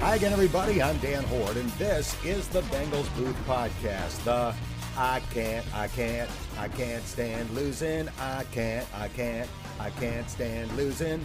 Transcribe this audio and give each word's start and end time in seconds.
Hi 0.00 0.16
again, 0.16 0.32
everybody. 0.32 0.82
I'm 0.82 0.96
Dan 0.98 1.22
Hoard, 1.24 1.58
and 1.58 1.68
this 1.72 2.16
is 2.24 2.48
the 2.48 2.62
Bengals 2.62 3.14
Booth 3.16 3.36
Podcast. 3.46 4.24
The 4.24 4.54
I 4.96 5.20
can't, 5.30 5.64
I 5.74 5.88
can't, 5.88 6.30
I 6.58 6.68
can't 6.68 7.04
stand 7.04 7.50
losing. 7.50 8.08
I 8.18 8.44
can't, 8.50 8.88
I 8.94 9.08
can't, 9.08 9.48
I 9.78 9.90
can't 9.90 10.28
stand 10.30 10.74
losing 10.74 11.24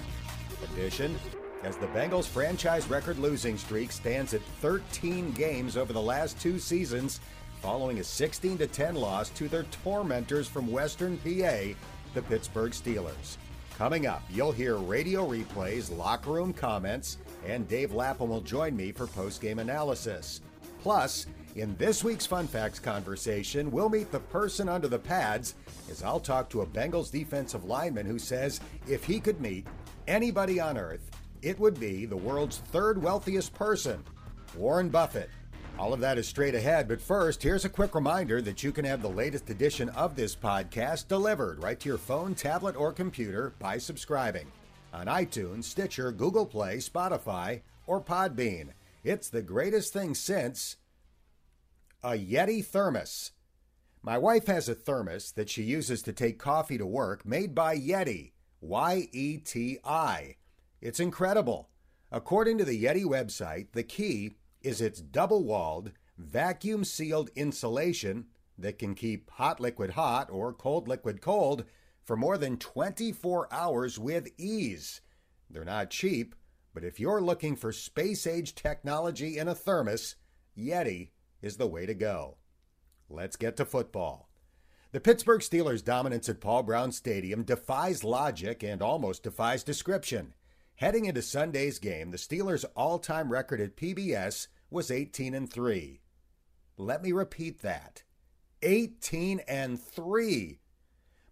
edition. 0.74 1.18
As 1.64 1.78
the 1.78 1.88
Bengals' 1.88 2.28
franchise 2.28 2.90
record 2.90 3.18
losing 3.18 3.58
streak 3.58 3.94
stands 3.94 4.34
at 4.34 4.42
13 4.60 5.32
games 5.32 5.78
over 5.78 5.94
the 5.94 6.02
last 6.02 6.38
two 6.42 6.60
seasons, 6.60 7.22
following 7.62 8.00
a 8.00 8.04
16 8.04 8.58
10 8.58 8.96
loss 8.96 9.30
to 9.30 9.48
their 9.48 9.64
tormentors 9.84 10.50
from 10.50 10.70
Western 10.70 11.18
PA, 11.20 11.74
the 12.14 12.22
Pittsburgh 12.28 12.74
Steelers. 12.74 13.38
Coming 13.78 14.06
up, 14.06 14.22
you'll 14.30 14.52
hear 14.52 14.76
radio 14.76 15.26
replays, 15.26 15.96
locker 15.96 16.32
room 16.32 16.52
comments, 16.54 17.18
and 17.46 17.68
Dave 17.68 17.94
Lapham 17.94 18.30
will 18.30 18.42
join 18.42 18.76
me 18.76 18.92
for 18.92 19.08
post-game 19.08 19.60
analysis. 19.60 20.42
Plus, 20.82 21.28
in 21.56 21.76
this 21.78 22.04
week's 22.04 22.26
Fun 22.26 22.48
Facts 22.48 22.80
conversation, 22.80 23.72
we'll 23.72 23.90
meet 23.90 24.12
the 24.12 24.20
person 24.20 24.68
under 24.68 24.88
the 24.88 25.00
pads 25.00 25.56
as 25.90 26.04
I'll 26.04 26.20
talk 26.20 26.50
to 26.50 26.62
a 26.62 26.66
Bengals 26.66 27.12
defensive 27.12 27.64
lineman 27.64 28.06
who 28.06 28.20
says 28.20 28.60
if 28.88 29.04
he 29.04 29.20
could 29.20 29.40
meet 29.40 29.66
anybody 30.08 30.60
on 30.60 30.78
earth, 30.78 31.10
it 31.42 31.60
would 31.60 31.80
be 31.80 32.06
the 32.06 32.18
world's 32.18 32.58
third 32.58 33.02
wealthiest 33.02 33.54
person, 33.54 34.04
Warren 34.56 34.90
Buffett. 34.90 35.30
All 35.78 35.94
of 35.94 36.00
that 36.02 36.18
is 36.18 36.28
straight 36.28 36.56
ahead, 36.56 36.88
but 36.88 37.02
first, 37.02 37.44
here's 37.44 37.66
a 37.66 37.70
quick 37.70 37.96
reminder 37.96 38.42
that 38.42 38.64
you 38.64 38.72
can 38.72 38.86
have 38.86 39.02
the 39.02 39.10
latest 39.10 39.50
edition 39.50 39.90
of 39.90 40.16
this 40.16 40.36
podcast 40.36 41.08
delivered 41.08 41.62
right 41.62 41.80
to 41.80 41.90
your 41.90 41.98
phone, 41.98 42.34
tablet, 42.34 42.76
or 42.76 42.92
computer 42.94 43.54
by 43.60 43.78
subscribing 43.78 44.48
on 44.96 45.08
iTunes, 45.08 45.66
Stitcher, 45.66 46.12
Google 46.14 46.46
Play, 46.46 46.78
Spotify, 46.78 47.62
or 47.86 48.02
Podbean. 48.02 48.70
It's 49.04 49.30
the 49.30 49.42
greatest 49.42 49.92
thing 49.92 50.16
since 50.16 50.78
a 52.02 52.12
Yeti 52.12 52.64
thermos. 52.64 53.32
My 54.02 54.18
wife 54.18 54.48
has 54.48 54.70
a 54.70 54.76
thermos 54.76 55.32
that 55.34 55.50
she 55.50 55.64
uses 55.64 56.02
to 56.04 56.14
take 56.14 56.40
coffee 56.40 56.78
to 56.78 56.86
work 56.86 57.26
made 57.26 57.54
by 57.54 57.78
Yeti, 57.78 58.32
Y 58.62 59.10
E 59.12 59.38
T 59.38 59.80
I. 59.84 60.38
It's 60.82 61.00
incredible. 61.00 61.70
According 62.12 62.58
to 62.60 62.66
the 62.66 62.82
Yeti 62.82 63.04
website, 63.04 63.74
the 63.74 63.84
key 63.84 64.38
is 64.62 64.80
its 64.80 65.02
double 65.02 65.44
walled, 65.44 65.92
vacuum 66.18 66.86
sealed 66.86 67.30
insulation 67.36 68.28
that 68.58 68.80
can 68.80 68.96
keep 68.96 69.30
hot 69.32 69.60
liquid 69.60 69.92
hot 69.92 70.30
or 70.32 70.54
cold 70.54 70.88
liquid 70.88 71.20
cold 71.22 71.66
for 72.06 72.16
more 72.16 72.38
than 72.38 72.58
24 72.58 73.52
hours 73.52 74.00
with 74.00 74.30
ease. 74.38 75.02
They're 75.50 75.66
not 75.66 75.90
cheap, 75.90 76.36
but 76.74 76.84
if 76.84 77.00
you're 77.00 77.22
looking 77.22 77.56
for 77.56 77.72
space 77.72 78.26
age 78.28 78.56
technology 78.56 79.38
in 79.38 79.48
a 79.48 79.56
thermos, 79.56 80.16
Yeti 80.58 81.10
is 81.42 81.58
the 81.58 81.68
way 81.68 81.86
to 81.86 81.94
go. 81.94 82.38
Let's 83.10 83.36
get 83.36 83.58
to 83.58 83.66
football. 83.66 84.30
The 84.92 85.02
Pittsburgh 85.02 85.42
Steelers' 85.42 85.84
dominance 85.84 86.30
at 86.30 86.40
Paul 86.40 86.64
Brown 86.64 86.92
Stadium 86.92 87.44
defies 87.44 88.04
logic 88.04 88.64
and 88.64 88.82
almost 88.82 89.24
defies 89.24 89.64
description. 89.64 90.34
Heading 90.76 91.06
into 91.06 91.22
Sunday's 91.22 91.80
game, 91.80 92.12
the 92.12 92.18
Steelers' 92.18 92.66
all-time 92.76 93.32
record 93.32 93.60
at 93.60 93.76
PBS 93.76 94.48
was 94.70 94.92
18 94.92 95.34
and 95.34 95.52
3. 95.52 96.02
Let 96.78 97.02
me 97.04 97.12
repeat 97.12 97.62
that. 97.62 98.04
18 98.62 99.40
and 99.48 99.82
3. 99.82 100.60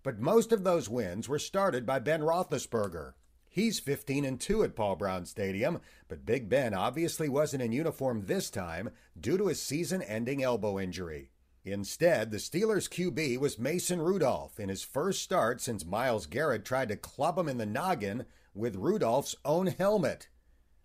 But 0.03 0.19
most 0.19 0.51
of 0.51 0.63
those 0.63 0.89
wins 0.89 1.29
were 1.29 1.39
started 1.39 1.85
by 1.85 1.99
Ben 1.99 2.21
Roethlisberger. 2.21 3.13
He's 3.47 3.79
15 3.79 4.25
and 4.25 4.39
2 4.39 4.63
at 4.63 4.75
Paul 4.75 4.95
Brown 4.95 5.25
Stadium, 5.25 5.79
but 6.07 6.25
Big 6.25 6.49
Ben 6.49 6.73
obviously 6.73 7.29
wasn't 7.29 7.63
in 7.63 7.71
uniform 7.71 8.25
this 8.25 8.49
time 8.49 8.89
due 9.19 9.37
to 9.37 9.47
his 9.47 9.61
season-ending 9.61 10.43
elbow 10.43 10.79
injury. 10.79 11.29
Instead, 11.63 12.31
the 12.31 12.37
Steelers' 12.37 12.89
QB 12.89 13.37
was 13.37 13.57
Mason 13.57 14.01
Rudolph 14.01 14.59
in 14.59 14.67
his 14.69 14.83
first 14.83 15.21
start 15.21 15.61
since 15.61 15.85
Myles 15.85 16.25
Garrett 16.25 16.65
tried 16.65 16.89
to 16.89 16.97
club 16.97 17.37
him 17.37 17.47
in 17.47 17.57
the 17.57 17.65
noggin 17.65 18.25
with 18.53 18.75
Rudolph's 18.75 19.35
own 19.45 19.67
helmet. 19.67 20.27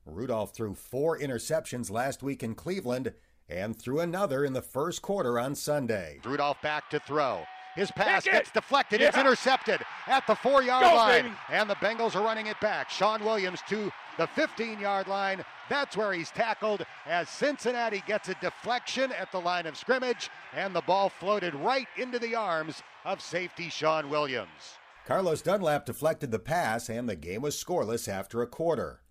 Rudolph 0.04 0.54
threw 0.54 0.75
four 0.75 1.19
interceptions 1.19 1.91
last 1.91 2.22
week 2.22 2.43
in 2.43 2.54
Cleveland 2.54 3.12
and 3.48 3.76
threw 3.76 3.98
another 3.98 4.44
in 4.44 4.53
the 4.53 4.62
first 4.62 5.03
quarter 5.03 5.41
on 5.41 5.54
Sunday. 5.54 6.20
Rudolph 6.25 6.60
back 6.62 6.91
to 6.91 7.00
throw. 7.00 7.43
His 7.78 7.93
pass 7.93 8.25
gets 8.25 8.50
deflected. 8.50 9.00
Yeah. 9.00 9.09
It's 9.09 9.16
intercepted 9.16 9.81
at 10.09 10.27
the 10.27 10.34
four 10.34 10.65
yard 10.65 10.83
Go, 10.83 10.97
line. 10.97 11.22
Baby. 11.22 11.34
And 11.50 11.71
the 11.71 11.77
Bengals 11.77 12.16
are 12.16 12.25
running 12.25 12.49
it 12.49 12.59
back. 12.61 12.91
Shawn 12.91 13.25
Williams 13.25 13.61
to 13.69 13.93
the 14.19 14.27
15 14.27 14.81
yard 14.81 15.06
line. 15.06 15.44
That's 15.71 15.97
where 15.97 16.12
he's 16.12 16.31
tackled 16.31 16.84
as 17.06 17.28
Cincinnati 17.28 18.03
gets 18.05 18.28
a 18.28 18.34
deflection 18.41 19.12
at 19.12 19.31
the 19.31 19.41
line 19.41 19.67
of 19.67 19.77
scrimmage. 19.77 20.28
And 20.55 20.75
the 20.75 20.81
ball 20.81 21.09
floated 21.09 21.55
right 21.55 21.87
into 21.97 22.19
the 22.19 22.34
arms 22.34 22.83
of 23.05 23.21
safety 23.21 23.69
Shawn 23.69 24.11
Williams. 24.11 24.78
Carlos 25.06 25.41
Dunlap 25.41 25.87
deflected 25.87 26.33
the 26.33 26.38
pass, 26.41 26.91
and 26.91 27.09
the 27.09 27.17
game 27.17 27.43
was 27.43 27.62
scoreless 27.62 28.09
after 28.09 28.43
a 28.43 28.47
quarter. 28.47 29.03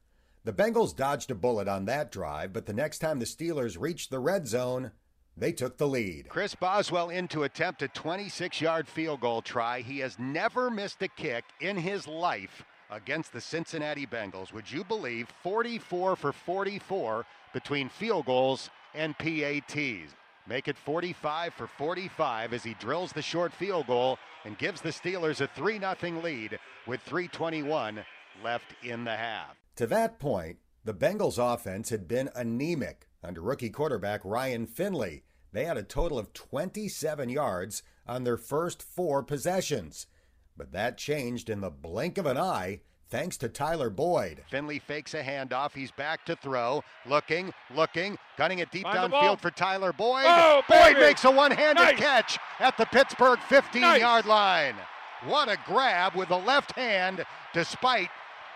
The 0.44 0.54
Bengals 0.54 0.96
dodged 0.96 1.32
a 1.32 1.36
bullet 1.36 1.70
on 1.70 1.86
that 1.86 2.12
drive, 2.12 2.52
but 2.52 2.66
the 2.66 2.74
next 2.74 3.00
time 3.00 3.20
the 3.20 3.26
Steelers 3.26 3.80
reached 3.80 4.12
the 4.12 4.20
red 4.20 4.46
zone, 4.46 4.92
they 5.38 5.52
took 5.52 5.78
the 5.78 5.88
lead. 5.88 6.28
Chris 6.30 6.56
Boswell 6.56 7.10
in 7.10 7.28
to 7.30 7.44
attempt 7.44 7.82
a 7.82 7.88
26 7.88 8.60
yard 8.60 8.88
field 8.88 9.22
goal 9.22 9.42
try. 9.42 9.82
He 9.82 10.00
has 10.00 10.18
never 10.18 10.70
missed 10.70 11.02
a 11.02 11.08
kick 11.08 11.46
in 11.62 11.78
his 11.78 12.08
life 12.08 12.64
against 12.90 13.34
the 13.34 13.42
Cincinnati 13.42 14.06
Bengals. 14.06 14.52
Would 14.54 14.72
you 14.72 14.84
believe 14.84 15.28
44 15.44 16.16
for 16.16 16.32
44 16.32 17.26
between 17.54 17.90
field 17.90 18.26
goals 18.26 18.70
and 18.96 19.18
PATs? 19.18 20.16
Make 20.48 20.70
it 20.70 20.78
45 20.78 21.54
for 21.54 21.68
45 21.68 22.54
as 22.54 22.64
he 22.64 22.74
drills 22.76 23.12
the 23.12 23.22
short 23.22 23.52
field 23.54 23.88
goal 23.88 24.18
and 24.46 24.58
gives 24.58 24.82
the 24.82 24.90
Steelers 24.90 25.42
a 25.42 25.48
3 25.48 25.80
0 25.80 26.22
lead 26.22 26.58
with 26.86 27.02
321 27.02 28.06
left 28.44 28.74
in 28.82 29.04
the 29.04 29.16
half. 29.16 29.58
To 29.76 29.88
that 29.88 30.20
point, 30.20 30.58
the 30.86 30.94
Bengals 30.94 31.38
offense 31.38 31.90
had 31.90 32.08
been 32.08 32.30
anemic 32.34 33.08
under 33.28 33.42
rookie 33.42 33.70
quarterback 33.70 34.22
Ryan 34.24 34.66
Finley. 34.66 35.24
They 35.52 35.66
had 35.66 35.78
a 35.78 35.84
total 35.84 36.18
of 36.18 36.34
27 36.34 37.30
yards 37.30 37.84
on 38.08 38.24
their 38.24 38.38
first 38.38 38.82
four 38.82 39.22
possessions. 39.22 40.08
But 40.56 40.72
that 40.72 40.98
changed 40.98 41.50
in 41.50 41.62
the 41.62 41.70
blink 41.70 42.18
of 42.18 42.26
an 42.26 42.38
eye 42.38 42.82
thanks 43.10 43.38
to 43.38 43.50
Tyler 43.50 43.90
Boyd. 43.90 44.44
Finley 44.50 44.80
fakes 44.80 45.14
a 45.14 45.24
handoff. 45.24 45.74
He's 45.74 45.92
back 45.92 46.26
to 46.26 46.36
throw. 46.36 46.84
Looking, 47.06 47.54
looking, 47.74 48.18
gunning 48.38 48.60
it 48.60 48.72
deep 48.72 48.84
Find 48.84 49.12
downfield 49.12 49.40
for 49.40 49.52
Tyler 49.52 49.94
Boyd. 49.94 50.26
Oh, 50.26 50.62
Boyd 50.68 50.94
baby. 50.96 51.00
makes 51.02 51.24
a 51.26 51.32
one 51.32 51.52
handed 51.52 51.82
nice. 51.84 51.98
catch 51.98 52.40
at 52.60 52.78
the 52.78 52.86
Pittsburgh 52.86 53.40
15 53.50 53.82
nice. 53.82 54.02
yard 54.02 54.26
line. 54.26 54.76
What 55.26 55.50
a 55.50 55.58
grab 55.66 56.16
with 56.16 56.30
the 56.30 56.38
left 56.38 56.74
hand 56.74 57.26
despite 57.54 58.10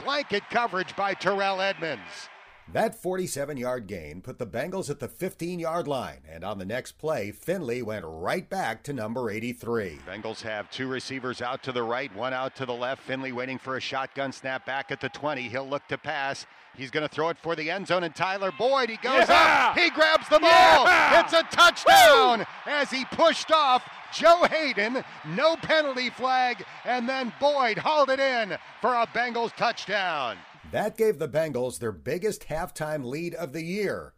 blanket 0.03 0.43
coverage 0.49 0.95
by 0.95 1.13
Terrell 1.13 1.61
Edmunds. 1.61 2.29
That 2.73 2.95
47 2.95 3.57
yard 3.57 3.85
gain 3.87 4.21
put 4.21 4.39
the 4.39 4.47
Bengals 4.47 4.89
at 4.89 5.01
the 5.01 5.09
15 5.09 5.59
yard 5.59 5.89
line, 5.89 6.19
and 6.29 6.45
on 6.45 6.57
the 6.57 6.63
next 6.63 6.93
play, 6.93 7.31
Finley 7.31 7.81
went 7.81 8.05
right 8.07 8.49
back 8.49 8.81
to 8.83 8.93
number 8.93 9.29
83. 9.29 9.99
Bengals 10.07 10.41
have 10.43 10.71
two 10.71 10.87
receivers 10.87 11.41
out 11.41 11.63
to 11.63 11.73
the 11.73 11.83
right, 11.83 12.15
one 12.15 12.33
out 12.33 12.55
to 12.55 12.65
the 12.65 12.73
left. 12.73 13.03
Finley 13.03 13.33
waiting 13.33 13.57
for 13.57 13.75
a 13.75 13.81
shotgun 13.81 14.31
snap 14.31 14.65
back 14.65 14.89
at 14.89 15.01
the 15.01 15.09
20. 15.09 15.49
He'll 15.49 15.67
look 15.67 15.85
to 15.89 15.97
pass. 15.97 16.45
He's 16.77 16.91
going 16.91 17.05
to 17.05 17.13
throw 17.13 17.27
it 17.27 17.37
for 17.37 17.57
the 17.57 17.69
end 17.69 17.87
zone, 17.87 18.05
and 18.05 18.15
Tyler 18.15 18.53
Boyd, 18.57 18.89
he 18.89 18.95
goes 18.95 19.27
yeah! 19.27 19.71
up. 19.71 19.77
He 19.77 19.89
grabs 19.89 20.29
the 20.29 20.39
ball. 20.39 20.85
Yeah! 20.85 21.25
It's 21.25 21.33
a 21.33 21.43
touchdown 21.51 22.39
Woo! 22.39 22.45
as 22.67 22.89
he 22.89 23.03
pushed 23.03 23.51
off 23.51 23.83
Joe 24.13 24.45
Haden, 24.49 25.03
no 25.35 25.57
penalty 25.57 26.09
flag, 26.09 26.63
and 26.85 27.07
then 27.07 27.33
Boyd 27.37 27.77
hauled 27.77 28.09
it 28.09 28.21
in 28.21 28.57
for 28.79 28.93
a 28.93 29.05
Bengals 29.07 29.53
touchdown. 29.57 30.37
That 30.71 30.95
gave 30.95 31.19
the 31.19 31.27
Bengals 31.27 31.79
their 31.79 31.91
biggest 31.91 32.47
halftime 32.47 33.03
lead 33.03 33.35
of 33.35 33.51
the 33.51 33.61
year, 33.61 34.13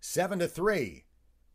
7 0.00 0.38
to 0.38 0.48
3. 0.48 1.04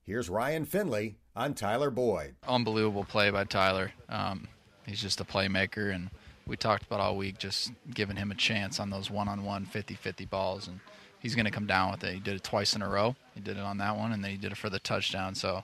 Here's 0.04 0.30
Ryan 0.30 0.66
Finley 0.66 1.18
on 1.36 1.56
Tyler 1.56 1.90
Boyd. 1.90 2.36
Unbelievable 2.48 3.04
play 3.04 3.32
by 3.32 3.46
Tyler. 3.46 3.94
Um, 4.10 4.48
he's 4.86 5.02
just 5.02 5.20
a 5.20 5.24
playmaker, 5.24 5.92
and 5.92 6.12
we 6.46 6.56
talked 6.56 6.84
about 6.84 7.00
all 7.00 7.18
week 7.18 7.40
just 7.40 7.72
giving 7.96 8.16
him 8.16 8.30
a 8.30 8.36
chance 8.36 8.80
on 8.80 8.92
those 8.92 9.10
one 9.10 9.28
on 9.28 9.44
one 9.44 9.66
50 9.66 9.96
50 9.96 10.26
balls, 10.26 10.68
and 10.68 10.80
he's 11.20 11.34
going 11.34 11.46
to 11.46 11.52
come 11.52 11.66
down 11.66 11.90
with 11.90 12.04
it. 12.04 12.14
He 12.14 12.20
did 12.20 12.36
it 12.36 12.44
twice 12.44 12.76
in 12.76 12.84
a 12.84 12.90
row. 12.90 13.16
He 13.34 13.42
did 13.42 13.58
it 13.58 13.64
on 13.64 13.80
that 13.80 13.98
one, 13.98 14.12
and 14.12 14.24
then 14.24 14.30
he 14.30 14.38
did 14.38 14.52
it 14.52 14.58
for 14.60 14.70
the 14.70 14.78
touchdown. 14.78 15.34
So, 15.34 15.64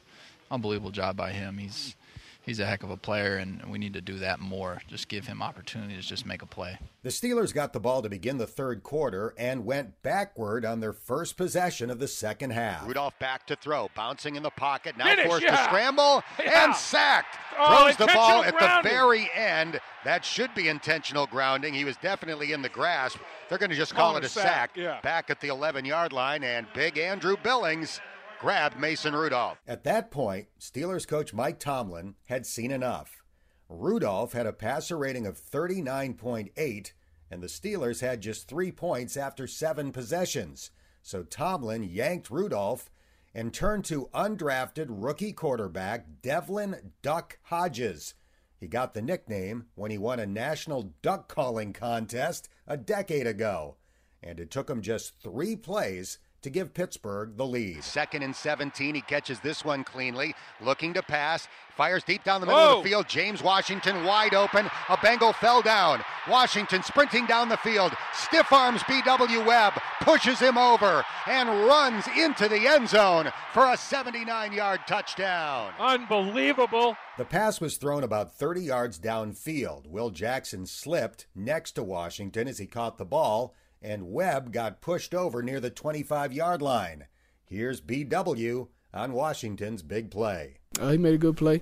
unbelievable 0.50 0.90
job 0.90 1.16
by 1.16 1.32
him. 1.32 1.60
He's 1.60 1.96
he's 2.42 2.60
a 2.60 2.66
heck 2.66 2.84
of 2.84 2.90
a 2.90 2.98
player, 2.98 3.38
and 3.38 3.64
we 3.70 3.78
need 3.78 3.94
to 3.94 4.02
do 4.02 4.18
that 4.20 4.40
more. 4.40 4.82
Just 4.88 5.08
give 5.08 5.28
him 5.28 5.42
opportunities, 5.42 6.04
to 6.04 6.10
just 6.10 6.26
make 6.26 6.42
a 6.42 6.46
play. 6.46 6.78
The 7.04 7.10
Steelers 7.10 7.54
got 7.54 7.74
the 7.74 7.80
ball 7.80 8.02
to 8.02 8.10
begin 8.10 8.38
the 8.38 8.48
third 8.48 8.84
quarter 8.84 9.34
and 9.38 9.66
went 9.66 10.02
backward 10.04 10.66
on 10.66 10.80
their 10.80 10.94
first 10.94 11.38
possession 11.38 11.90
of 11.90 12.00
the 12.00 12.08
second 12.08 12.52
half. 12.52 12.86
Rudolph 12.88 13.18
back 13.20 13.46
to 13.48 13.56
throw, 13.56 13.90
bouncing 13.96 14.36
in 14.36 14.44
the 14.44 14.50
pocket, 14.50 14.98
now 14.98 15.06
Finish, 15.06 15.26
forced 15.28 15.44
yeah. 15.44 15.56
to 15.58 15.64
scramble 15.64 16.24
Yeah. 16.40 16.66
and 16.66 16.76
sacked. 16.76 17.38
Oh, 17.58 17.84
Throws 17.84 17.98
the 17.98 18.08
ball 18.08 18.44
intentional 18.44 18.70
at 18.70 18.84
the 18.84 18.90
very 18.90 19.30
end. 19.36 19.80
That 20.06 20.24
should 20.24 20.54
be 20.56 20.70
intentional 20.70 21.28
grounding. 21.28 21.74
He 21.74 21.84
was 21.84 21.98
definitely 21.98 22.54
in 22.54 22.62
the 22.62 22.70
grasp. 22.70 23.18
They're 23.50 23.58
going 23.58 23.70
to 23.70 23.76
just 23.76 23.94
call 23.94 24.10
Call 24.12 24.18
it 24.18 24.20
it 24.20 24.24
a 24.24 24.28
a 24.28 24.30
sack, 24.30 24.46
sack. 24.46 24.72
yeah. 24.76 25.02
Back 25.02 25.30
at 25.30 25.42
the 25.42 25.50
11 25.50 25.84
yard 25.86 26.14
line, 26.14 26.44
and 26.44 26.68
big 26.74 26.98
Andrew 26.98 27.36
Billings 27.42 28.00
grabbed 28.40 28.80
Mason 28.80 29.14
Rudolph. 29.14 29.62
At 29.68 29.84
that 29.84 30.10
point, 30.12 30.48
Steelers 30.60 31.06
coach 31.08 31.34
Mike 31.34 31.60
Tomlin 31.60 32.16
had 32.30 32.46
seen 32.46 32.72
enough. 32.72 33.22
Rudolph 33.68 34.32
had 34.32 34.48
a 34.48 34.54
passer 34.54 34.98
rating 34.98 35.28
of 35.28 35.40
39.8, 35.40 36.92
and 37.30 37.44
the 37.44 37.48
Steelers 37.48 38.00
had 38.00 38.22
just 38.22 38.48
three 38.48 38.72
points 38.72 39.18
after 39.18 39.46
seven 39.46 39.92
possessions. 39.92 40.72
So 41.04 41.24
Tomlin 41.24 41.84
yanked 41.84 42.32
Rudolph 42.32 42.90
and 43.36 43.54
turned 43.54 43.86
to 43.86 44.10
undrafted 44.14 44.88
rookie 44.90 45.34
quarterback 45.34 46.06
Devlin 46.22 46.94
Duck 47.02 47.40
Hodges. 47.44 48.16
He 48.58 48.68
got 48.68 48.94
the 48.94 49.02
nickname 49.02 49.66
when 49.76 49.92
he 49.92 49.98
won 49.98 50.20
a 50.20 50.26
national 50.26 50.94
duck 51.02 51.28
calling 51.28 51.74
contest 51.74 52.50
a 52.66 52.78
decade 52.78 53.28
ago, 53.28 53.76
and 54.24 54.40
it 54.40 54.50
took 54.50 54.70
him 54.70 54.82
just 54.82 55.22
three 55.22 55.56
plays 55.56 56.20
to 56.42 56.50
give 56.50 56.74
Pittsburgh 56.74 57.36
the 57.38 57.46
lead. 57.46 57.84
Second 57.84 58.24
and 58.24 58.36
17. 58.36 58.96
He 58.96 59.02
catches 59.02 59.40
this 59.40 59.64
one 59.66 59.84
cleanly. 59.84 60.36
Looking 60.62 60.94
to 60.94 61.02
pass. 61.02 61.48
Fires 61.76 62.04
deep 62.04 62.24
down 62.24 62.42
the 62.42 62.48
middle 62.48 62.62
of 62.62 62.84
the 62.84 62.90
field. 62.90 63.08
James 63.08 63.42
Washington 63.42 64.04
wide 64.04 64.34
open. 64.34 64.70
A 64.90 64.98
Bengal 65.02 65.34
fell 65.34 65.62
down. 65.62 66.04
Washington 66.28 66.84
sprinting 66.84 67.26
down 67.26 67.48
the 67.48 67.58
field. 67.58 67.94
Stiff 68.14 68.52
arms 68.52 68.82
B.W. 68.88 69.46
Webb. 69.46 69.74
Pushes 70.02 70.40
him 70.40 70.58
over 70.58 71.06
and 71.26 71.50
runs 71.50 72.06
into 72.18 72.50
the 72.50 72.68
end 72.68 72.90
zone 72.90 73.32
for 73.54 73.72
a 73.72 73.78
79 73.78 74.52
yard 74.52 74.82
touchdown. 74.88 75.72
Unbelievable. 75.80 76.98
The 77.18 77.26
pass 77.26 77.62
was 77.62 77.78
thrown 77.78 78.04
about 78.04 78.34
30 78.34 78.62
yards 78.62 79.00
downfield. 79.00 79.88
Will 79.88 80.10
Jackson 80.10 80.66
slipped 80.66 81.28
next 81.36 81.74
to 81.74 81.84
Washington 81.84 82.48
as 82.48 82.58
he 82.58 82.66
caught 82.66 82.98
the 82.98 83.06
ball, 83.06 83.54
and 83.82 84.12
Webb 84.12 84.52
got 84.52 84.82
pushed 84.82 85.14
over 85.14 85.42
near 85.42 85.60
the 85.60 85.70
25 85.70 86.34
yard 86.34 86.62
line. 86.62 87.06
Here's 87.46 87.82
BW 87.82 88.68
on 88.94 89.14
Washington's 89.14 89.82
big 89.82 90.12
play. 90.12 90.58
Uh, 90.80 90.92
he 90.92 90.98
made 90.98 91.16
a 91.16 91.18
good 91.18 91.38
play. 91.38 91.62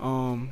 Um, 0.00 0.50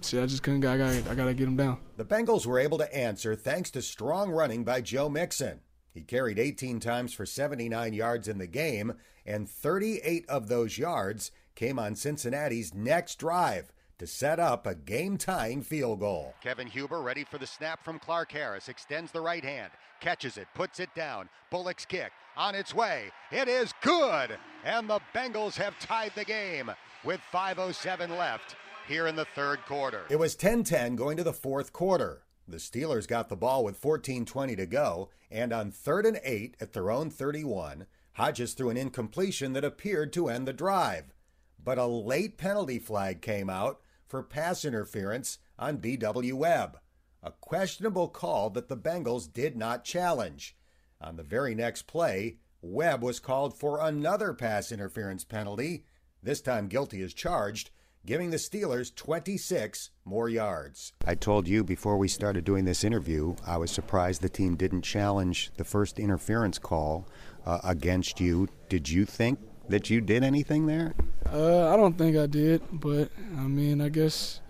see, 0.00 0.18
I 0.18 0.26
just 0.26 0.42
couldn't. 0.42 0.64
I 0.64 0.78
got. 0.78 1.10
I 1.10 1.14
got 1.14 1.26
to 1.26 1.34
get 1.34 1.48
him 1.48 1.56
down. 1.56 1.78
The 1.96 2.04
Bengals 2.04 2.46
were 2.46 2.58
able 2.58 2.78
to 2.78 2.96
answer 2.96 3.34
thanks 3.34 3.70
to 3.72 3.82
strong 3.82 4.30
running 4.30 4.64
by 4.64 4.80
Joe 4.80 5.08
Mixon. 5.08 5.60
He 5.92 6.02
carried 6.02 6.38
18 6.38 6.80
times 6.80 7.12
for 7.12 7.24
79 7.24 7.92
yards 7.92 8.26
in 8.26 8.38
the 8.38 8.46
game, 8.46 8.94
and 9.24 9.48
38 9.48 10.24
of 10.28 10.48
those 10.48 10.76
yards 10.76 11.30
came 11.54 11.78
on 11.78 11.94
Cincinnati's 11.94 12.74
next 12.74 13.16
drive 13.16 13.72
to 13.98 14.06
set 14.06 14.40
up 14.40 14.66
a 14.66 14.74
game 14.74 15.16
tying 15.16 15.62
field 15.62 16.00
goal. 16.00 16.34
Kevin 16.42 16.66
Huber 16.66 17.00
ready 17.00 17.24
for 17.24 17.38
the 17.38 17.46
snap 17.46 17.84
from 17.84 17.98
Clark 17.98 18.32
Harris. 18.32 18.68
Extends 18.68 19.12
the 19.12 19.20
right 19.20 19.44
hand, 19.44 19.72
catches 20.00 20.36
it, 20.36 20.48
puts 20.54 20.80
it 20.80 20.94
down. 20.94 21.28
Bullock's 21.50 21.84
kick 21.84 22.12
on 22.36 22.54
its 22.54 22.74
way. 22.74 23.10
It 23.30 23.48
is 23.48 23.72
good. 23.82 24.36
And 24.64 24.88
the 24.88 25.00
Bengals 25.14 25.56
have 25.56 25.78
tied 25.78 26.12
the 26.14 26.24
game 26.24 26.70
with 27.04 27.20
5.07 27.32 28.18
left 28.18 28.56
here 28.88 29.06
in 29.06 29.16
the 29.16 29.26
third 29.34 29.60
quarter. 29.66 30.02
It 30.10 30.18
was 30.18 30.34
10 30.34 30.64
10 30.64 30.96
going 30.96 31.16
to 31.16 31.24
the 31.24 31.32
fourth 31.32 31.72
quarter. 31.72 32.22
The 32.46 32.58
Steelers 32.58 33.08
got 33.08 33.28
the 33.30 33.36
ball 33.36 33.64
with 33.64 33.80
14:20 33.80 34.56
to 34.56 34.66
go, 34.66 35.08
and 35.30 35.52
on 35.52 35.70
third 35.70 36.04
and 36.04 36.20
eight 36.22 36.56
at 36.60 36.74
their 36.74 36.90
own 36.90 37.08
31, 37.08 37.86
Hodges 38.14 38.52
threw 38.52 38.68
an 38.68 38.76
incompletion 38.76 39.54
that 39.54 39.64
appeared 39.64 40.12
to 40.12 40.28
end 40.28 40.46
the 40.46 40.52
drive. 40.52 41.14
But 41.62 41.78
a 41.78 41.86
late 41.86 42.36
penalty 42.36 42.78
flag 42.78 43.22
came 43.22 43.48
out 43.48 43.80
for 44.06 44.22
pass 44.22 44.64
interference 44.64 45.38
on 45.58 45.78
BW 45.78 46.34
Webb, 46.34 46.78
a 47.22 47.30
questionable 47.30 48.08
call 48.08 48.50
that 48.50 48.68
the 48.68 48.76
Bengals 48.76 49.32
did 49.32 49.56
not 49.56 49.84
challenge. 49.84 50.56
On 51.00 51.16
the 51.16 51.22
very 51.22 51.54
next 51.54 51.86
play, 51.86 52.36
Webb 52.62 53.02
was 53.02 53.20
called 53.20 53.58
for 53.58 53.80
another 53.80 54.32
pass 54.32 54.72
interference 54.72 55.24
penalty, 55.24 55.84
this 56.22 56.40
time 56.40 56.68
guilty 56.68 57.02
as 57.02 57.12
charged, 57.12 57.70
giving 58.06 58.30
the 58.30 58.36
Steelers 58.36 58.94
26 58.94 59.90
more 60.04 60.28
yards. 60.28 60.92
I 61.06 61.14
told 61.14 61.48
you 61.48 61.64
before 61.64 61.96
we 61.96 62.08
started 62.08 62.44
doing 62.44 62.64
this 62.64 62.84
interview, 62.84 63.34
I 63.46 63.56
was 63.56 63.70
surprised 63.70 64.20
the 64.20 64.28
team 64.28 64.56
didn't 64.56 64.82
challenge 64.82 65.50
the 65.56 65.64
first 65.64 65.98
interference 65.98 66.58
call 66.58 67.08
uh, 67.46 67.60
against 67.64 68.20
you. 68.20 68.48
Did 68.68 68.88
you 68.88 69.04
think 69.04 69.38
that 69.68 69.90
you 69.90 70.00
did 70.00 70.22
anything 70.24 70.66
there? 70.66 70.94
Uh, 71.32 71.72
I 71.72 71.76
don't 71.76 71.96
think 71.96 72.16
I 72.16 72.26
did, 72.26 72.62
but 72.72 73.10
I 73.36 73.42
mean, 73.42 73.80
I 73.80 73.88
guess 73.88 74.40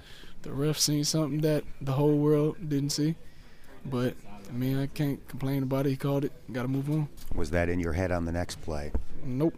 the 0.42 0.52
ref 0.52 0.78
seen 0.78 1.04
something 1.04 1.40
that 1.40 1.64
the 1.80 1.92
whole 1.92 2.16
world 2.18 2.56
didn't 2.68 2.90
see. 2.90 3.14
But 3.86 4.14
I 4.48 4.52
mean, 4.52 4.78
I 4.78 4.86
can't 4.86 5.26
complain 5.28 5.62
about 5.62 5.86
it. 5.86 5.90
He 5.90 5.96
called 5.96 6.24
it. 6.24 6.32
Got 6.52 6.62
to 6.62 6.68
move 6.68 6.90
on. 6.90 7.08
Was 7.34 7.50
that 7.50 7.68
in 7.68 7.80
your 7.80 7.92
head 7.92 8.10
on 8.10 8.24
the 8.24 8.32
next 8.32 8.60
play? 8.62 8.92
Nope, 9.24 9.56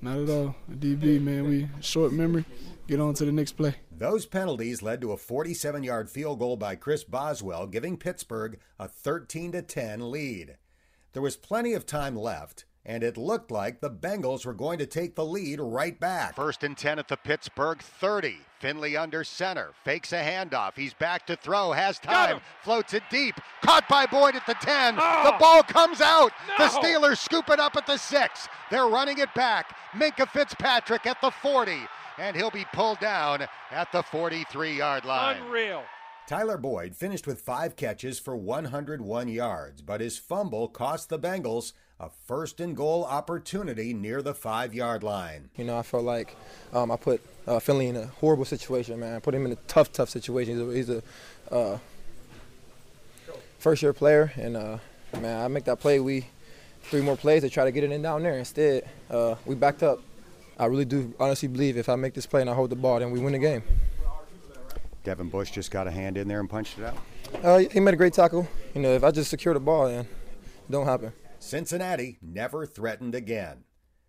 not 0.00 0.18
at 0.18 0.30
all. 0.30 0.54
DB 0.70 1.20
man, 1.20 1.48
we 1.48 1.68
short 1.80 2.12
memory. 2.12 2.44
Get 2.86 3.00
on 3.00 3.14
to 3.14 3.24
the 3.24 3.32
next 3.32 3.52
play. 3.52 3.76
Those 3.96 4.26
penalties 4.26 4.82
led 4.82 5.00
to 5.00 5.12
a 5.12 5.16
47 5.16 5.82
yard 5.84 6.10
field 6.10 6.38
goal 6.38 6.56
by 6.56 6.74
Chris 6.74 7.04
Boswell, 7.04 7.66
giving 7.66 7.96
Pittsburgh 7.96 8.58
a 8.78 8.88
13 8.88 9.52
10 9.52 10.10
lead. 10.10 10.58
There 11.12 11.22
was 11.22 11.36
plenty 11.36 11.72
of 11.72 11.86
time 11.86 12.16
left, 12.16 12.64
and 12.86 13.02
it 13.02 13.16
looked 13.16 13.50
like 13.50 13.80
the 13.80 13.90
Bengals 13.90 14.44
were 14.44 14.52
going 14.52 14.78
to 14.78 14.86
take 14.86 15.14
the 15.14 15.24
lead 15.24 15.60
right 15.60 15.98
back. 15.98 16.36
First 16.36 16.62
and 16.62 16.76
10 16.76 16.98
at 16.98 17.08
the 17.08 17.16
Pittsburgh 17.16 17.80
30. 17.80 18.38
Finley 18.60 18.96
under 18.96 19.24
center. 19.24 19.72
Fakes 19.84 20.12
a 20.12 20.22
handoff. 20.22 20.72
He's 20.76 20.94
back 20.94 21.26
to 21.26 21.36
throw. 21.36 21.72
Has 21.72 21.98
time. 21.98 22.40
Floats 22.62 22.94
it 22.94 23.02
deep. 23.10 23.34
Caught 23.62 23.88
by 23.88 24.06
Boyd 24.06 24.36
at 24.36 24.46
the 24.46 24.54
10. 24.54 24.96
Oh. 24.98 25.22
The 25.24 25.36
ball 25.38 25.62
comes 25.62 26.00
out. 26.00 26.32
The 26.58 26.68
Steelers 26.68 27.18
scoop 27.18 27.50
it 27.50 27.60
up 27.60 27.76
at 27.76 27.86
the 27.86 27.96
6. 27.96 28.48
They're 28.70 28.86
running 28.86 29.18
it 29.18 29.32
back. 29.34 29.76
Minkah 29.92 30.28
Fitzpatrick 30.28 31.06
at 31.06 31.20
the 31.20 31.30
40. 31.30 31.76
And 32.18 32.36
he'll 32.36 32.50
be 32.50 32.64
pulled 32.72 33.00
down 33.00 33.46
at 33.70 33.90
the 33.92 34.02
43 34.02 34.78
yard 34.78 35.04
line. 35.04 35.42
Unreal. 35.42 35.82
Tyler 36.26 36.56
Boyd 36.56 36.96
finished 36.96 37.26
with 37.26 37.42
five 37.42 37.76
catches 37.76 38.18
for 38.18 38.34
101 38.34 39.28
yards, 39.28 39.82
but 39.82 40.00
his 40.00 40.16
fumble 40.16 40.68
cost 40.68 41.10
the 41.10 41.18
Bengals 41.18 41.74
a 42.00 42.10
first 42.26 42.60
and 42.60 42.76
goal 42.76 43.04
opportunity 43.04 43.94
near 43.94 44.20
the 44.22 44.34
five 44.34 44.74
yard 44.74 45.02
line. 45.02 45.50
You 45.56 45.64
know, 45.64 45.78
I 45.78 45.82
felt 45.82 46.04
like 46.04 46.36
um, 46.72 46.90
I 46.90 46.96
put 46.96 47.20
uh, 47.46 47.58
Finley 47.60 47.88
in 47.88 47.96
a 47.96 48.06
horrible 48.06 48.44
situation, 48.44 48.98
man. 48.98 49.16
I 49.16 49.18
put 49.20 49.34
him 49.34 49.46
in 49.46 49.52
a 49.52 49.58
tough, 49.68 49.92
tough 49.92 50.10
situation. 50.10 50.58
He's 50.58 50.88
a, 50.88 50.94
he's 50.94 51.02
a 51.50 51.54
uh, 51.54 51.78
first-year 53.58 53.92
player, 53.92 54.32
and 54.36 54.56
uh, 54.56 54.78
man, 55.20 55.44
I 55.44 55.48
make 55.48 55.64
that 55.64 55.80
play. 55.80 56.00
We 56.00 56.26
three 56.82 57.00
more 57.00 57.16
plays 57.16 57.42
to 57.42 57.50
try 57.50 57.64
to 57.64 57.72
get 57.72 57.84
it 57.84 57.92
in 57.92 58.02
down 58.02 58.22
there. 58.22 58.38
Instead, 58.38 58.88
uh, 59.10 59.36
we 59.46 59.54
backed 59.54 59.82
up. 59.82 60.00
I 60.58 60.66
really 60.66 60.84
do 60.84 61.14
honestly 61.18 61.48
believe 61.48 61.76
if 61.76 61.88
I 61.88 61.96
make 61.96 62.14
this 62.14 62.26
play 62.26 62.40
and 62.40 62.50
I 62.50 62.54
hold 62.54 62.70
the 62.70 62.76
ball, 62.76 63.00
then 63.00 63.10
we 63.10 63.18
win 63.18 63.32
the 63.32 63.38
game. 63.38 63.62
Devin 65.02 65.28
Bush 65.28 65.50
just 65.50 65.70
got 65.70 65.86
a 65.86 65.90
hand 65.90 66.16
in 66.16 66.28
there 66.28 66.40
and 66.40 66.48
punched 66.48 66.78
it 66.78 66.84
out. 66.84 66.96
Uh, 67.42 67.58
he 67.58 67.80
made 67.80 67.94
a 67.94 67.96
great 67.96 68.12
tackle. 68.12 68.46
You 68.74 68.80
know, 68.80 68.94
if 68.94 69.04
I 69.04 69.10
just 69.10 69.30
secure 69.30 69.52
the 69.54 69.60
ball, 69.60 69.88
then 69.88 70.00
it 70.00 70.70
don't 70.70 70.86
happen. 70.86 71.12
Cincinnati 71.44 72.16
never 72.22 72.64
threatened 72.64 73.14
again. 73.14 73.64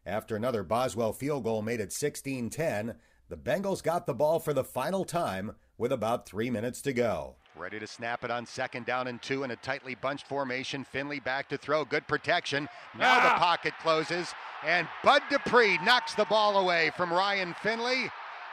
After 0.06 0.38
another 0.38 0.64
Boswell 0.64 1.12
field 1.12 1.44
goal 1.44 1.62
made 1.62 1.82
it 1.82 1.92
16 1.92 2.50
10, 2.50 2.96
the 3.28 3.36
Bengals 3.36 3.84
got 3.84 4.06
the 4.06 4.14
ball 4.14 4.40
for 4.40 4.54
the 4.54 4.64
final 4.64 5.04
time 5.04 5.52
with 5.78 5.92
about 5.92 6.26
three 6.26 6.50
minutes 6.50 6.82
to 6.84 6.94
go. 6.94 7.36
Ready 7.54 7.78
to 7.80 7.88
snap 7.88 8.24
it 8.24 8.32
on 8.32 8.46
second 8.46 8.86
down 8.86 9.08
and 9.08 9.22
two 9.22 9.44
in 9.44 9.52
a 9.52 9.56
tightly 9.58 9.96
bunched 9.96 10.28
formation. 10.28 10.86
Finley 10.86 11.20
back 11.20 11.50
to 11.50 11.58
throw. 11.58 11.84
Good 11.84 12.08
protection. 12.08 12.70
Now 12.98 13.16
the 13.20 13.36
Ah. 13.36 13.38
pocket 13.38 13.74
closes. 13.82 14.34
And 14.64 14.88
Bud 15.04 15.22
Dupree 15.30 15.78
knocks 15.80 16.14
the 16.16 16.26
ball 16.26 16.58
away 16.58 16.92
from 16.96 17.12
Ryan 17.12 17.54
Finley. 17.56 18.10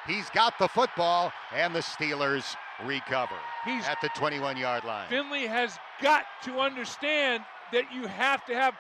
He's 0.09 0.29
got 0.31 0.59
the 0.59 0.67
football, 0.69 1.33
and 1.53 1.73
the 1.75 1.81
Steelers 1.81 2.57
recover 2.85 3.39
He's- 3.65 3.87
at 3.87 4.01
the 4.01 4.09
21 4.11 4.57
yard 4.57 4.83
line. 4.85 5.09
Finley 5.09 5.47
has 5.47 5.79
got 6.01 6.27
to 6.43 6.59
understand 6.59 7.45
that 7.73 7.93
you 7.93 8.07
have 8.07 8.45
to 8.47 8.55
have 8.55 8.75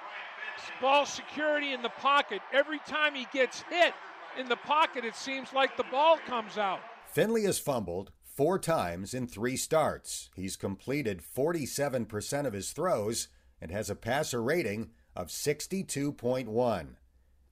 ball 0.81 1.07
security 1.07 1.73
in 1.73 1.83
the 1.83 1.89
pocket. 1.89 2.41
Every 2.53 2.79
time 2.87 3.15
he 3.15 3.27
gets 3.33 3.63
hit 3.63 3.95
in 4.39 4.49
the 4.49 4.57
pocket, 4.57 5.05
it 5.05 5.17
seems 5.17 5.53
like 5.53 5.77
the 5.77 5.85
ball 5.85 6.19
comes 6.27 6.59
out. 6.59 6.81
Finley 7.07 7.45
has 7.45 7.59
fumbled 7.59 8.13
four 8.23 8.59
times 8.59 9.13
in 9.15 9.27
three 9.27 9.57
starts. 9.57 10.31
He's 10.35 10.57
completed 10.57 11.21
47% 11.23 12.47
of 12.47 12.53
his 12.53 12.73
throws 12.73 13.29
and 13.61 13.71
has 13.71 13.91
a 13.91 13.97
passer 13.97 14.43
rating 14.43 14.91
of 15.15 15.29
62.1. 15.29 16.87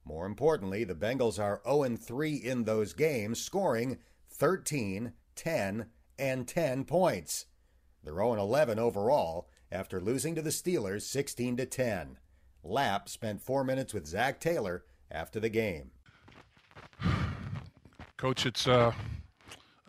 More 0.05 0.27
importantly, 0.27 0.85
the 0.85 0.95
Bengals 0.95 1.39
are 1.39 1.61
0 1.65 1.97
3 1.97 2.35
in 2.35 2.65
those 2.65 2.95
games, 2.95 3.41
scoring 3.41 3.99
13, 4.31 5.13
10, 5.37 5.87
and 6.19 6.49
10 6.49 6.85
points. 6.85 7.47
They're 8.03 8.15
0 8.15 8.35
11 8.35 8.79
overall 8.79 9.49
after 9.73 10.01
losing 10.01 10.35
to 10.35 10.43
the 10.43 10.51
Steelers 10.51 11.03
16 11.03 11.57
to 11.59 11.67
10. 11.67 12.19
Lap 12.63 13.09
spent 13.09 13.41
four 13.41 13.65
minutes 13.65 13.95
with 13.95 14.07
Zac 14.07 14.41
Taylor 14.41 14.85
after 15.11 15.41
the 15.41 15.49
game. 15.49 15.91
Coach, 18.17 18.45
it's 18.45 18.67
uh, 18.69 18.93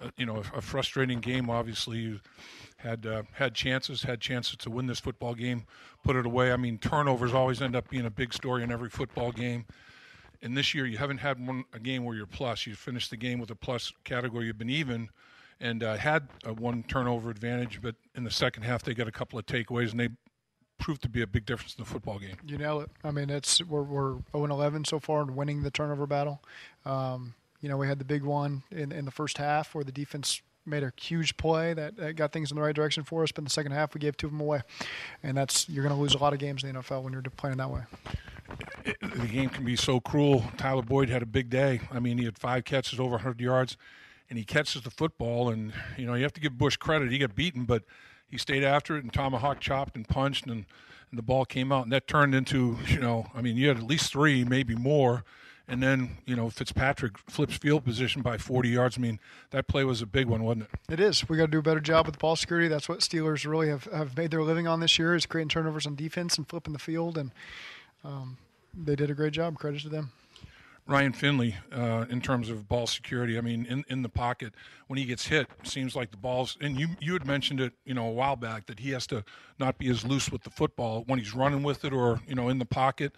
uh, 0.02 0.10
you 0.18 0.26
know 0.26 0.44
a, 0.56 0.62
frustrating 0.62 1.20
game. 1.20 1.50
Obviously, 1.50 1.98
you 1.98 2.20
had 2.78 3.06
uh, 3.06 3.24
had 3.34 3.54
chances, 3.54 4.04
had 4.04 4.22
chances 4.22 4.56
to 4.58 4.70
win 4.70 4.88
this 4.88 5.00
football 5.00 5.34
game, 5.34 5.66
put 6.04 6.16
it 6.16 6.26
away. 6.26 6.52
I 6.52 6.58
mean, 6.58 6.78
turnovers 6.78 7.34
always 7.34 7.62
end 7.62 7.76
up 7.76 7.90
being 7.90 8.06
a 8.06 8.10
big 8.10 8.34
story 8.34 8.64
in 8.64 8.72
every 8.72 8.90
football 8.90 9.32
game. 9.32 9.66
And 10.42 10.58
this 10.58 10.74
year, 10.74 10.88
you 10.88 10.98
haven't 10.98 11.20
had 11.20 11.46
one 11.46 11.66
a 11.74 11.80
game 11.80 12.04
where 12.04 12.16
you're 12.16 12.26
plus. 12.26 12.66
You 12.66 12.74
finished 12.76 13.10
the 13.10 13.18
game 13.18 13.40
with 13.40 13.52
a 13.52 13.56
plus 13.56 13.92
category. 14.06 14.48
You've 14.48 14.58
been 14.58 14.70
even, 14.70 15.10
and 15.62 15.84
uh, 15.84 15.96
had 15.96 16.28
a 16.44 16.54
one 16.54 16.84
turnover 16.84 17.30
advantage. 17.30 17.82
But 17.82 17.96
in 18.16 18.24
the 18.24 18.32
second 18.32 18.64
half, 18.64 18.84
they 18.84 18.94
got 18.94 19.08
a 19.08 19.12
couple 19.12 19.40
of 19.40 19.46
takeaways, 19.46 19.92
and 19.92 20.00
they 20.00 20.10
proved 20.80 21.04
to 21.04 21.10
be 21.10 21.22
a 21.22 21.28
big 21.28 21.46
difference 21.46 21.76
in 21.78 21.84
the 21.84 21.90
football 21.90 22.20
game. 22.20 22.36
You 22.46 22.58
nail 22.58 22.82
it. 22.82 22.90
I 23.04 23.12
mean, 23.12 23.30
it's 23.30 23.64
we're 23.64 23.84
we're 23.84 24.18
0 24.34 24.46
11 24.46 24.86
so 24.86 25.00
far 25.00 25.22
in 25.22 25.36
winning 25.36 25.64
the 25.64 25.72
turnover 25.72 26.08
battle. 26.08 26.42
Um, 26.86 27.36
you 27.62 27.70
know, 27.70 27.78
we 27.78 27.88
had 27.88 28.00
the 28.00 28.06
big 28.06 28.24
one 28.24 28.64
in, 28.72 28.92
in 28.92 29.06
the 29.06 29.12
first 29.12 29.38
half 29.38 29.76
where 29.76 29.84
the 29.84 29.92
defense 29.92 30.42
made 30.66 30.84
a 30.84 30.92
huge 31.00 31.38
play 31.38 31.74
that, 31.74 31.96
that, 31.98 32.16
got 32.16 32.32
things 32.32 32.52
in 32.52 32.56
the 32.56 32.62
right 32.62 32.76
direction 32.76 33.04
for 33.04 33.24
us. 33.24 33.32
But 33.32 33.40
in 33.40 33.44
the 33.46 33.52
second 33.52 33.72
half, 33.72 33.94
we 33.94 34.00
gave 34.00 34.18
two 34.18 34.28
of 34.28 34.34
them 34.34 34.42
away, 34.42 34.62
and 35.24 35.38
that's 35.38 35.70
you're 35.70 35.84
going 35.84 35.96
to 35.96 36.02
lose 36.02 36.16
a 36.16 36.18
lot 36.18 36.34
of 36.34 36.40
games 36.40 36.64
in 36.64 36.74
the 36.74 36.80
NFL 36.80 37.04
when 37.04 37.14
you're 37.14 37.22
playing 37.22 37.58
that 37.58 37.70
way. 37.70 37.82
the 39.02 39.28
game 39.28 39.50
can 39.50 39.64
be 39.64 39.76
so 39.76 40.00
cruel. 40.00 40.44
Tyler 40.58 40.82
Boyd 40.82 41.10
had 41.10 41.22
a 41.22 41.28
big 41.28 41.50
day. 41.50 41.82
I 41.92 42.00
mean, 42.00 42.18
he 42.18 42.26
had 42.26 42.38
five 42.38 42.66
catches 42.66 43.00
over 43.00 43.12
100 43.12 43.40
yards, 43.40 43.78
and 44.32 44.40
he 44.40 44.44
catches 44.44 44.82
the 44.82 44.90
football. 44.90 45.50
And 45.50 45.72
you 45.96 46.08
know, 46.08 46.16
you 46.16 46.24
have 46.24 46.34
to 46.34 46.42
give 46.42 46.58
Bush 46.58 46.78
credit. 46.78 47.12
He 47.12 47.20
got 47.20 47.36
beaten, 47.36 47.66
but 47.66 47.84
he 48.28 48.40
stayed 48.40 48.64
after 48.64 48.98
it 48.98 49.04
and 49.04 49.14
tomahawk 49.14 49.60
chopped 49.60 49.96
and 49.96 50.08
punched, 50.08 50.48
and, 50.48 50.66
and 51.12 51.20
the 51.20 51.22
ball 51.22 51.46
came 51.46 51.72
out, 51.72 51.84
and 51.84 51.92
that 51.92 52.08
turned 52.08 52.34
into 52.34 52.80
you 52.88 53.00
know, 53.00 53.28
I 53.36 53.44
mean, 53.44 53.56
you 53.58 53.68
had 53.68 53.78
at 53.78 53.84
least 53.84 54.12
three, 54.12 54.44
maybe 54.44 54.74
more 54.74 55.24
and 55.72 55.82
then, 55.82 56.18
you 56.26 56.36
know, 56.36 56.50
Fitzpatrick 56.50 57.18
flips 57.18 57.56
field 57.56 57.86
position 57.86 58.22
by 58.22 58.38
40 58.38 58.68
yards. 58.68 58.98
I 58.98 59.02
mean, 59.02 59.22
that 59.52 59.70
play 59.70 59.86
was 59.86 60.02
a 60.02 60.06
big 60.06 60.28
one, 60.28 60.44
wasn't 60.44 60.64
it? 60.66 60.94
It 60.94 61.00
is. 61.00 61.30
We 61.30 61.38
got 61.38 61.46
to 61.46 61.52
do 61.52 61.60
a 61.60 61.62
better 61.62 61.80
job 61.80 62.08
with 62.08 62.20
ball 62.20 62.36
security. 62.36 62.68
That's 62.68 62.90
what 62.90 63.00
Steelers 63.00 63.50
really 63.50 63.70
have, 63.70 63.86
have 63.86 64.18
made 64.18 64.32
their 64.32 64.44
living 64.44 64.68
on 64.68 64.82
this 64.82 65.00
year 65.00 65.16
is 65.16 65.26
creating 65.26 65.48
turnovers 65.48 65.88
on 65.88 65.96
defense 65.96 66.38
and 66.38 66.46
flipping 66.46 66.74
the 66.74 66.80
field. 66.80 67.18
And 67.18 67.32
um, 68.04 68.38
they 68.74 68.98
did 68.98 69.10
a 69.10 69.14
great 69.14 69.32
job. 69.32 69.58
Credit 69.58 69.82
to 69.84 69.90
them. 69.90 70.12
Ryan 70.92 71.14
Finley, 71.14 71.56
uh, 71.72 72.06
in 72.10 72.20
terms 72.22 72.50
of 72.50 72.68
ball 72.68 72.86
security, 72.86 73.38
I 73.38 73.42
mean, 73.42 73.66
in, 73.66 73.86
in 73.88 74.02
the 74.02 74.10
pocket, 74.10 74.54
when 74.88 75.00
he 75.00 75.06
gets 75.06 75.26
hit, 75.26 75.48
seems 75.64 75.96
like 75.96 76.12
the 76.12 76.18
ball's, 76.18 76.58
and 76.60 76.78
you, 76.78 76.90
you 77.00 77.14
had 77.14 77.26
mentioned 77.26 77.62
it, 77.62 77.74
you 77.86 77.94
know, 77.94 78.08
a 78.08 78.12
while 78.12 78.36
back 78.36 78.66
that 78.66 78.80
he 78.80 78.92
has 78.92 79.08
to 79.08 79.24
not 79.58 79.78
be 79.78 79.90
as 79.90 80.06
loose 80.06 80.30
with 80.30 80.44
the 80.44 80.50
football 80.50 81.04
when 81.08 81.18
he's 81.18 81.34
running 81.34 81.64
with 81.64 81.86
it 81.86 81.94
or, 81.94 82.20
you 82.28 82.36
know, 82.36 82.50
in 82.50 82.60
the 82.60 82.66
pocket. 82.66 83.14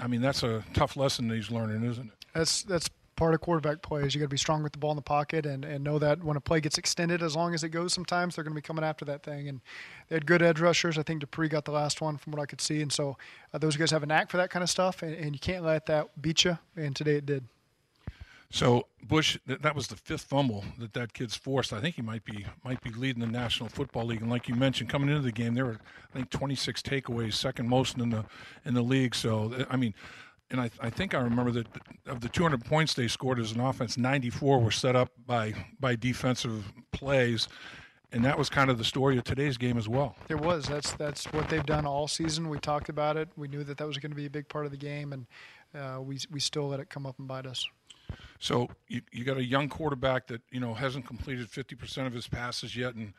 I 0.00 0.08
mean, 0.08 0.20
that's 0.20 0.42
a 0.42 0.64
tough 0.74 0.96
lesson 0.96 1.28
that 1.28 1.36
he's 1.36 1.50
learning, 1.50 1.84
isn't 1.84 2.08
it? 2.08 2.26
That's 2.34 2.62
that's 2.62 2.90
part 3.18 3.34
of 3.34 3.40
quarterback 3.40 3.82
plays. 3.82 4.14
You 4.14 4.20
got 4.20 4.26
to 4.26 4.28
be 4.28 4.38
strong 4.38 4.62
with 4.62 4.72
the 4.72 4.78
ball 4.78 4.92
in 4.92 4.96
the 4.96 5.02
pocket 5.02 5.44
and, 5.44 5.64
and 5.64 5.82
know 5.82 5.98
that 5.98 6.22
when 6.22 6.36
a 6.36 6.40
play 6.40 6.60
gets 6.60 6.78
extended, 6.78 7.20
as 7.20 7.34
long 7.34 7.52
as 7.52 7.64
it 7.64 7.70
goes, 7.70 7.92
sometimes 7.92 8.36
they're 8.36 8.44
going 8.44 8.54
to 8.54 8.56
be 8.56 8.62
coming 8.62 8.84
after 8.84 9.04
that 9.06 9.24
thing. 9.24 9.48
And 9.48 9.60
they 10.08 10.16
had 10.16 10.24
good 10.24 10.40
edge 10.40 10.60
rushers. 10.60 10.96
I 10.96 11.02
think 11.02 11.20
Dupree 11.20 11.48
got 11.48 11.64
the 11.64 11.72
last 11.72 12.00
one 12.00 12.16
from 12.16 12.32
what 12.32 12.40
I 12.40 12.46
could 12.46 12.60
see. 12.60 12.80
And 12.80 12.92
so 12.92 13.18
uh, 13.52 13.58
those 13.58 13.76
guys 13.76 13.90
have 13.90 14.04
a 14.04 14.06
knack 14.06 14.30
for 14.30 14.36
that 14.36 14.50
kind 14.50 14.62
of 14.62 14.70
stuff, 14.70 15.02
and, 15.02 15.14
and 15.14 15.34
you 15.34 15.40
can't 15.40 15.64
let 15.64 15.86
that 15.86 16.22
beat 16.22 16.44
you. 16.44 16.58
And 16.76 16.94
today 16.94 17.16
it 17.16 17.26
did. 17.26 17.44
So 18.50 18.86
Bush, 19.02 19.36
that 19.46 19.74
was 19.74 19.88
the 19.88 19.96
fifth 19.96 20.22
fumble 20.22 20.64
that 20.78 20.94
that 20.94 21.12
kid's 21.12 21.36
forced. 21.36 21.72
I 21.72 21.80
think 21.80 21.96
he 21.96 22.02
might 22.02 22.24
be 22.24 22.46
might 22.64 22.80
be 22.82 22.90
leading 22.90 23.20
the 23.20 23.26
National 23.26 23.68
Football 23.68 24.06
League. 24.06 24.22
And 24.22 24.30
like 24.30 24.48
you 24.48 24.54
mentioned, 24.54 24.88
coming 24.88 25.10
into 25.10 25.20
the 25.20 25.32
game, 25.32 25.54
there 25.54 25.66
were 25.66 25.78
I 26.14 26.16
think 26.16 26.30
26 26.30 26.80
takeaways, 26.80 27.34
second 27.34 27.68
most 27.68 27.98
in 27.98 28.08
the 28.08 28.24
in 28.64 28.72
the 28.72 28.80
league. 28.80 29.14
So 29.14 29.66
I 29.68 29.76
mean, 29.76 29.92
and 30.50 30.60
I, 30.60 30.70
I 30.80 30.90
think 30.90 31.14
I 31.14 31.20
remember 31.20 31.50
that 31.52 31.66
of 32.06 32.20
the 32.20 32.28
200 32.28 32.64
points 32.64 32.94
they 32.94 33.08
scored 33.08 33.38
as 33.38 33.52
an 33.52 33.60
offense, 33.60 33.98
94 33.98 34.60
were 34.60 34.70
set 34.70 34.96
up 34.96 35.10
by 35.26 35.54
by 35.78 35.94
defensive 35.94 36.72
plays, 36.92 37.48
and 38.12 38.24
that 38.24 38.38
was 38.38 38.48
kind 38.48 38.70
of 38.70 38.78
the 38.78 38.84
story 38.84 39.18
of 39.18 39.24
today's 39.24 39.58
game 39.58 39.76
as 39.76 39.88
well. 39.88 40.16
It 40.28 40.40
was. 40.40 40.66
That's 40.66 40.92
that's 40.92 41.26
what 41.26 41.48
they've 41.48 41.66
done 41.66 41.86
all 41.86 42.08
season. 42.08 42.48
We 42.48 42.58
talked 42.58 42.88
about 42.88 43.16
it. 43.16 43.28
We 43.36 43.48
knew 43.48 43.64
that 43.64 43.76
that 43.78 43.86
was 43.86 43.98
going 43.98 44.10
to 44.10 44.16
be 44.16 44.26
a 44.26 44.30
big 44.30 44.48
part 44.48 44.64
of 44.64 44.70
the 44.70 44.78
game, 44.78 45.12
and 45.12 45.26
uh, 45.74 46.00
we 46.00 46.18
we 46.30 46.40
still 46.40 46.68
let 46.68 46.80
it 46.80 46.88
come 46.88 47.06
up 47.06 47.18
and 47.18 47.28
bite 47.28 47.46
us. 47.46 47.66
So 48.38 48.68
you 48.88 49.02
you 49.12 49.24
got 49.24 49.36
a 49.36 49.44
young 49.44 49.68
quarterback 49.68 50.26
that 50.28 50.40
you 50.50 50.60
know 50.60 50.74
hasn't 50.74 51.06
completed 51.06 51.48
50% 51.50 52.06
of 52.06 52.12
his 52.12 52.26
passes 52.26 52.74
yet, 52.74 52.94
and 52.94 53.12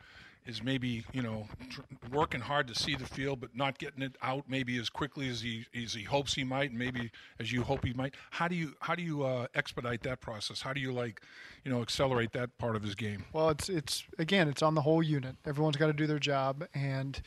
is 0.46 0.62
maybe 0.62 1.04
you 1.12 1.22
know 1.22 1.46
tr- 1.68 1.80
working 2.12 2.40
hard 2.40 2.66
to 2.68 2.74
see 2.74 2.94
the 2.94 3.06
field, 3.06 3.40
but 3.40 3.54
not 3.54 3.78
getting 3.78 4.02
it 4.02 4.16
out 4.22 4.44
maybe 4.48 4.78
as 4.78 4.88
quickly 4.88 5.28
as 5.28 5.40
he 5.40 5.66
as 5.74 5.94
he 5.94 6.04
hopes 6.04 6.34
he 6.34 6.44
might, 6.44 6.72
maybe 6.72 7.10
as 7.38 7.52
you 7.52 7.62
hope 7.62 7.84
he 7.84 7.92
might. 7.92 8.14
How 8.30 8.48
do 8.48 8.54
you 8.54 8.74
how 8.80 8.94
do 8.94 9.02
you 9.02 9.22
uh, 9.22 9.46
expedite 9.54 10.02
that 10.02 10.20
process? 10.20 10.62
How 10.62 10.72
do 10.72 10.80
you 10.80 10.92
like 10.92 11.20
you 11.64 11.70
know 11.70 11.82
accelerate 11.82 12.32
that 12.32 12.56
part 12.58 12.76
of 12.76 12.82
his 12.82 12.94
game? 12.94 13.24
Well, 13.32 13.50
it's 13.50 13.68
it's 13.68 14.04
again 14.18 14.48
it's 14.48 14.62
on 14.62 14.74
the 14.74 14.82
whole 14.82 15.02
unit. 15.02 15.36
Everyone's 15.46 15.76
got 15.76 15.88
to 15.88 15.92
do 15.92 16.06
their 16.06 16.18
job, 16.18 16.66
and 16.74 17.20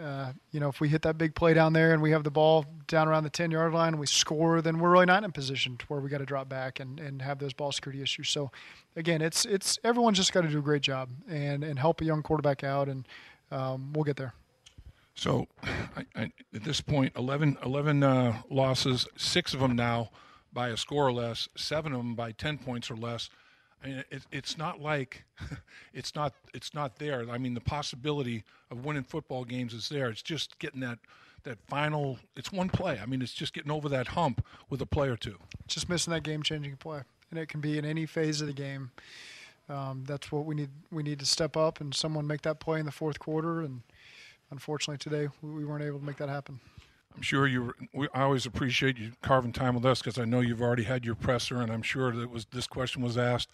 uh, 0.00 0.32
you 0.50 0.60
know, 0.60 0.68
if 0.68 0.80
we 0.80 0.88
hit 0.88 1.02
that 1.02 1.16
big 1.16 1.34
play 1.34 1.54
down 1.54 1.72
there 1.72 1.92
and 1.92 2.02
we 2.02 2.10
have 2.10 2.22
the 2.22 2.30
ball 2.30 2.66
down 2.86 3.08
around 3.08 3.24
the 3.24 3.30
10 3.30 3.50
yard 3.50 3.72
line 3.72 3.88
and 3.88 3.98
we 3.98 4.06
score, 4.06 4.60
then 4.60 4.78
we're 4.78 4.90
really 4.90 5.06
not 5.06 5.24
in 5.24 5.30
a 5.30 5.32
position 5.32 5.76
to 5.78 5.86
where 5.86 6.00
we 6.00 6.10
got 6.10 6.18
to 6.18 6.26
drop 6.26 6.48
back 6.48 6.80
and, 6.80 7.00
and 7.00 7.22
have 7.22 7.38
those 7.38 7.52
ball 7.52 7.72
security 7.72 8.02
issues. 8.02 8.28
So, 8.28 8.50
again, 8.94 9.22
it's 9.22 9.46
it's 9.46 9.78
everyone's 9.84 10.18
just 10.18 10.32
got 10.32 10.42
to 10.42 10.48
do 10.48 10.58
a 10.58 10.62
great 10.62 10.82
job 10.82 11.08
and, 11.28 11.64
and 11.64 11.78
help 11.78 12.00
a 12.02 12.04
young 12.04 12.22
quarterback 12.22 12.62
out, 12.62 12.88
and 12.88 13.08
um, 13.50 13.92
we'll 13.94 14.04
get 14.04 14.16
there. 14.16 14.34
So, 15.14 15.46
I, 15.96 16.04
I, 16.14 16.32
at 16.54 16.64
this 16.64 16.82
point, 16.82 17.14
11, 17.16 17.56
11 17.64 18.02
uh, 18.02 18.42
losses, 18.50 19.06
six 19.16 19.54
of 19.54 19.60
them 19.60 19.74
now 19.74 20.10
by 20.52 20.68
a 20.68 20.76
score 20.76 21.06
or 21.06 21.12
less, 21.12 21.48
seven 21.56 21.92
of 21.92 21.98
them 21.98 22.14
by 22.14 22.32
10 22.32 22.58
points 22.58 22.90
or 22.90 22.96
less. 22.96 23.30
I 23.82 23.86
mean, 23.86 24.04
it, 24.10 24.22
it's 24.32 24.58
not 24.58 24.80
like 24.80 25.24
it's 25.94 26.14
not 26.14 26.34
it's 26.54 26.74
not 26.74 26.98
there. 26.98 27.28
I 27.30 27.38
mean, 27.38 27.54
the 27.54 27.60
possibility 27.60 28.44
of 28.70 28.84
winning 28.84 29.04
football 29.04 29.44
games 29.44 29.74
is 29.74 29.88
there. 29.88 30.08
It's 30.08 30.22
just 30.22 30.58
getting 30.58 30.80
that 30.80 30.98
that 31.44 31.58
final. 31.68 32.18
It's 32.36 32.52
one 32.52 32.68
play. 32.68 32.98
I 33.00 33.06
mean, 33.06 33.22
it's 33.22 33.32
just 33.32 33.52
getting 33.52 33.70
over 33.70 33.88
that 33.88 34.08
hump 34.08 34.44
with 34.68 34.80
a 34.82 34.86
play 34.86 35.08
or 35.08 35.16
two. 35.16 35.38
Just 35.66 35.88
missing 35.88 36.12
that 36.12 36.22
game-changing 36.22 36.76
play, 36.76 37.02
and 37.30 37.38
it 37.38 37.48
can 37.48 37.60
be 37.60 37.78
in 37.78 37.84
any 37.84 38.06
phase 38.06 38.40
of 38.40 38.46
the 38.46 38.52
game. 38.52 38.90
Um, 39.68 40.04
that's 40.06 40.30
what 40.30 40.44
we 40.44 40.54
need. 40.54 40.70
We 40.90 41.02
need 41.02 41.18
to 41.20 41.26
step 41.26 41.56
up 41.56 41.80
and 41.80 41.94
someone 41.94 42.26
make 42.26 42.42
that 42.42 42.60
play 42.60 42.78
in 42.78 42.86
the 42.86 42.92
fourth 42.92 43.18
quarter. 43.18 43.60
And 43.60 43.82
unfortunately, 44.50 44.98
today 44.98 45.28
we 45.42 45.64
weren't 45.64 45.84
able 45.84 45.98
to 45.98 46.04
make 46.04 46.16
that 46.18 46.28
happen. 46.28 46.60
I'm 47.16 47.22
sure 47.22 47.46
you. 47.46 47.74
We, 47.94 48.08
I 48.12 48.22
always 48.22 48.44
appreciate 48.44 48.98
you 48.98 49.12
carving 49.22 49.52
time 49.52 49.74
with 49.74 49.86
us 49.86 50.00
because 50.00 50.18
I 50.18 50.26
know 50.26 50.40
you've 50.40 50.60
already 50.60 50.84
had 50.84 51.04
your 51.04 51.14
presser, 51.14 51.62
and 51.62 51.72
I'm 51.72 51.82
sure 51.82 52.12
that 52.12 52.30
was 52.30 52.46
this 52.46 52.66
question 52.66 53.02
was 53.02 53.16
asked. 53.16 53.48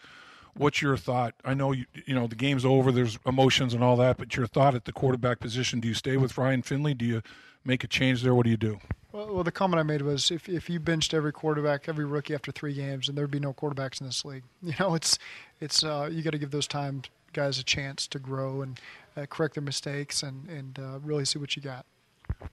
What's 0.55 0.83
your 0.83 0.97
thought? 0.97 1.35
I 1.45 1.55
know 1.55 1.73
you. 1.73 1.87
You 2.05 2.15
know 2.15 2.27
the 2.27 2.35
game's 2.35 2.65
over. 2.65 2.91
There's 2.91 3.19
emotions 3.25 3.73
and 3.73 3.85
all 3.85 3.97
that, 3.97 4.19
but 4.19 4.37
your 4.37 4.47
thought 4.47 4.75
at 4.75 4.85
the 4.85 4.93
quarterback 4.93 5.39
position. 5.39 5.81
Do 5.81 5.89
you 5.89 5.95
stay 5.95 6.17
with 6.17 6.37
Ryan 6.37 6.63
Finley? 6.63 6.93
Do 6.93 7.05
you 7.05 7.23
make 7.65 7.85
a 7.85 7.87
change 7.87 8.23
there? 8.23 8.35
What 8.35 8.45
do 8.45 8.51
you 8.51 8.57
do? 8.57 8.81
Well, 9.13 9.35
well, 9.35 9.45
the 9.45 9.53
comment 9.53 9.79
I 9.79 9.85
made 9.85 10.03
was 10.03 10.31
if 10.31 10.49
if 10.49 10.69
you 10.69 10.81
benched 10.81 11.15
every 11.15 11.33
quarterback, 11.33 11.89
every 11.89 12.05
rookie 12.05 12.35
after 12.35 12.51
three 12.51 12.75
games, 12.75 13.09
and 13.09 13.17
there'd 13.17 13.31
be 13.31 13.41
no 13.41 13.53
quarterbacks 13.53 14.01
in 14.01 14.07
this 14.07 14.25
league. 14.25 14.45
You 14.63 14.75
know, 14.81 14.95
it's 14.95 15.19
it's 15.61 15.85
uh, 15.85 16.09
you 16.11 16.23
got 16.23 16.31
to 16.31 16.39
give 16.39 16.51
those 16.51 16.67
time 16.67 17.03
guys 17.33 17.59
a 17.59 17.65
chance 17.65 18.07
to 18.09 18.19
grow 18.19 18.63
and 18.63 18.81
uh, 19.17 19.27
correct 19.31 19.55
their 19.55 19.63
mistakes 19.63 20.23
and 20.23 20.49
and 20.49 20.79
uh, 20.79 20.99
really 21.01 21.25
see 21.25 21.39
what 21.39 21.55
you 21.57 21.63
got. 21.63 21.87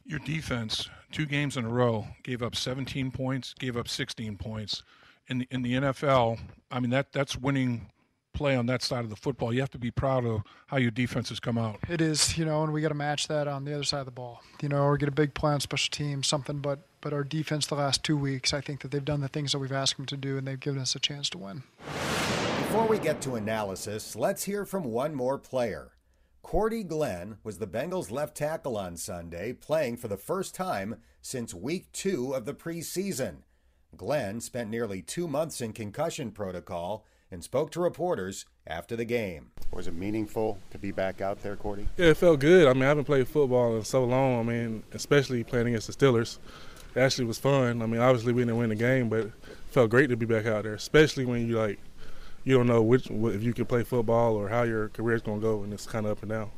Your 0.06 0.20
defense, 0.20 0.90
two 1.12 1.26
games 1.26 1.58
in 1.58 1.66
a 1.66 1.70
row, 1.70 2.08
gave 2.24 2.42
up 2.42 2.56
17 2.56 3.12
points, 3.12 3.54
gave 3.54 3.78
up 3.78 3.88
16 3.88 4.38
points. 4.38 4.84
In 5.28 5.40
the 5.40 5.48
in 5.52 5.62
the 5.62 5.74
NFL, 5.74 6.40
I 6.72 6.80
mean 6.80 6.90
that 6.90 7.12
that's 7.12 7.38
winning 7.38 7.92
play 8.34 8.56
on 8.56 8.68
that 8.68 8.82
side 8.82 9.04
of 9.04 9.10
the 9.10 9.16
football. 9.16 9.54
You 9.54 9.60
have 9.60 9.72
to 9.72 9.78
be 9.78 9.92
proud 9.92 10.26
of 10.26 10.42
how 10.68 10.78
your 10.78 10.92
defense 10.92 11.30
has 11.30 11.40
come 11.40 11.58
out. 11.58 11.78
It 11.90 12.00
is, 12.00 12.38
you 12.38 12.46
know, 12.46 12.64
and 12.64 12.72
we 12.72 12.82
got 12.82 12.88
to 12.88 12.94
match 12.94 13.28
that 13.28 13.48
on 13.48 13.66
the 13.66 13.74
other 13.74 13.84
side 13.84 14.00
of 14.00 14.06
the 14.06 14.12
ball. 14.12 14.42
You 14.62 14.70
know, 14.70 14.84
or 14.84 14.98
get 14.98 15.10
a 15.10 15.12
big 15.12 15.34
play 15.34 15.52
on 15.52 15.60
special 15.60 15.92
teams, 15.92 16.28
something. 16.28 16.60
But 16.60 16.80
but 17.02 17.14
our 17.14 17.24
defense 17.24 17.68
the 17.68 17.76
last 17.76 18.04
two 18.04 18.18
weeks, 18.18 18.54
I 18.54 18.62
think 18.62 18.82
that 18.82 18.92
they've 18.92 19.04
done 19.04 19.22
the 19.22 19.28
things 19.28 19.52
that 19.52 19.60
we've 19.60 19.72
asked 19.72 19.98
them 19.98 20.06
to 20.08 20.18
do, 20.18 20.38
and 20.38 20.48
they've 20.48 20.60
given 20.60 20.82
us 20.82 20.96
a 20.96 21.00
chance 21.00 21.30
to 21.32 21.38
win. 21.38 21.64
Before 22.58 22.88
we 22.88 22.98
get 23.00 23.20
to 23.22 23.36
analysis, 23.36 24.16
let's 24.16 24.44
hear 24.44 24.64
from 24.64 24.84
one 24.84 25.14
more 25.16 25.38
player. 25.38 25.92
Cordy 26.50 26.84
Glenn 26.84 27.38
was 27.44 27.60
the 27.60 27.68
Bengals' 27.68 28.10
left 28.10 28.36
tackle 28.36 28.76
on 28.76 28.98
Sunday, 28.98 29.54
playing 29.54 29.98
for 29.98 30.08
the 30.08 30.18
first 30.18 30.56
time 30.56 30.96
since 31.22 31.54
week 31.54 31.92
two 31.92 32.34
of 32.34 32.46
the 32.46 32.56
preseason. 32.56 33.44
Glenn 33.96 34.42
spent 34.42 34.72
nearly 34.72 35.04
two 35.04 35.28
months 35.28 35.62
in 35.62 35.74
concussion 35.74 36.32
protocol 36.32 37.06
and 37.30 37.44
spoke 37.44 37.70
to 37.70 37.80
reporters 37.80 38.48
after 38.66 38.96
the 38.96 39.06
game. 39.06 39.52
Was 39.72 39.86
it 39.86 39.94
meaningful 39.94 40.58
to 40.72 40.80
be 40.80 40.90
back 40.90 41.22
out 41.22 41.44
there, 41.44 41.56
Cordy? 41.56 41.88
Yeah, 41.98 42.08
it 42.08 42.18
felt 42.18 42.40
good. 42.40 42.68
I 42.68 42.74
mean, 42.74 42.82
I 42.82 42.88
haven't 42.88 43.06
played 43.06 43.28
football 43.28 43.78
in 43.78 43.84
so 43.84 44.04
long. 44.04 44.40
I 44.40 44.42
mean, 44.52 44.82
especially 44.94 45.44
playing 45.44 45.68
against 45.68 45.86
the 45.86 45.94
Steelers. 45.94 46.40
It 46.96 47.00
actually 47.02 47.26
was 47.26 47.38
fun. 47.38 47.84
I 47.84 47.86
mean, 47.86 48.02
obviously 48.02 48.34
we 48.34 48.42
didn't 48.42 48.58
win 48.58 48.70
the 48.70 48.76
game, 48.76 49.08
but 49.08 49.20
it 49.20 49.34
felt 49.70 49.92
great 49.92 50.10
to 50.10 50.18
be 50.18 50.26
back 50.26 50.48
out 50.48 50.64
there, 50.64 50.74
especially 50.74 51.26
when 51.26 51.48
you 51.48 51.60
like 51.60 51.78
you 52.44 52.58
don't 52.58 52.68
know 52.68 52.82
which 52.82 53.10
if 53.10 53.44
you 53.44 53.54
can 53.54 53.66
play 53.66 53.84
football 53.84 54.36
or 54.36 54.50
how 54.50 54.64
your 54.64 54.90
career 54.90 55.16
is 55.16 55.22
going 55.22 55.40
to 55.40 55.46
go, 55.46 55.64
and 55.64 55.74
it's 55.74 55.86
kind 55.86 56.06
of 56.06 56.14
up 56.14 56.22
and 56.22 56.32
down. 56.32 56.52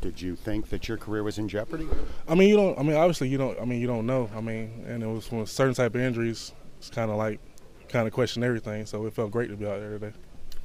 Did 0.00 0.20
you 0.20 0.36
think 0.36 0.68
that 0.70 0.88
your 0.88 0.96
career 0.96 1.22
was 1.22 1.38
in 1.38 1.48
jeopardy? 1.48 1.88
I 2.28 2.34
mean, 2.34 2.48
you 2.48 2.56
don't. 2.56 2.78
I 2.78 2.82
mean, 2.82 2.96
obviously, 2.96 3.28
you 3.28 3.38
don't. 3.38 3.58
I 3.60 3.64
mean, 3.64 3.80
you 3.80 3.86
don't 3.86 4.06
know. 4.06 4.30
I 4.34 4.40
mean, 4.40 4.84
and 4.86 5.02
it 5.02 5.06
was 5.06 5.30
when 5.30 5.44
certain 5.46 5.74
type 5.74 5.94
of 5.94 6.00
injuries. 6.00 6.52
It's 6.78 6.90
kind 6.90 7.10
of 7.10 7.16
like, 7.16 7.40
kind 7.88 8.06
of 8.06 8.12
question 8.12 8.42
everything. 8.42 8.86
So 8.86 9.04
it 9.06 9.12
felt 9.12 9.30
great 9.30 9.48
to 9.50 9.56
be 9.56 9.66
out 9.66 9.80
there 9.80 9.98
today. 9.98 10.12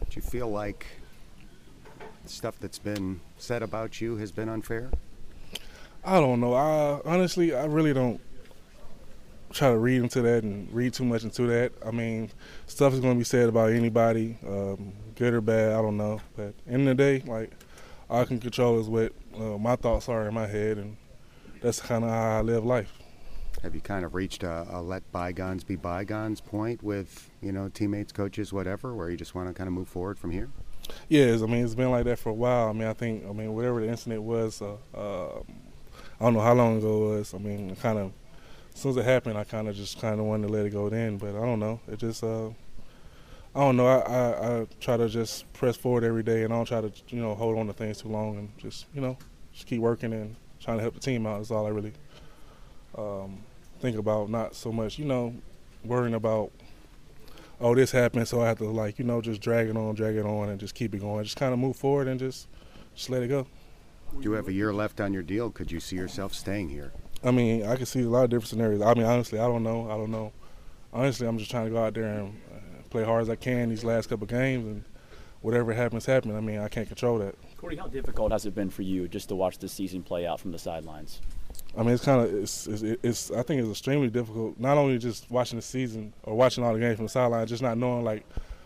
Do 0.10 0.16
you 0.16 0.22
feel 0.22 0.50
like 0.50 0.86
stuff 2.26 2.58
that's 2.60 2.80
been 2.80 3.20
said 3.38 3.62
about 3.62 4.00
you 4.02 4.16
has 4.18 4.32
been 4.32 4.50
unfair? 4.50 4.90
I 6.04 6.20
don't 6.20 6.40
know. 6.40 6.54
I 6.54 7.02
honestly, 7.06 7.54
I 7.54 7.66
really 7.66 7.94
don't 7.94 8.22
try 9.52 9.70
to 9.70 9.78
read 9.78 10.02
into 10.02 10.22
that 10.22 10.44
and 10.44 10.72
read 10.74 10.94
too 10.94 11.06
much 11.06 11.24
into 11.24 11.48
that. 11.48 11.72
I 11.86 11.92
mean, 11.92 12.30
stuff 12.68 12.94
is 12.94 13.00
going 13.00 13.14
to 13.14 13.18
be 13.18 13.24
said 13.24 13.50
about 13.50 13.72
anybody, 13.72 14.38
um, 14.46 14.94
good 15.16 15.34
or 15.34 15.42
bad. 15.42 15.74
I 15.74 15.82
don't 15.82 15.98
know. 15.98 16.22
But 16.36 16.54
end 16.68 16.88
of 16.88 16.96
the 16.98 17.04
day, 17.04 17.24
like 17.26 17.52
all 18.10 18.22
I 18.22 18.26
can 18.26 18.40
control 18.40 18.80
is 18.80 18.88
what 18.88 19.14
uh, 19.36 19.58
my 19.58 19.76
thoughts 19.76 20.10
are 20.10 20.28
in 20.28 20.34
my 20.34 20.48
head, 20.48 20.78
and 20.78 20.98
that's 21.62 21.80
kind 21.80 22.04
of 22.04 22.10
how 22.10 22.40
I 22.40 22.42
live 22.42 22.66
life. 22.66 22.92
Have 23.64 23.74
you 23.74 23.82
kind 23.82 24.06
of 24.06 24.14
reached 24.14 24.44
a, 24.44 24.68
a, 24.70 24.82
let 24.82 25.10
bygones 25.12 25.64
be 25.64 25.76
bygones 25.76 26.42
point 26.42 26.84
with 26.84 27.30
you 27.42 27.52
know 27.52 27.70
teammates, 27.70 28.12
coaches, 28.12 28.54
whatever, 28.54 28.94
where 28.94 29.10
you 29.10 29.18
just 29.18 29.34
want 29.34 29.48
to 29.48 29.54
kind 29.54 29.68
of 29.68 29.74
move 29.74 29.88
forward 29.88 30.20
from 30.20 30.32
here? 30.32 30.50
Yes, 31.10 31.42
I 31.42 31.46
mean 31.48 31.64
it's 31.64 31.74
been 31.74 31.90
like 31.90 32.06
that 32.06 32.20
for 32.20 32.30
a 32.30 32.34
while. 32.34 32.70
I 32.70 32.74
mean 32.74 32.88
I 32.88 32.94
think 32.94 33.26
I 33.28 33.32
mean 33.32 33.54
whatever 33.54 33.82
the 33.82 33.88
incident 33.88 34.22
was, 34.22 34.62
uh, 34.62 34.76
uh, 34.94 35.40
I 36.20 36.24
don't 36.24 36.34
know 36.34 36.42
how 36.42 36.54
long 36.54 36.78
ago 36.78 37.14
it 37.14 37.18
was. 37.18 37.34
I 37.34 37.38
mean 37.38 37.76
kind 37.78 37.98
of 37.98 38.12
as 38.76 38.82
soon 38.82 38.92
as 38.92 38.98
it 38.98 39.06
happened, 39.06 39.38
I 39.38 39.46
kind 39.46 39.70
of 39.70 39.76
just 39.76 40.02
kind 40.02 40.20
of 40.20 40.26
wanted 40.26 40.48
to 40.48 40.54
let 40.54 40.66
it 40.66 40.72
go 40.72 40.90
then. 40.90 41.18
But 41.18 41.30
I 41.30 41.46
don't 41.46 41.60
know. 41.60 41.80
It 41.88 41.98
just 41.98 42.24
uh, 42.24 42.50
I 43.56 43.60
don't 43.60 43.78
know. 43.78 43.88
I, 43.88 44.00
I, 44.00 44.62
I 44.62 44.68
try 44.82 44.98
to 44.98 45.08
just 45.08 45.52
press 45.54 45.78
forward 45.78 46.04
every 46.04 46.24
day, 46.24 46.44
and 46.44 46.54
I 46.54 46.58
don't 46.58 46.66
try 46.66 46.82
to 46.82 46.92
you 47.08 47.22
know 47.22 47.34
hold 47.36 47.58
on 47.58 47.68
to 47.68 47.74
things 47.74 48.02
too 48.02 48.10
long, 48.10 48.38
and 48.38 48.58
just 48.58 48.86
you 48.94 49.00
know 49.00 49.18
just 49.54 49.66
keep 49.66 49.80
working 49.80 50.12
and 50.12 50.36
trying 50.60 50.78
to 50.78 50.82
help 50.82 50.94
the 50.94 51.00
team 51.00 51.26
out. 51.26 51.40
Is 51.40 51.52
all 51.52 51.66
I 51.66 51.70
really 51.70 51.94
um, 52.98 53.38
think 53.80 53.98
about. 53.98 54.30
Not 54.30 54.56
so 54.56 54.74
much 54.74 55.00
you 55.00 55.06
know 55.06 55.34
worrying 55.86 56.14
about 56.14 56.52
oh 57.62 57.76
this 57.76 57.92
happened, 57.92 58.28
so 58.28 58.42
I 58.42 58.48
have 58.48 58.58
to 58.58 58.66
like 58.66 59.00
you 59.00 59.06
know 59.06 59.22
just 59.22 59.40
drag 59.40 59.70
it 59.70 59.78
on, 59.78 59.96
drag 59.96 60.18
it 60.18 60.26
on, 60.26 60.50
and 60.50 60.60
just 60.60 60.76
keep 60.76 60.94
it 60.94 61.00
going. 61.00 61.24
Just 61.24 61.38
kind 61.38 61.54
of 61.54 61.60
move 61.60 61.78
forward 61.78 62.10
and 62.10 62.20
just 62.20 62.50
just 62.94 63.10
let 63.10 63.24
it 63.24 63.30
go. 63.30 63.48
Do 64.12 64.22
you 64.22 64.34
have 64.34 64.50
a 64.50 64.54
year 64.54 64.74
left 64.74 65.00
on 65.00 65.14
your 65.14 65.24
deal? 65.24 65.50
Could 65.50 65.72
you 65.72 65.80
see 65.80 65.96
yourself 65.96 66.34
staying 66.34 66.68
here? 66.68 66.92
I 67.26 67.32
mean, 67.32 67.66
I 67.66 67.76
can 67.76 67.88
see 67.88 68.04
a 68.04 68.10
lot 68.10 68.26
of 68.26 68.30
different 68.30 68.50
scenarios. 68.50 68.82
I 68.82 68.94
mean, 68.94 69.06
honestly, 69.06 69.40
I 69.40 69.48
don't 69.48 69.64
know. 69.64 69.90
I 69.90 69.98
don't 69.98 70.12
know. 70.12 70.32
Honestly, 70.94 71.28
I'm 71.28 71.40
just 71.40 71.50
trying 71.50 71.66
to 71.66 71.72
go 71.72 71.84
out 71.84 71.96
there 71.96 72.06
and 72.06 72.40
uh, 72.54 72.84
play 72.90 73.04
hard 73.04 73.24
as 73.24 73.30
I 73.30 73.36
can 73.36 73.70
these 73.70 73.84
last 73.84 74.08
couple 74.08 74.28
games, 74.28 74.66
and 74.66 74.84
whatever 75.42 75.74
happens, 75.74 76.06
happens. 76.06 76.36
I 76.36 76.40
mean, 76.40 76.60
I 76.60 76.68
can't 76.68 76.88
control 76.88 77.18
that. 77.18 77.36
Cordy, 77.58 77.78
how 77.78 77.88
difficult 77.88 78.32
has 78.32 78.46
it 78.46 78.54
been 78.54 78.70
for 78.70 78.84
you 78.84 79.08
just 79.08 79.28
to 79.30 79.36
watch 79.36 79.58
the 79.58 79.68
season 79.68 80.04
play 80.04 80.28
out 80.28 80.40
from 80.40 80.52
the 80.52 80.60
sidelines? 80.60 81.20
I 81.76 81.82
mean, 81.82 81.96
it's 81.96 82.06
kind 82.06 82.22
of 82.22 82.34
it's, 82.34 82.68
it's, 82.68 82.84
it's 82.84 83.32
I 83.32 83.42
think 83.42 83.62
it's 83.62 83.72
extremely 83.72 84.10
difficult. 84.10 84.60
Not 84.60 84.78
only 84.78 85.00
just 85.00 85.30
watching 85.32 85.58
the 85.58 85.64
season 85.64 86.14
or 86.24 86.36
watching 86.36 86.64
all 86.64 86.74
the 86.74 86.80
games 86.80 86.98
from 86.98 87.06
the 87.06 87.12
sideline, 87.12 87.48
just 87.48 87.64
not 87.64 87.78
knowing 87.78 88.06
like 88.06 88.24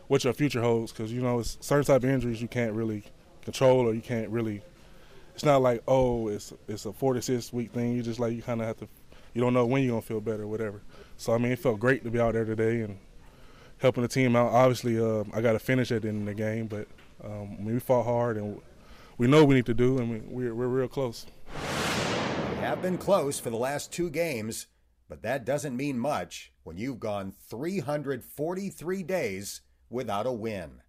what 0.09 0.23
your 0.25 0.33
future 0.33 0.61
holds, 0.61 0.91
because 0.91 1.13
you 1.13 1.21
know 1.21 1.39
it's 1.39 1.57
certain 1.61 1.85
type 1.85 2.03
of 2.03 2.09
injuries 2.09 2.41
you 2.41 2.49
can't 2.49 2.73
really 2.73 3.03
control 3.41 3.87
or 3.87 3.93
you 3.93 4.01
can't 4.01 4.29
really. 4.29 4.61
It's 5.39 5.45
not 5.45 5.61
like 5.61 5.81
oh 5.87 6.27
it's 6.27 6.51
it's 6.67 6.85
a 6.85 6.91
four 6.91 7.13
to 7.13 7.21
six 7.21 7.53
week 7.53 7.71
thing. 7.71 7.95
You 7.95 8.03
just 8.03 8.19
like 8.19 8.33
you 8.33 8.41
kind 8.41 8.59
of 8.59 8.67
have 8.67 8.77
to. 8.79 8.89
You 9.33 9.39
don't 9.39 9.53
know 9.53 9.65
when 9.65 9.81
you're 9.81 9.91
gonna 9.91 10.01
feel 10.01 10.19
better 10.19 10.43
or 10.43 10.47
whatever. 10.47 10.81
So 11.15 11.33
I 11.33 11.37
mean, 11.37 11.53
it 11.53 11.59
felt 11.59 11.79
great 11.79 12.03
to 12.03 12.11
be 12.11 12.19
out 12.19 12.33
there 12.33 12.43
today 12.43 12.81
and 12.81 12.97
helping 13.77 14.03
the 14.03 14.09
team 14.09 14.35
out. 14.35 14.51
Obviously, 14.51 14.99
uh, 14.99 15.23
I 15.33 15.39
got 15.39 15.53
to 15.53 15.59
finish 15.59 15.93
at 15.93 16.01
the 16.01 16.09
end 16.09 16.23
of 16.23 16.25
the 16.25 16.33
game, 16.33 16.67
but 16.67 16.89
um, 17.23 17.63
we 17.63 17.79
fought 17.79 18.03
hard 18.03 18.35
and 18.35 18.59
we 19.17 19.27
know 19.27 19.45
we 19.45 19.55
need 19.55 19.67
to 19.67 19.73
do, 19.73 19.97
and 19.97 20.11
we, 20.11 20.19
we're, 20.19 20.53
we're 20.53 20.67
real 20.67 20.89
close. 20.89 21.25
We 21.53 22.57
have 22.57 22.81
been 22.81 22.97
close 22.97 23.39
for 23.39 23.49
the 23.49 23.55
last 23.55 23.93
two 23.93 24.09
games, 24.09 24.67
but 25.07 25.21
that 25.21 25.45
doesn't 25.45 25.77
mean 25.77 25.97
much 25.97 26.51
when 26.65 26.77
you've 26.77 26.99
gone 26.99 27.31
343 27.49 29.03
days 29.03 29.61
without 29.89 30.27
a 30.27 30.33
win. 30.33 30.81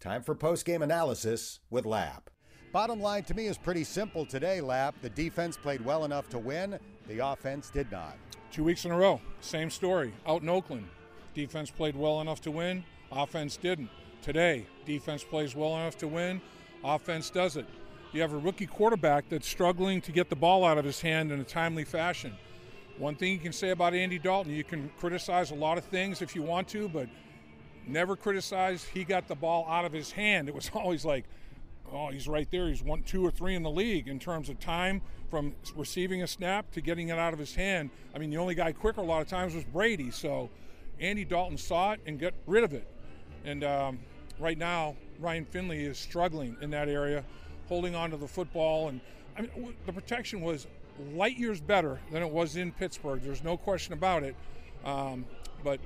Time 0.00 0.22
for 0.22 0.34
post-game 0.34 0.80
analysis 0.80 1.60
with 1.68 1.84
Lap. 1.84 2.30
Bottom 2.74 3.00
line 3.00 3.22
to 3.22 3.34
me 3.34 3.46
is 3.46 3.56
pretty 3.56 3.84
simple 3.84 4.26
today, 4.26 4.60
Lap. 4.60 4.96
The 5.00 5.10
defense 5.10 5.56
played 5.56 5.84
well 5.84 6.04
enough 6.04 6.28
to 6.30 6.40
win. 6.40 6.76
The 7.06 7.24
offense 7.24 7.70
did 7.70 7.88
not. 7.92 8.16
Two 8.50 8.64
weeks 8.64 8.84
in 8.84 8.90
a 8.90 8.96
row, 8.96 9.20
same 9.40 9.70
story. 9.70 10.12
Out 10.26 10.42
in 10.42 10.48
Oakland, 10.48 10.88
Defense 11.34 11.70
played 11.70 11.94
well 11.94 12.20
enough 12.20 12.40
to 12.40 12.50
win, 12.50 12.82
offense 13.12 13.56
didn't. 13.56 13.90
Today, 14.22 14.66
defense 14.86 15.22
plays 15.22 15.54
well 15.54 15.76
enough 15.76 15.96
to 15.98 16.08
win, 16.08 16.40
offense 16.82 17.30
does 17.30 17.56
it. 17.56 17.66
You 18.12 18.20
have 18.22 18.32
a 18.32 18.38
rookie 18.38 18.66
quarterback 18.66 19.28
that's 19.28 19.46
struggling 19.46 20.00
to 20.00 20.10
get 20.10 20.28
the 20.28 20.34
ball 20.34 20.64
out 20.64 20.76
of 20.76 20.84
his 20.84 21.00
hand 21.00 21.30
in 21.30 21.38
a 21.38 21.44
timely 21.44 21.84
fashion. 21.84 22.34
One 22.98 23.14
thing 23.14 23.34
you 23.34 23.38
can 23.38 23.52
say 23.52 23.70
about 23.70 23.94
Andy 23.94 24.18
Dalton, 24.18 24.52
you 24.52 24.64
can 24.64 24.90
criticize 24.98 25.52
a 25.52 25.54
lot 25.54 25.78
of 25.78 25.84
things 25.84 26.22
if 26.22 26.34
you 26.34 26.42
want 26.42 26.66
to, 26.70 26.88
but 26.88 27.08
never 27.86 28.16
criticize 28.16 28.82
he 28.82 29.04
got 29.04 29.28
the 29.28 29.36
ball 29.36 29.64
out 29.68 29.84
of 29.84 29.92
his 29.92 30.10
hand. 30.10 30.48
It 30.48 30.56
was 30.56 30.72
always 30.74 31.04
like, 31.04 31.24
oh, 31.94 32.08
he's 32.08 32.28
right 32.28 32.50
there. 32.50 32.68
He's 32.68 32.82
one, 32.82 33.02
two, 33.02 33.24
or 33.24 33.30
three 33.30 33.54
in 33.54 33.62
the 33.62 33.70
league 33.70 34.08
in 34.08 34.18
terms 34.18 34.48
of 34.48 34.58
time 34.58 35.00
from 35.30 35.54
receiving 35.76 36.22
a 36.22 36.26
snap 36.26 36.70
to 36.72 36.80
getting 36.80 37.08
it 37.08 37.18
out 37.18 37.32
of 37.32 37.38
his 37.38 37.54
hand. 37.54 37.90
I 38.14 38.18
mean, 38.18 38.30
the 38.30 38.36
only 38.36 38.54
guy 38.54 38.72
quicker 38.72 39.00
a 39.00 39.04
lot 39.04 39.22
of 39.22 39.28
times 39.28 39.54
was 39.54 39.64
Brady. 39.64 40.10
So 40.10 40.50
Andy 41.00 41.24
Dalton 41.24 41.58
saw 41.58 41.92
it 41.92 42.00
and 42.06 42.18
got 42.18 42.34
rid 42.46 42.64
of 42.64 42.72
it. 42.72 42.86
And 43.44 43.64
um, 43.64 43.98
right 44.38 44.58
now, 44.58 44.96
Ryan 45.18 45.44
Finley 45.44 45.84
is 45.84 45.98
struggling 45.98 46.56
in 46.60 46.70
that 46.70 46.88
area, 46.88 47.24
holding 47.68 47.94
on 47.94 48.10
to 48.10 48.16
the 48.16 48.28
football. 48.28 48.88
And 48.88 49.00
I 49.36 49.42
mean, 49.42 49.74
the 49.86 49.92
protection 49.92 50.40
was 50.40 50.66
light 51.12 51.36
years 51.36 51.60
better 51.60 52.00
than 52.10 52.22
it 52.22 52.30
was 52.30 52.56
in 52.56 52.72
Pittsburgh. 52.72 53.20
There's 53.22 53.44
no 53.44 53.56
question 53.56 53.92
about 53.92 54.22
it. 54.22 54.36
Um, 54.84 55.24
but 55.62 55.80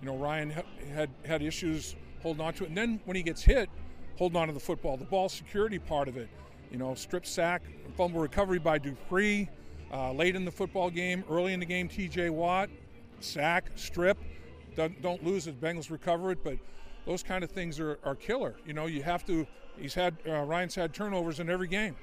you 0.00 0.06
know, 0.06 0.16
Ryan 0.16 0.52
had 0.92 1.08
had 1.24 1.42
issues 1.42 1.96
holding 2.22 2.44
on 2.44 2.52
to 2.54 2.64
it. 2.64 2.68
And 2.68 2.76
then 2.76 3.00
when 3.04 3.16
he 3.16 3.22
gets 3.22 3.42
hit, 3.42 3.70
holding 4.16 4.36
on 4.36 4.48
to 4.48 4.54
the 4.54 4.60
football, 4.60 4.96
the 4.96 5.04
ball 5.04 5.28
security 5.28 5.78
part 5.78 6.08
of 6.08 6.16
it. 6.16 6.28
You 6.70 6.78
know, 6.78 6.94
strip 6.94 7.26
sack, 7.26 7.62
fumble 7.96 8.20
recovery 8.20 8.58
by 8.58 8.78
Dupree. 8.78 9.48
Uh, 9.92 10.12
late 10.12 10.34
in 10.34 10.44
the 10.44 10.50
football 10.50 10.90
game, 10.90 11.22
early 11.30 11.52
in 11.52 11.60
the 11.60 11.66
game, 11.66 11.88
T.J. 11.88 12.30
Watt, 12.30 12.68
sack, 13.20 13.70
strip 13.76 14.18
don't, 14.74 15.00
don't 15.02 15.24
lose 15.24 15.46
it. 15.46 15.60
Bengals 15.60 15.90
recover 15.90 16.30
it, 16.30 16.42
but 16.42 16.58
those 17.06 17.22
kind 17.22 17.44
of 17.44 17.50
things 17.50 17.78
are, 17.80 17.98
are 18.04 18.14
killer. 18.14 18.54
You 18.66 18.72
know, 18.72 18.86
you 18.86 19.02
have 19.02 19.24
to. 19.26 19.46
He's 19.76 19.94
had 19.94 20.16
uh, 20.26 20.42
Ryan's 20.42 20.74
had 20.74 20.94
turnovers 20.94 21.40
in 21.40 21.50
every 21.50 21.68
game, 21.68 21.96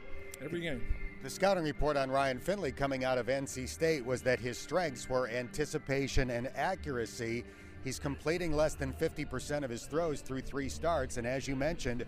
every 0.43 0.61
game. 0.61 0.81
The 1.23 1.29
scouting 1.29 1.63
report 1.63 1.97
on 1.97 2.09
Ryan 2.09 2.39
Finley 2.39 2.71
coming 2.71 3.03
out 3.03 3.17
of 3.17 3.27
NC 3.27 3.69
State 3.69 4.05
was 4.05 4.21
that 4.23 4.39
his 4.39 4.57
strengths 4.57 5.07
were 5.07 5.29
anticipation 5.29 6.31
and 6.31 6.49
accuracy. 6.55 7.43
He's 7.83 7.99
completing 7.99 8.55
less 8.55 8.75
than 8.75 8.93
50% 8.93 9.63
of 9.63 9.69
his 9.69 9.85
throws 9.85 10.21
through 10.21 10.41
three 10.41 10.69
starts, 10.69 11.17
and 11.17 11.25
as 11.25 11.47
you 11.47 11.55
mentioned, 11.55 12.05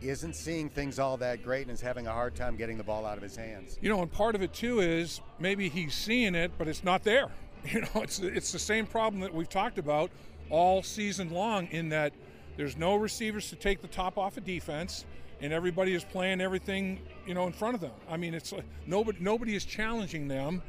isn't 0.00 0.34
seeing 0.34 0.68
things 0.68 0.98
all 0.98 1.16
that 1.16 1.42
great 1.42 1.62
and 1.62 1.70
is 1.70 1.80
having 1.80 2.06
a 2.06 2.12
hard 2.12 2.34
time 2.34 2.56
getting 2.56 2.76
the 2.76 2.84
ball 2.84 3.06
out 3.06 3.16
of 3.16 3.22
his 3.22 3.36
hands. 3.36 3.78
You 3.80 3.88
know, 3.88 4.02
and 4.02 4.10
part 4.10 4.34
of 4.34 4.42
it 4.42 4.52
too 4.52 4.80
is 4.80 5.20
maybe 5.38 5.68
he's 5.68 5.94
seeing 5.94 6.34
it, 6.34 6.52
but 6.58 6.68
it's 6.68 6.84
not 6.84 7.04
there. 7.04 7.28
You 7.64 7.82
know, 7.82 8.02
it's 8.02 8.18
it's 8.18 8.50
the 8.50 8.58
same 8.58 8.86
problem 8.86 9.20
that 9.20 9.32
we've 9.32 9.48
talked 9.48 9.78
about 9.78 10.10
all 10.50 10.82
season 10.82 11.30
long. 11.30 11.68
In 11.68 11.90
that 11.90 12.12
there's 12.56 12.76
no 12.76 12.96
receivers 12.96 13.50
to 13.50 13.54
take 13.54 13.80
the 13.80 13.86
top 13.86 14.18
off 14.18 14.36
of 14.36 14.44
defense, 14.44 15.04
and 15.40 15.52
everybody 15.52 15.94
is 15.94 16.02
playing 16.02 16.40
everything 16.40 16.98
you 17.24 17.34
know 17.34 17.46
in 17.46 17.52
front 17.52 17.76
of 17.76 17.80
them. 17.80 17.92
I 18.10 18.16
mean, 18.16 18.34
it's 18.34 18.52
nobody 18.84 19.18
nobody 19.20 19.54
is 19.54 19.64
challenging 19.64 20.26
them 20.26 20.60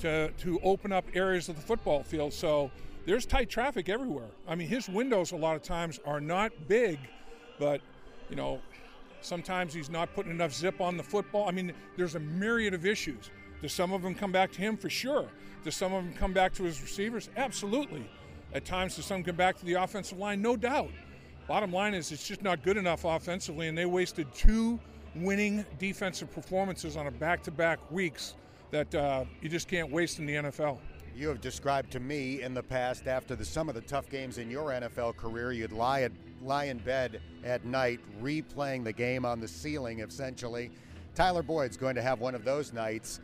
to 0.00 0.32
to 0.38 0.58
open 0.64 0.90
up 0.90 1.04
areas 1.14 1.48
of 1.48 1.54
the 1.54 1.62
football 1.62 2.02
field. 2.02 2.32
So 2.32 2.72
there's 3.06 3.26
tight 3.26 3.48
traffic 3.48 3.88
everywhere. 3.88 4.28
I 4.46 4.54
mean, 4.54 4.68
his 4.68 4.88
windows 4.88 5.32
a 5.32 5.36
lot 5.36 5.56
of 5.56 5.62
times 5.62 6.00
are 6.04 6.20
not 6.20 6.52
big, 6.68 6.98
but 7.58 7.80
you 8.28 8.36
know, 8.36 8.60
sometimes 9.20 9.74
he's 9.74 9.90
not 9.90 10.14
putting 10.14 10.30
enough 10.30 10.52
zip 10.52 10.80
on 10.80 10.96
the 10.96 11.02
football. 11.02 11.48
I 11.48 11.52
mean, 11.52 11.72
there's 11.96 12.14
a 12.14 12.20
myriad 12.20 12.74
of 12.74 12.86
issues. 12.86 13.30
Does 13.60 13.72
some 13.72 13.92
of 13.92 14.02
them 14.02 14.14
come 14.14 14.32
back 14.32 14.52
to 14.52 14.58
him? 14.58 14.76
For 14.76 14.90
sure. 14.90 15.28
Does 15.64 15.74
some 15.74 15.92
of 15.92 16.04
them 16.04 16.14
come 16.14 16.32
back 16.32 16.54
to 16.54 16.64
his 16.64 16.80
receivers? 16.80 17.28
Absolutely. 17.36 18.08
At 18.54 18.64
times, 18.64 18.96
does 18.96 19.04
some 19.04 19.22
come 19.22 19.36
back 19.36 19.58
to 19.58 19.64
the 19.64 19.74
offensive 19.74 20.18
line? 20.18 20.40
No 20.40 20.56
doubt. 20.56 20.90
Bottom 21.46 21.72
line 21.72 21.94
is, 21.94 22.12
it's 22.12 22.26
just 22.26 22.42
not 22.42 22.62
good 22.62 22.76
enough 22.76 23.04
offensively, 23.04 23.68
and 23.68 23.76
they 23.76 23.86
wasted 23.86 24.32
two 24.34 24.78
winning 25.14 25.64
defensive 25.78 26.32
performances 26.32 26.96
on 26.96 27.06
a 27.06 27.10
back 27.10 27.42
to 27.42 27.50
back 27.50 27.78
weeks 27.90 28.34
that 28.70 28.94
uh, 28.94 29.24
you 29.40 29.48
just 29.48 29.68
can't 29.68 29.90
waste 29.90 30.18
in 30.18 30.26
the 30.26 30.34
NFL. 30.34 30.78
You 31.16 31.28
have 31.28 31.40
described 31.40 31.90
to 31.92 32.00
me 32.00 32.42
in 32.42 32.54
the 32.54 32.62
past, 32.62 33.06
after 33.06 33.36
the, 33.36 33.44
some 33.44 33.68
of 33.68 33.74
the 33.74 33.80
tough 33.82 34.08
games 34.08 34.38
in 34.38 34.50
your 34.50 34.70
NFL 34.70 35.16
career, 35.16 35.52
you'd 35.52 35.72
lie, 35.72 36.08
lie 36.42 36.64
in 36.64 36.78
bed 36.78 37.20
at 37.44 37.64
night 37.64 38.00
replaying 38.22 38.84
the 38.84 38.92
game 38.92 39.24
on 39.24 39.40
the 39.40 39.48
ceiling, 39.48 40.00
essentially. 40.00 40.70
Tyler 41.14 41.42
Boyd's 41.42 41.76
going 41.76 41.94
to 41.96 42.02
have 42.02 42.20
one 42.20 42.34
of 42.34 42.44
those 42.44 42.72
nights 42.72 43.20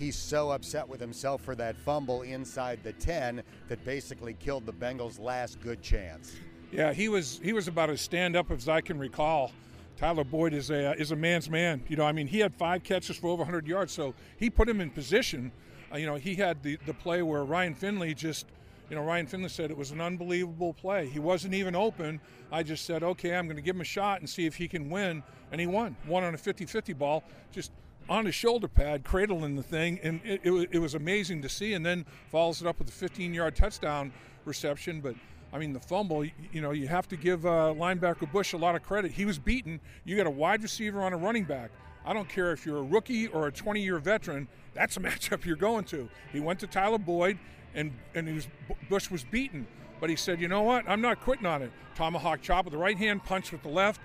he's 0.00 0.16
so 0.16 0.50
upset 0.50 0.88
with 0.88 0.98
himself 0.98 1.42
for 1.42 1.54
that 1.54 1.76
fumble 1.76 2.22
inside 2.22 2.80
the 2.82 2.92
10 2.94 3.42
that 3.68 3.84
basically 3.84 4.34
killed 4.34 4.64
the 4.64 4.72
Bengals' 4.72 5.20
last 5.20 5.60
good 5.60 5.82
chance. 5.82 6.34
Yeah, 6.72 6.92
he 6.92 7.08
was 7.08 7.40
he 7.42 7.52
was 7.52 7.68
about 7.68 7.90
as 7.90 8.00
stand 8.00 8.34
up 8.34 8.50
as 8.50 8.68
I 8.68 8.80
can 8.80 8.98
recall. 8.98 9.52
Tyler 9.96 10.24
Boyd 10.24 10.54
is 10.54 10.70
a 10.70 10.92
is 10.98 11.10
a 11.10 11.16
man's 11.16 11.50
man. 11.50 11.82
You 11.88 11.96
know, 11.96 12.04
I 12.04 12.12
mean, 12.12 12.26
he 12.26 12.38
had 12.38 12.54
five 12.54 12.82
catches 12.82 13.16
for 13.16 13.28
over 13.28 13.42
100 13.42 13.66
yards, 13.66 13.92
so 13.92 14.14
he 14.38 14.48
put 14.48 14.68
him 14.68 14.80
in 14.80 14.90
position. 14.90 15.52
Uh, 15.92 15.96
you 15.96 16.06
know, 16.06 16.16
he 16.16 16.34
had 16.34 16.62
the 16.62 16.78
the 16.86 16.94
play 16.94 17.22
where 17.22 17.44
Ryan 17.44 17.74
Finley 17.74 18.14
just, 18.14 18.46
you 18.88 18.96
know, 18.96 19.02
Ryan 19.02 19.26
Finley 19.26 19.48
said 19.48 19.70
it 19.70 19.76
was 19.76 19.90
an 19.90 20.00
unbelievable 20.00 20.72
play. 20.72 21.08
He 21.08 21.18
wasn't 21.18 21.54
even 21.54 21.74
open. 21.74 22.20
I 22.52 22.62
just 22.62 22.84
said, 22.84 23.02
okay, 23.02 23.34
I'm 23.34 23.46
going 23.46 23.56
to 23.56 23.62
give 23.62 23.76
him 23.76 23.82
a 23.82 23.84
shot 23.84 24.20
and 24.20 24.28
see 24.28 24.46
if 24.46 24.56
he 24.56 24.68
can 24.68 24.90
win, 24.90 25.22
and 25.52 25.60
he 25.60 25.66
won. 25.66 25.96
One 26.06 26.24
on 26.24 26.34
a 26.34 26.38
50-50 26.38 26.98
ball, 26.98 27.24
just 27.52 27.70
on 28.08 28.26
his 28.26 28.34
shoulder 28.34 28.66
pad, 28.66 29.04
cradling 29.04 29.54
the 29.54 29.62
thing, 29.62 30.00
and 30.02 30.20
it, 30.24 30.40
it, 30.42 30.68
it 30.72 30.78
was 30.78 30.94
amazing 30.94 31.42
to 31.42 31.48
see. 31.48 31.74
And 31.74 31.86
then 31.86 32.04
follows 32.30 32.60
it 32.60 32.66
up 32.66 32.78
with 32.78 32.88
a 32.88 32.92
15-yard 33.08 33.54
touchdown 33.54 34.12
reception, 34.44 35.00
but 35.00 35.14
I 35.52 35.58
mean, 35.58 35.72
the 35.72 35.80
fumble, 35.80 36.24
you 36.24 36.60
know, 36.60 36.70
you 36.70 36.86
have 36.88 37.08
to 37.08 37.16
give 37.16 37.44
uh, 37.44 37.74
linebacker 37.76 38.30
Bush 38.30 38.52
a 38.52 38.56
lot 38.56 38.76
of 38.76 38.82
credit. 38.82 39.10
He 39.12 39.24
was 39.24 39.38
beaten. 39.38 39.80
You 40.04 40.16
got 40.16 40.26
a 40.26 40.30
wide 40.30 40.62
receiver 40.62 41.02
on 41.02 41.12
a 41.12 41.16
running 41.16 41.44
back. 41.44 41.70
I 42.04 42.12
don't 42.12 42.28
care 42.28 42.52
if 42.52 42.64
you're 42.64 42.78
a 42.78 42.82
rookie 42.82 43.26
or 43.28 43.46
a 43.46 43.52
20 43.52 43.80
year 43.80 43.98
veteran, 43.98 44.48
that's 44.74 44.96
a 44.96 45.00
matchup 45.08 45.44
you're 45.44 45.56
going 45.56 45.84
to. 45.84 46.08
He 46.32 46.40
went 46.40 46.60
to 46.60 46.66
Tyler 46.66 46.98
Boyd, 46.98 47.38
and, 47.74 47.92
and 48.14 48.34
was, 48.34 48.48
Bush 48.88 49.10
was 49.10 49.24
beaten. 49.24 49.66
But 50.00 50.10
he 50.10 50.16
said, 50.16 50.40
you 50.40 50.48
know 50.48 50.62
what? 50.62 50.88
I'm 50.88 51.02
not 51.02 51.20
quitting 51.20 51.46
on 51.46 51.62
it. 51.62 51.70
Tomahawk 51.94 52.40
chop 52.40 52.64
with 52.64 52.72
the 52.72 52.78
right 52.78 52.96
hand, 52.96 53.22
punch 53.24 53.52
with 53.52 53.62
the 53.62 53.68
left. 53.68 54.00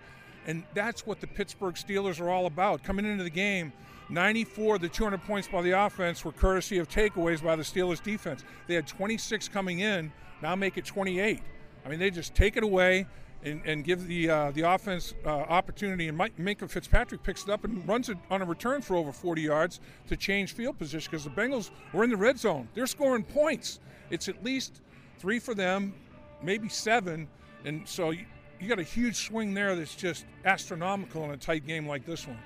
And 0.45 0.63
that's 0.73 1.07
what 1.07 1.21
the 1.21 1.27
Pittsburgh 1.27 1.75
Steelers 1.75 2.19
are 2.19 2.29
all 2.29 2.45
about. 2.45 2.83
Coming 2.83 3.05
into 3.05 3.23
the 3.23 3.29
game, 3.29 3.71
94 4.09 4.75
of 4.75 4.81
the 4.81 4.89
200 4.89 5.23
points 5.23 5.47
by 5.47 5.61
the 5.61 5.71
offense 5.71 6.23
were 6.23 6.33
courtesy 6.33 6.77
of 6.77 6.89
takeaways 6.89 7.41
by 7.41 7.55
the 7.55 7.63
Steelers 7.63 8.03
defense. 8.03 8.43
They 8.67 8.75
had 8.75 8.85
26 8.85 9.47
coming 9.47 9.79
in 9.79 10.11
now 10.41 10.55
make 10.55 10.77
it 10.77 10.85
28. 10.85 11.41
I 11.85 11.89
mean, 11.89 11.99
they 11.99 12.09
just 12.11 12.35
take 12.35 12.57
it 12.57 12.63
away 12.63 13.07
and, 13.45 13.61
and 13.63 13.83
give 13.83 14.07
the 14.07 14.29
uh, 14.29 14.51
the 14.51 14.61
offense 14.61 15.13
uh, 15.25 15.29
opportunity. 15.29 16.07
And 16.07 16.17
Mike, 16.17 16.35
Minkah 16.37 16.69
Fitzpatrick 16.69 17.23
picks 17.23 17.43
it 17.43 17.49
up 17.49 17.63
and 17.63 17.87
runs 17.87 18.09
it 18.09 18.17
on 18.29 18.41
a 18.41 18.45
return 18.45 18.81
for 18.81 18.95
over 18.95 19.11
40 19.11 19.41
yards 19.41 19.79
to 20.07 20.17
change 20.17 20.53
field 20.53 20.77
position 20.77 21.09
because 21.11 21.23
the 21.23 21.29
Bengals 21.29 21.69
were 21.93 22.03
in 22.03 22.09
the 22.09 22.17
red 22.17 22.37
zone. 22.37 22.67
They're 22.73 22.87
scoring 22.87 23.23
points. 23.23 23.79
It's 24.09 24.27
at 24.27 24.43
least 24.43 24.81
three 25.19 25.39
for 25.39 25.53
them, 25.53 25.93
maybe 26.41 26.67
seven. 26.67 27.27
And 27.63 27.87
so 27.87 28.09
you, 28.09 28.25
you 28.59 28.67
got 28.67 28.79
a 28.79 28.83
huge 28.83 29.27
swing 29.27 29.53
there 29.53 29.75
that's 29.75 29.95
just 29.95 30.25
astronomical 30.43 31.23
in 31.25 31.31
a 31.31 31.37
tight 31.37 31.65
game 31.65 31.87
like 31.87 32.05
this 32.05 32.27
one. 32.27 32.39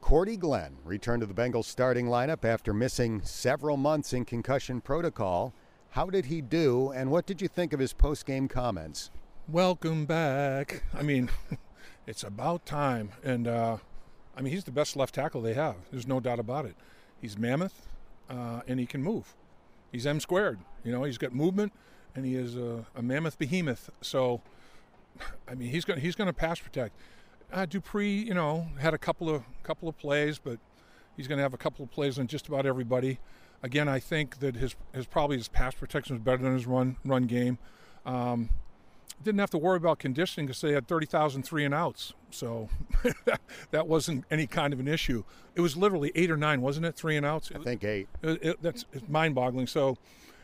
Cordy 0.00 0.36
Glenn 0.36 0.76
returned 0.84 1.20
to 1.20 1.26
the 1.26 1.34
Bengals 1.34 1.66
starting 1.66 2.06
lineup 2.06 2.44
after 2.44 2.74
missing 2.74 3.22
several 3.22 3.76
months 3.76 4.12
in 4.12 4.24
concussion 4.24 4.80
protocol. 4.80 5.54
How 5.90 6.06
did 6.06 6.24
he 6.24 6.40
do, 6.40 6.90
and 6.90 7.10
what 7.10 7.24
did 7.24 7.40
you 7.40 7.48
think 7.48 7.72
of 7.72 7.78
his 7.78 7.92
post 7.92 8.26
game 8.26 8.48
comments? 8.48 9.10
Welcome 9.48 10.06
back. 10.06 10.84
I 10.94 11.02
mean, 11.02 11.28
it's 12.06 12.22
about 12.22 12.64
time. 12.64 13.10
And 13.24 13.48
uh, 13.48 13.78
I 14.36 14.40
mean, 14.40 14.52
he's 14.52 14.62
the 14.62 14.70
best 14.70 14.94
left 14.94 15.16
tackle 15.16 15.42
they 15.42 15.54
have. 15.54 15.74
There's 15.90 16.06
no 16.06 16.20
doubt 16.20 16.38
about 16.38 16.64
it. 16.64 16.76
He's 17.20 17.36
mammoth, 17.36 17.88
uh, 18.30 18.60
and 18.68 18.78
he 18.78 18.86
can 18.86 19.02
move. 19.02 19.34
He's 19.90 20.06
M 20.06 20.20
squared. 20.20 20.60
You 20.84 20.92
know, 20.92 21.02
he's 21.02 21.18
got 21.18 21.32
movement, 21.32 21.72
and 22.14 22.24
he 22.24 22.36
is 22.36 22.56
a, 22.56 22.86
a 22.94 23.02
mammoth 23.02 23.36
behemoth. 23.36 23.90
So, 24.00 24.42
I 25.48 25.56
mean, 25.56 25.70
he's 25.70 25.84
going 25.84 25.98
he's 25.98 26.14
going 26.14 26.28
to 26.28 26.32
pass 26.32 26.60
protect. 26.60 26.96
Uh, 27.52 27.66
Dupree, 27.66 28.22
you 28.22 28.34
know, 28.34 28.68
had 28.78 28.94
a 28.94 28.98
couple 28.98 29.28
of 29.28 29.42
couple 29.64 29.88
of 29.88 29.98
plays, 29.98 30.38
but 30.38 30.60
he's 31.16 31.26
going 31.26 31.38
to 31.38 31.42
have 31.42 31.52
a 31.52 31.58
couple 31.58 31.82
of 31.82 31.90
plays 31.90 32.16
on 32.16 32.28
just 32.28 32.46
about 32.46 32.64
everybody. 32.64 33.18
Again, 33.60 33.88
I 33.88 33.98
think 33.98 34.38
that 34.38 34.54
his 34.54 34.76
his 34.94 35.06
probably 35.06 35.36
his 35.36 35.48
pass 35.48 35.74
protection 35.74 36.14
is 36.14 36.22
better 36.22 36.44
than 36.44 36.54
his 36.54 36.66
run 36.66 36.96
run 37.04 37.24
game. 37.24 37.58
Um, 38.06 38.50
didn't 39.22 39.40
have 39.40 39.50
to 39.50 39.58
worry 39.58 39.76
about 39.76 39.98
conditioning 39.98 40.46
because 40.46 40.60
they 40.60 40.72
had 40.72 40.88
30,000 40.88 41.42
three 41.42 41.64
and 41.64 41.74
outs. 41.74 42.12
So 42.30 42.68
that 43.70 43.86
wasn't 43.86 44.24
any 44.30 44.46
kind 44.46 44.72
of 44.72 44.80
an 44.80 44.88
issue. 44.88 45.24
It 45.54 45.60
was 45.60 45.76
literally 45.76 46.12
eight 46.14 46.30
or 46.30 46.36
nine, 46.36 46.60
wasn't 46.62 46.86
it? 46.86 46.96
Three 46.96 47.16
and 47.16 47.26
outs. 47.26 47.50
I 47.54 47.58
think 47.58 47.84
eight. 47.84 48.08
It, 48.22 48.42
it, 48.42 48.62
that's 48.62 48.84
mind-boggling. 49.08 49.66
So, 49.66 49.96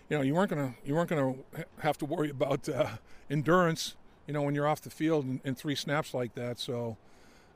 you 0.09 0.17
know, 0.17 0.23
you 0.23 0.35
weren't 0.35 0.51
gonna 0.51 0.75
you 0.85 0.95
weren't 0.95 1.11
gonna 1.11 1.35
have 1.81 1.99
to 1.99 2.05
worry 2.05 2.31
about 2.31 2.69
uh, 2.69 2.89
endurance. 3.31 3.97
You 4.27 4.35
know, 4.35 4.43
when 4.43 4.55
you're 4.55 4.69
off 4.69 4.83
the 4.83 4.91
field 4.91 5.25
in, 5.25 5.41
in 5.45 5.55
three 5.55 5.75
snaps 5.75 6.13
like 6.13 6.35
that. 6.35 6.59
So, 6.59 6.99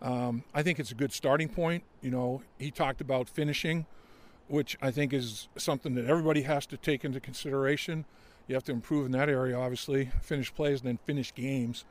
um, 0.01 0.45
I 0.55 0.63
think 0.63 0.81
it's 0.81 0.91
a 0.91 0.95
good 0.95 1.13
starting 1.13 1.49
point. 1.49 1.85
You 2.01 2.11
know, 2.11 2.43
he 2.59 2.71
talked 2.71 3.01
about 3.01 3.29
finishing 3.29 3.87
which 4.53 4.77
I 4.83 4.91
think 4.91 5.15
is 5.15 5.49
something 5.57 5.95
that 5.95 6.05
everybody 6.05 6.43
has 6.43 6.67
to 6.67 6.77
take 6.77 7.07
into 7.07 7.21
consideration. 7.21 8.05
You 8.47 8.55
have 8.55 8.65
to 8.65 8.73
improve 8.73 9.07
in 9.07 9.13
that 9.13 9.29
area, 9.29 9.59
obviously, 9.59 10.11
finish 10.21 10.53
plays 10.55 10.81
and 10.81 10.89
then 10.89 10.99
finish 11.05 11.35
games. 11.35 11.85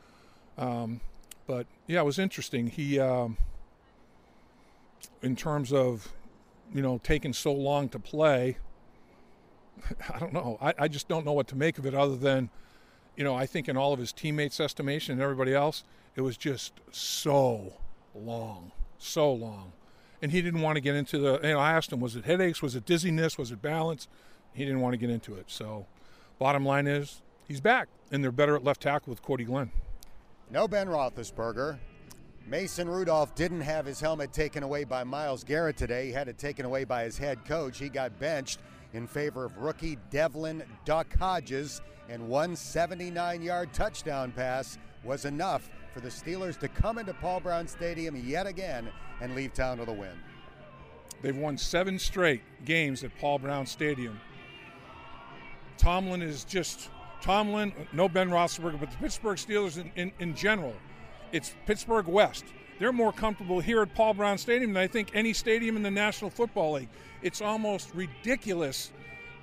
Um, 0.58 1.02
but 1.48 1.66
yeah, 1.88 2.02
it 2.02 2.06
was 2.06 2.20
interesting. 2.20 2.68
He, 2.68 3.00
um, 3.00 3.38
in 5.22 5.36
terms 5.36 5.72
of, 5.74 6.10
you 6.74 6.82
know, 6.82 7.00
taking 7.04 7.34
so 7.34 7.52
long 7.52 7.90
to 7.90 8.00
play, 8.00 8.58
I 10.14 10.20
don't 10.20 10.34
know. 10.34 10.58
I, 10.62 10.74
I 10.80 10.88
just 10.88 11.08
don't 11.08 11.26
know 11.26 11.34
what 11.34 11.48
to 11.50 11.56
make 11.56 11.78
of 11.78 11.86
it 11.86 11.94
other 11.94 12.16
than, 12.16 12.50
you 13.16 13.24
know, 13.24 13.36
I 13.36 13.46
think 13.46 13.68
in 13.68 13.78
all 13.78 13.94
of 13.94 14.00
his 14.00 14.12
teammates' 14.12 14.60
estimation 14.60 15.14
and 15.14 15.22
everybody 15.22 15.54
else, 15.54 15.84
it 16.16 16.22
was 16.22 16.38
just 16.38 16.74
so 16.92 17.74
long, 18.14 18.72
so 18.98 19.32
long 19.32 19.74
and 20.22 20.32
he 20.32 20.42
didn't 20.42 20.62
want 20.62 20.76
to 20.76 20.82
get 20.82 20.96
into 20.96 21.18
the. 21.18 21.40
You 21.44 21.54
know, 21.54 21.60
I 21.60 21.72
asked 21.72 21.92
him, 21.92 22.00
was 22.00 22.16
it 22.16 22.26
headaches? 22.26 22.62
Was 22.62 22.76
it 22.76 22.86
dizziness? 22.86 23.38
Was 23.38 23.52
it 23.52 23.62
balance? 23.62 24.08
He 24.54 24.64
didn't 24.64 24.82
want 24.82 24.94
to 24.94 24.98
get 24.98 25.10
into 25.10 25.36
it. 25.36 25.46
So, 25.48 25.88
bottom 26.42 26.66
line 26.66 26.88
is, 26.88 27.22
he's 27.48 27.62
back, 27.62 27.88
and 28.12 28.24
they're 28.24 28.32
better 28.32 28.56
at 28.56 28.64
left 28.64 28.82
tackle 28.82 29.12
with 29.12 29.22
Cordy 29.22 29.44
Glenn. 29.44 29.70
No 30.50 30.68
Ben 30.68 30.88
Roethlisberger. 30.88 31.78
Mason 32.48 32.90
Rudolph 32.90 33.36
didn't 33.36 33.62
have 33.62 33.86
his 33.86 34.02
helmet 34.02 34.34
taken 34.34 34.64
away 34.64 34.84
by 34.84 35.04
Myles 35.04 35.44
Garrett 35.44 35.78
today. 35.78 36.08
He 36.08 36.12
had 36.12 36.28
it 36.28 36.40
taken 36.40 36.66
away 36.66 36.84
by 36.84 37.04
his 37.04 37.16
head 37.16 37.46
coach. 37.46 37.78
He 37.78 37.90
got 37.90 38.20
benched 38.20 38.60
in 38.94 39.06
favor 39.06 39.46
of 39.46 39.56
rookie 39.60 40.00
Devlin 40.10 40.64
Duck 40.84 41.16
Hodges, 41.16 41.80
and 42.10 42.28
one 42.28 42.56
79 42.56 43.44
yard 43.44 43.72
touchdown 43.72 44.32
pass 44.32 44.80
was 45.04 45.26
enough 45.26 45.70
for 45.94 46.00
the 46.00 46.10
Steelers 46.10 46.58
to 46.58 46.68
come 46.68 46.98
into 46.98 47.14
Paul 47.14 47.40
Brown 47.40 47.68
Stadium 47.68 48.16
yet 48.16 48.48
again 48.48 48.90
and 49.22 49.36
leave 49.36 49.54
town 49.54 49.78
with 49.78 49.90
a 49.90 49.94
win. 49.94 50.20
They've 51.22 51.38
won 51.38 51.60
seven 51.60 52.00
straight 52.00 52.42
games 52.66 53.04
at 53.04 53.16
Paul 53.20 53.38
Brown 53.38 53.68
Stadium. 53.68 54.20
Tomlin 55.82 56.22
is 56.22 56.44
just 56.44 56.90
Tomlin, 57.22 57.74
no 57.92 58.08
Ben 58.08 58.30
Roethlisberger, 58.30 58.80
but 58.80 58.92
the 58.92 58.98
Pittsburgh 58.98 59.38
Steelers 59.38 59.78
in, 59.78 59.92
in, 59.96 60.12
in 60.20 60.36
general. 60.36 60.76
It's 61.32 61.56
Pittsburgh 61.66 62.06
West. 62.06 62.46
They're 62.78 62.94
more 62.94 63.12
comfortable 63.12 63.60
here 63.60 63.82
at 63.82 63.96
Paul 63.96 64.14
Brown 64.14 64.38
Stadium 64.38 64.74
than 64.74 64.84
I 64.84 64.86
think 64.86 65.10
any 65.16 65.34
stadium 65.34 65.76
in 65.76 65.82
the 65.82 65.90
National 65.90 66.30
Football 66.30 66.74
League. 66.74 66.90
It's 67.24 67.42
almost 67.42 67.96
ridiculous. 67.96 68.92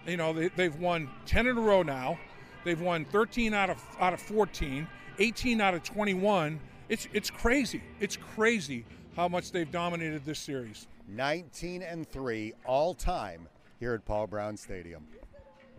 You 0.06 0.16
know, 0.16 0.32
they, 0.32 0.46
they've 0.48 0.76
won 0.76 1.10
10 1.26 1.48
in 1.48 1.58
a 1.58 1.60
row 1.60 1.82
now. 1.82 2.16
They've 2.62 2.80
won 2.80 3.04
13 3.06 3.52
out 3.52 3.70
of 3.70 3.84
out 3.98 4.12
of 4.12 4.20
14. 4.20 4.86
18 5.18 5.60
out 5.60 5.74
of 5.74 5.82
21. 5.82 6.60
It's 6.88 7.08
it's 7.12 7.30
crazy. 7.30 7.82
It's 7.98 8.16
crazy 8.16 8.84
how 9.16 9.26
much 9.26 9.50
they've 9.50 9.70
dominated 9.70 10.24
this 10.24 10.38
series. 10.38 10.86
19 11.08 11.82
and 11.82 12.08
3 12.08 12.52
all 12.64 12.94
time 12.94 13.48
here 13.80 13.94
at 13.94 14.04
Paul 14.04 14.28
Brown 14.28 14.56
Stadium. 14.56 15.04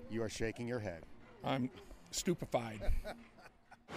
You 0.10 0.24
are 0.24 0.30
shaking 0.30 0.68
your 0.68 0.80
head. 0.80 1.04
I'm 1.44 1.70
stupefied. 2.12 2.82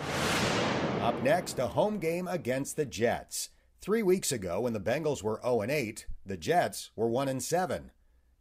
Up 1.01 1.23
next, 1.23 1.59
a 1.59 1.67
home 1.67 1.99
game 1.99 2.29
against 2.29 2.77
the 2.77 2.85
Jets. 2.85 3.49
3 3.81 4.03
weeks 4.03 4.31
ago 4.31 4.61
when 4.61 4.73
the 4.73 4.81
Bengals 4.81 5.23
were 5.23 5.41
0 5.43 5.63
and 5.63 5.71
8, 5.71 6.07
the 6.25 6.37
Jets 6.37 6.91
were 6.95 7.09
1 7.09 7.29
and 7.29 7.43
7. 7.43 7.91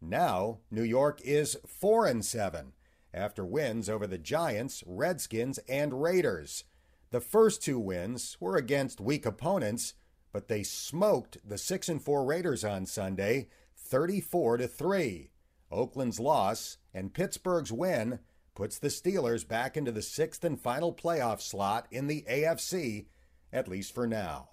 Now, 0.02 0.60
New 0.70 0.84
York 0.84 1.20
is 1.24 1.58
4 1.66 2.06
and 2.06 2.24
7 2.24 2.74
after 3.14 3.46
wins 3.46 3.90
over 3.90 4.06
the 4.06 4.18
Giants, 4.18 4.84
Redskins, 4.86 5.58
and 5.68 6.02
Raiders. 6.02 6.66
The 7.12 7.22
first 7.22 7.62
two 7.64 7.80
wins 7.80 8.38
were 8.40 8.56
against 8.56 9.02
weak 9.02 9.26
opponents, 9.26 9.96
but 10.32 10.48
they 10.48 10.64
smoked 10.64 11.38
the 11.48 11.58
6 11.58 11.90
and 11.90 12.02
4 12.02 12.24
Raiders 12.24 12.64
on 12.64 12.86
Sunday, 12.86 13.50
34 13.76 14.58
to 14.58 14.68
3. 14.68 15.31
Oakland's 15.72 16.20
loss 16.20 16.78
and 16.94 17.14
Pittsburgh's 17.14 17.72
win 17.72 18.20
puts 18.56 18.78
the 18.78 18.90
Steelers 18.90 19.48
back 19.48 19.78
into 19.78 19.92
the 19.92 20.02
6th 20.02 20.44
and 20.44 20.60
final 20.60 20.94
playoff 20.94 21.42
slot 21.42 21.88
in 21.92 22.08
the 22.08 22.26
AFC, 22.30 23.06
at 23.52 23.68
least 23.68 23.94
for 23.94 24.06
now. 24.06 24.50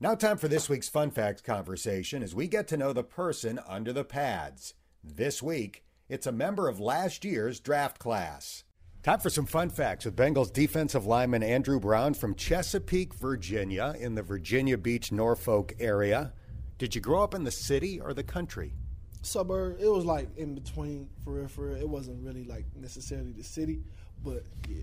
Now, 0.00 0.14
time 0.14 0.36
for 0.36 0.48
this 0.48 0.68
week's 0.68 0.88
Fun 0.88 1.10
Facts 1.10 1.42
conversation 1.42 2.22
as 2.22 2.34
we 2.34 2.48
get 2.48 2.66
to 2.68 2.76
know 2.76 2.92
the 2.92 3.04
person 3.04 3.60
under 3.68 3.92
the 3.92 4.04
pads. 4.04 4.74
This 5.04 5.42
week, 5.42 5.84
it's 6.08 6.26
a 6.26 6.32
member 6.32 6.68
of 6.68 6.80
last 6.80 7.24
year's 7.24 7.60
draft 7.60 7.98
class. 7.98 8.64
Time 9.02 9.18
for 9.18 9.30
some 9.30 9.46
fun 9.46 9.68
facts 9.68 10.04
with 10.04 10.14
Bengals 10.14 10.52
defensive 10.52 11.06
lineman 11.06 11.42
Andrew 11.42 11.80
Brown 11.80 12.14
from 12.14 12.36
Chesapeake, 12.36 13.14
Virginia, 13.14 13.96
in 13.98 14.14
the 14.14 14.22
Virginia 14.22 14.78
Beach, 14.78 15.10
Norfolk 15.10 15.72
area. 15.80 16.32
Did 16.78 16.94
you 16.94 17.00
grow 17.00 17.24
up 17.24 17.34
in 17.34 17.42
the 17.42 17.50
city 17.50 18.00
or 18.00 18.14
the 18.14 18.22
country? 18.22 18.74
Suburb. 19.22 19.78
It 19.80 19.88
was 19.88 20.04
like 20.04 20.36
in 20.36 20.54
between, 20.54 21.08
for 21.24 21.34
real, 21.34 21.48
for 21.48 21.68
real. 21.68 21.76
It 21.76 21.88
wasn't 21.88 22.22
really 22.24 22.44
like 22.44 22.66
necessarily 22.74 23.32
the 23.32 23.44
city, 23.44 23.82
but 24.22 24.44
yeah. 24.68 24.82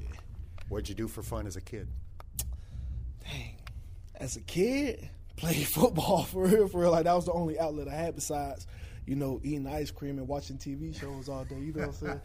What'd 0.69 0.89
you 0.89 0.95
do 0.95 1.07
for 1.07 1.23
fun 1.23 1.47
as 1.47 1.55
a 1.55 1.61
kid? 1.61 1.87
Dang. 3.23 3.55
As 4.15 4.35
a 4.35 4.41
kid, 4.41 5.09
played 5.35 5.67
football 5.67 6.23
for 6.23 6.45
real, 6.45 6.67
for 6.67 6.81
real. 6.81 6.91
Like 6.91 7.05
that 7.05 7.15
was 7.15 7.25
the 7.25 7.33
only 7.33 7.59
outlet 7.59 7.87
I 7.87 7.95
had 7.95 8.15
besides, 8.15 8.67
you 9.05 9.15
know, 9.15 9.39
eating 9.43 9.67
ice 9.67 9.91
cream 9.91 10.17
and 10.17 10.27
watching 10.27 10.57
TV 10.57 10.97
shows 10.97 11.29
all 11.29 11.43
day. 11.45 11.59
You 11.59 11.73
know 11.73 11.87
what 11.87 12.21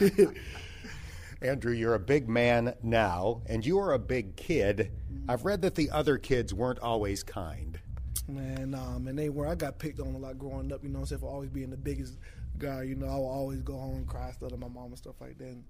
I'm 0.00 0.16
saying? 0.16 0.36
Andrew, 1.42 1.72
you're 1.72 1.94
a 1.94 2.00
big 2.00 2.28
man 2.28 2.74
now, 2.82 3.42
and 3.46 3.66
you 3.66 3.78
are 3.78 3.92
a 3.92 3.98
big 3.98 4.34
kid. 4.36 4.90
Mm-hmm. 5.12 5.30
I've 5.30 5.44
read 5.44 5.60
that 5.62 5.74
the 5.74 5.90
other 5.90 6.16
kids 6.16 6.54
weren't 6.54 6.78
always 6.78 7.22
kind. 7.22 7.78
Man, 8.26 8.70
nah, 8.70 8.98
man, 8.98 9.16
they 9.16 9.28
were. 9.28 9.46
I 9.46 9.54
got 9.54 9.78
picked 9.78 10.00
on 10.00 10.14
a 10.14 10.18
lot 10.18 10.38
growing 10.38 10.72
up. 10.72 10.82
You 10.82 10.88
know, 10.88 11.00
what 11.00 11.00
I'm 11.02 11.06
saying 11.06 11.20
for 11.20 11.30
always 11.30 11.50
being 11.50 11.70
the 11.70 11.76
biggest 11.76 12.14
guy. 12.58 12.82
You 12.82 12.94
know, 12.94 13.06
I 13.06 13.16
would 13.16 13.26
always 13.26 13.60
go 13.60 13.76
home 13.76 13.96
and 13.96 14.06
cry 14.06 14.30
stuff 14.32 14.50
to 14.50 14.56
my 14.56 14.68
mom 14.68 14.86
and 14.86 14.98
stuff 14.98 15.16
like 15.20 15.36
that. 15.38 15.44
And 15.44 15.64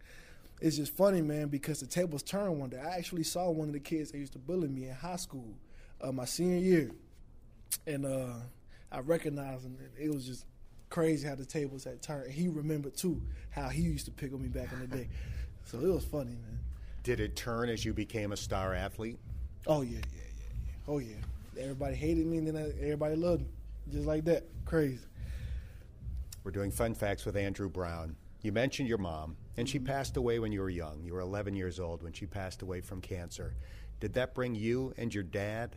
it's 0.61 0.77
just 0.77 0.97
funny, 0.97 1.21
man, 1.21 1.49
because 1.49 1.81
the 1.81 1.87
tables 1.87 2.23
turned 2.23 2.61
one 2.61 2.71
day. 2.71 2.79
I 2.79 2.97
actually 2.97 3.25
saw 3.25 3.51
one 3.51 3.69
of 3.69 3.75
the 3.75 3.81
kids 3.81 4.13
that 4.13 4.19
used 4.19 4.35
to 4.35 4.39
bully 4.39 4.69
me 4.69 4.87
in 4.87 4.95
high 4.95 5.17
school, 5.17 5.55
uh, 6.01 6.13
my 6.13 6.25
senior 6.27 6.59
year, 6.59 6.91
and 7.87 8.07
uh, 8.07 8.35
I 8.93 9.01
recognized 9.01 9.65
him. 9.65 9.77
And 9.81 9.91
it 9.99 10.15
was 10.15 10.25
just 10.25 10.47
crazy 10.91 11.27
how 11.27 11.35
the 11.35 11.45
tables 11.45 11.83
had 11.83 12.03
turned. 12.03 12.31
He 12.31 12.47
remembered 12.47 12.97
too 12.97 13.21
how 13.51 13.69
he 13.69 13.83
used 13.83 14.05
to 14.07 14.13
pick 14.13 14.33
on 14.33 14.41
me 14.41 14.49
back 14.49 14.73
in 14.73 14.81
the 14.81 14.87
day. 14.87 15.09
So 15.67 15.81
it 15.81 15.89
was 15.89 16.05
funny, 16.05 16.33
man. 16.33 16.59
Did 17.05 17.21
it 17.21 17.37
turn 17.37 17.71
as 17.71 17.87
you 17.87 17.95
became 17.95 18.33
a 18.33 18.37
star 18.37 18.75
athlete? 18.75 19.19
Oh 19.67 19.81
yeah, 19.81 19.93
yeah, 19.93 20.01
yeah, 20.13 20.53
yeah. 20.67 20.73
Oh 20.87 20.99
yeah. 20.99 21.17
Everybody 21.59 21.95
hated 21.95 22.27
me, 22.27 22.39
and 22.39 22.49
then 22.49 22.75
everybody 22.81 23.17
loved 23.17 23.43
me, 23.43 23.49
just 23.91 24.07
like 24.07 24.25
that. 24.25 24.45
Crazy. 24.65 24.99
We're 26.43 26.51
doing 26.51 26.71
fun 26.71 26.95
facts 26.95 27.25
with 27.25 27.37
Andrew 27.37 27.69
Brown. 27.69 28.17
You 28.43 28.53
mentioned 28.53 28.89
your 28.89 28.99
mom, 28.99 29.37
and 29.57 29.67
she 29.67 29.79
passed 29.79 30.17
away 30.17 30.39
when 30.39 30.53
you 30.53 30.61
were 30.61 30.71
young. 30.71 31.03
You 31.03 31.15
were 31.15 31.21
11 31.21 31.55
years 31.57 31.81
old 31.81 32.03
when 32.03 32.13
she 32.13 32.27
passed 32.27 32.61
away 32.61 32.83
from 32.83 33.01
cancer. 33.01 33.55
Did 34.01 34.13
that 34.15 34.35
bring 34.35 34.55
you 34.55 34.93
and 34.99 35.15
your 35.15 35.23
dad 35.23 35.77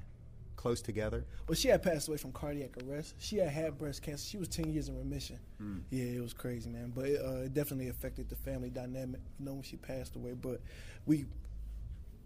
close 0.58 0.82
together? 0.82 1.26
Well, 1.48 1.56
she 1.56 1.70
had 1.70 1.82
passed 1.82 2.10
away 2.10 2.18
from 2.18 2.34
cardiac 2.34 2.72
arrest. 2.84 3.16
She 3.20 3.38
had 3.38 3.50
had 3.50 3.78
breast 3.78 4.02
cancer. 4.02 4.28
She 4.28 4.38
was 4.38 4.50
10 4.50 4.74
years 4.74 4.90
in 4.90 4.98
remission. 4.98 5.40
Mm. 5.62 5.84
Yeah, 5.90 6.18
it 6.18 6.22
was 6.22 6.34
crazy, 6.34 6.70
man. 6.70 6.92
But 6.94 7.06
it, 7.06 7.22
uh, 7.24 7.46
it, 7.46 7.54
definitely 7.54 7.88
affected 7.88 8.28
the 8.28 8.36
family 8.36 8.70
dynamic, 8.70 9.22
you 9.40 9.46
know, 9.46 9.54
when 9.54 9.64
she 9.64 9.78
passed 9.78 10.18
away. 10.18 10.34
But 10.34 10.60
we 11.06 11.26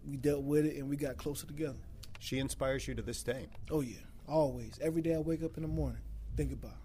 we 0.04 0.16
dealt 0.16 0.42
with 0.42 0.66
it 0.66 0.76
and 0.78 0.88
we 0.88 0.96
got 0.96 1.16
closer 1.16 1.46
together. 1.46 1.78
She 2.22 2.38
inspires 2.38 2.86
you 2.86 2.94
to 2.94 3.02
this 3.02 3.24
day. 3.24 3.48
Oh 3.68 3.80
yeah, 3.80 3.98
always. 4.28 4.78
Every 4.80 5.02
day 5.02 5.16
I 5.16 5.18
wake 5.18 5.42
up 5.42 5.56
in 5.56 5.64
the 5.64 5.68
morning, 5.68 6.02
think 6.36 6.52
about. 6.52 6.76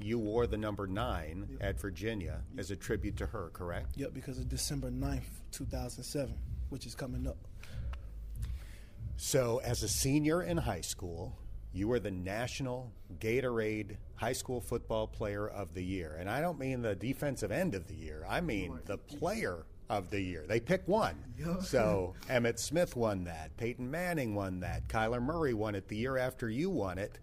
It. 0.00 0.04
You 0.04 0.18
wore 0.18 0.48
the 0.48 0.56
number 0.56 0.88
nine 0.88 1.46
yep. 1.52 1.62
at 1.62 1.80
Virginia 1.80 2.42
yep. 2.50 2.58
as 2.58 2.72
a 2.72 2.76
tribute 2.76 3.16
to 3.18 3.26
her, 3.26 3.50
correct? 3.52 3.92
Yep, 3.94 4.12
because 4.12 4.38
of 4.38 4.48
December 4.48 4.90
9th, 4.90 5.22
2007, 5.52 6.34
which 6.70 6.84
is 6.84 6.96
coming 6.96 7.28
up. 7.28 7.36
So, 9.16 9.60
as 9.62 9.84
a 9.84 9.88
senior 9.88 10.42
in 10.42 10.56
high 10.56 10.80
school, 10.80 11.38
you 11.72 11.86
were 11.86 12.00
the 12.00 12.10
National 12.10 12.92
Gatorade 13.20 13.98
High 14.16 14.32
School 14.32 14.60
Football 14.60 15.06
Player 15.06 15.46
of 15.46 15.74
the 15.74 15.84
Year. 15.84 16.16
And 16.18 16.28
I 16.28 16.40
don't 16.40 16.58
mean 16.58 16.82
the 16.82 16.96
defensive 16.96 17.52
end 17.52 17.76
of 17.76 17.86
the 17.86 17.94
year, 17.94 18.26
I 18.28 18.40
mean 18.40 18.80
the 18.86 18.98
player 18.98 19.64
of 19.92 20.10
the 20.10 20.20
year. 20.20 20.44
They 20.48 20.58
pick 20.58 20.88
one. 20.88 21.16
So 21.62 22.14
Emmitt 22.28 22.58
Smith 22.58 22.96
won 22.96 23.24
that. 23.24 23.54
Peyton 23.58 23.90
Manning 23.90 24.34
won 24.34 24.60
that. 24.60 24.88
Kyler 24.88 25.22
Murray 25.22 25.52
won 25.52 25.74
it 25.74 25.88
the 25.88 25.96
year 25.96 26.16
after 26.16 26.48
you 26.48 26.70
won 26.70 26.96
it. 26.98 27.18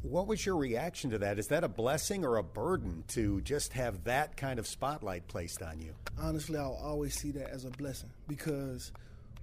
What 0.00 0.26
was 0.26 0.46
your 0.46 0.56
reaction 0.56 1.10
to 1.10 1.18
that? 1.18 1.38
Is 1.38 1.48
that 1.48 1.64
a 1.64 1.68
blessing 1.68 2.24
or 2.24 2.36
a 2.38 2.42
burden 2.42 3.04
to 3.08 3.42
just 3.42 3.74
have 3.74 4.04
that 4.04 4.36
kind 4.36 4.58
of 4.58 4.66
spotlight 4.66 5.28
placed 5.28 5.60
on 5.60 5.80
you? 5.80 5.94
Honestly, 6.18 6.56
I'll 6.56 6.80
always 6.82 7.14
see 7.14 7.32
that 7.32 7.50
as 7.50 7.64
a 7.66 7.70
blessing 7.70 8.10
because 8.28 8.92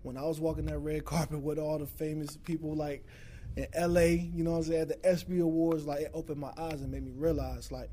when 0.02 0.18
I 0.18 0.24
was 0.24 0.40
walking 0.40 0.66
that 0.66 0.80
red 0.80 1.06
carpet 1.06 1.42
with 1.42 1.60
all 1.60 1.78
the 1.78 1.86
famous 1.86 2.38
people 2.38 2.74
like 2.74 3.06
in 3.56 3.68
LA, 3.78 4.00
you 4.00 4.44
know 4.44 4.52
what 4.52 4.58
I'm 4.58 4.64
saying, 4.64 4.82
at 4.82 4.88
the 4.88 5.06
ESPY 5.06 5.40
Awards, 5.40 5.86
like 5.86 6.02
it 6.02 6.12
opened 6.14 6.40
my 6.40 6.54
eyes 6.58 6.82
and 6.82 6.92
made 6.92 7.06
me 7.06 7.12
realize 7.16 7.72
like 7.72 7.90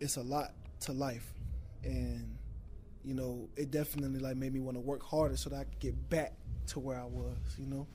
it's 0.00 0.16
a 0.16 0.22
lot 0.22 0.52
to 0.80 0.92
life. 0.92 1.34
And 1.82 2.33
you 3.04 3.14
know, 3.14 3.48
it 3.56 3.70
definitely 3.70 4.20
like 4.20 4.36
made 4.36 4.52
me 4.52 4.60
want 4.60 4.76
to 4.76 4.80
work 4.80 5.02
harder 5.02 5.36
so 5.36 5.50
that 5.50 5.56
I 5.56 5.64
could 5.64 5.78
get 5.78 6.10
back 6.10 6.32
to 6.68 6.80
where 6.80 6.98
I 6.98 7.04
was, 7.04 7.36
you 7.58 7.66
know. 7.66 7.86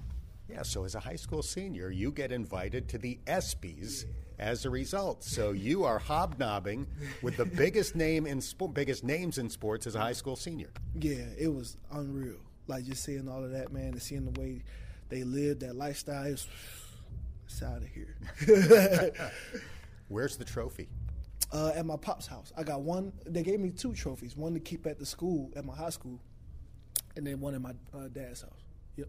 Yeah, 0.49 0.63
so 0.63 0.83
as 0.83 0.95
a 0.95 0.99
high 0.99 1.15
school 1.15 1.43
senior, 1.43 1.89
you 1.91 2.11
get 2.11 2.31
invited 2.31 2.87
to 2.89 2.97
the 2.97 3.19
ESPYS 3.27 4.05
yeah. 4.05 4.45
as 4.45 4.65
a 4.65 4.69
result. 4.69 5.23
So 5.23 5.51
you 5.51 5.83
are 5.83 5.99
hobnobbing 5.99 6.87
with 7.21 7.37
the 7.37 7.45
biggest 7.45 7.95
name 7.95 8.25
in 8.25 8.41
sport, 8.41 8.73
biggest 8.73 9.03
names 9.03 9.37
in 9.37 9.49
sports 9.49 9.85
as 9.85 9.95
a 9.95 9.99
high 9.99 10.13
school 10.13 10.35
senior. 10.35 10.71
Yeah, 10.99 11.25
it 11.37 11.53
was 11.53 11.77
unreal. 11.91 12.37
Like 12.67 12.85
just 12.85 13.03
seeing 13.03 13.27
all 13.29 13.43
of 13.43 13.51
that, 13.51 13.71
man, 13.71 13.89
and 13.89 14.01
seeing 14.01 14.31
the 14.31 14.39
way 14.39 14.63
they 15.09 15.23
lived 15.23 15.61
that 15.61 15.75
lifestyle. 15.75 16.25
It's, 16.25 16.47
it's 17.45 17.61
out 17.61 17.77
of 17.77 17.87
here. 17.87 18.15
Where's 20.07 20.37
the 20.37 20.45
trophy? 20.45 20.89
Uh, 21.51 21.71
at 21.75 21.83
my 21.83 21.97
pop's 21.97 22.27
house. 22.27 22.53
I 22.55 22.61
got 22.61 22.81
one. 22.81 23.11
They 23.25 23.41
gave 23.41 23.59
me 23.59 23.71
two 23.71 23.93
trophies. 23.93 24.37
One 24.37 24.53
to 24.53 24.59
keep 24.59 24.85
at 24.85 24.99
the 24.99 25.05
school 25.05 25.51
at 25.55 25.65
my 25.65 25.75
high 25.75 25.89
school, 25.89 26.19
and 27.15 27.25
then 27.25 27.39
one 27.39 27.55
at 27.55 27.61
my 27.61 27.71
uh, 27.91 28.07
dad's 28.07 28.41
house. 28.41 28.61
Yep. 28.97 29.07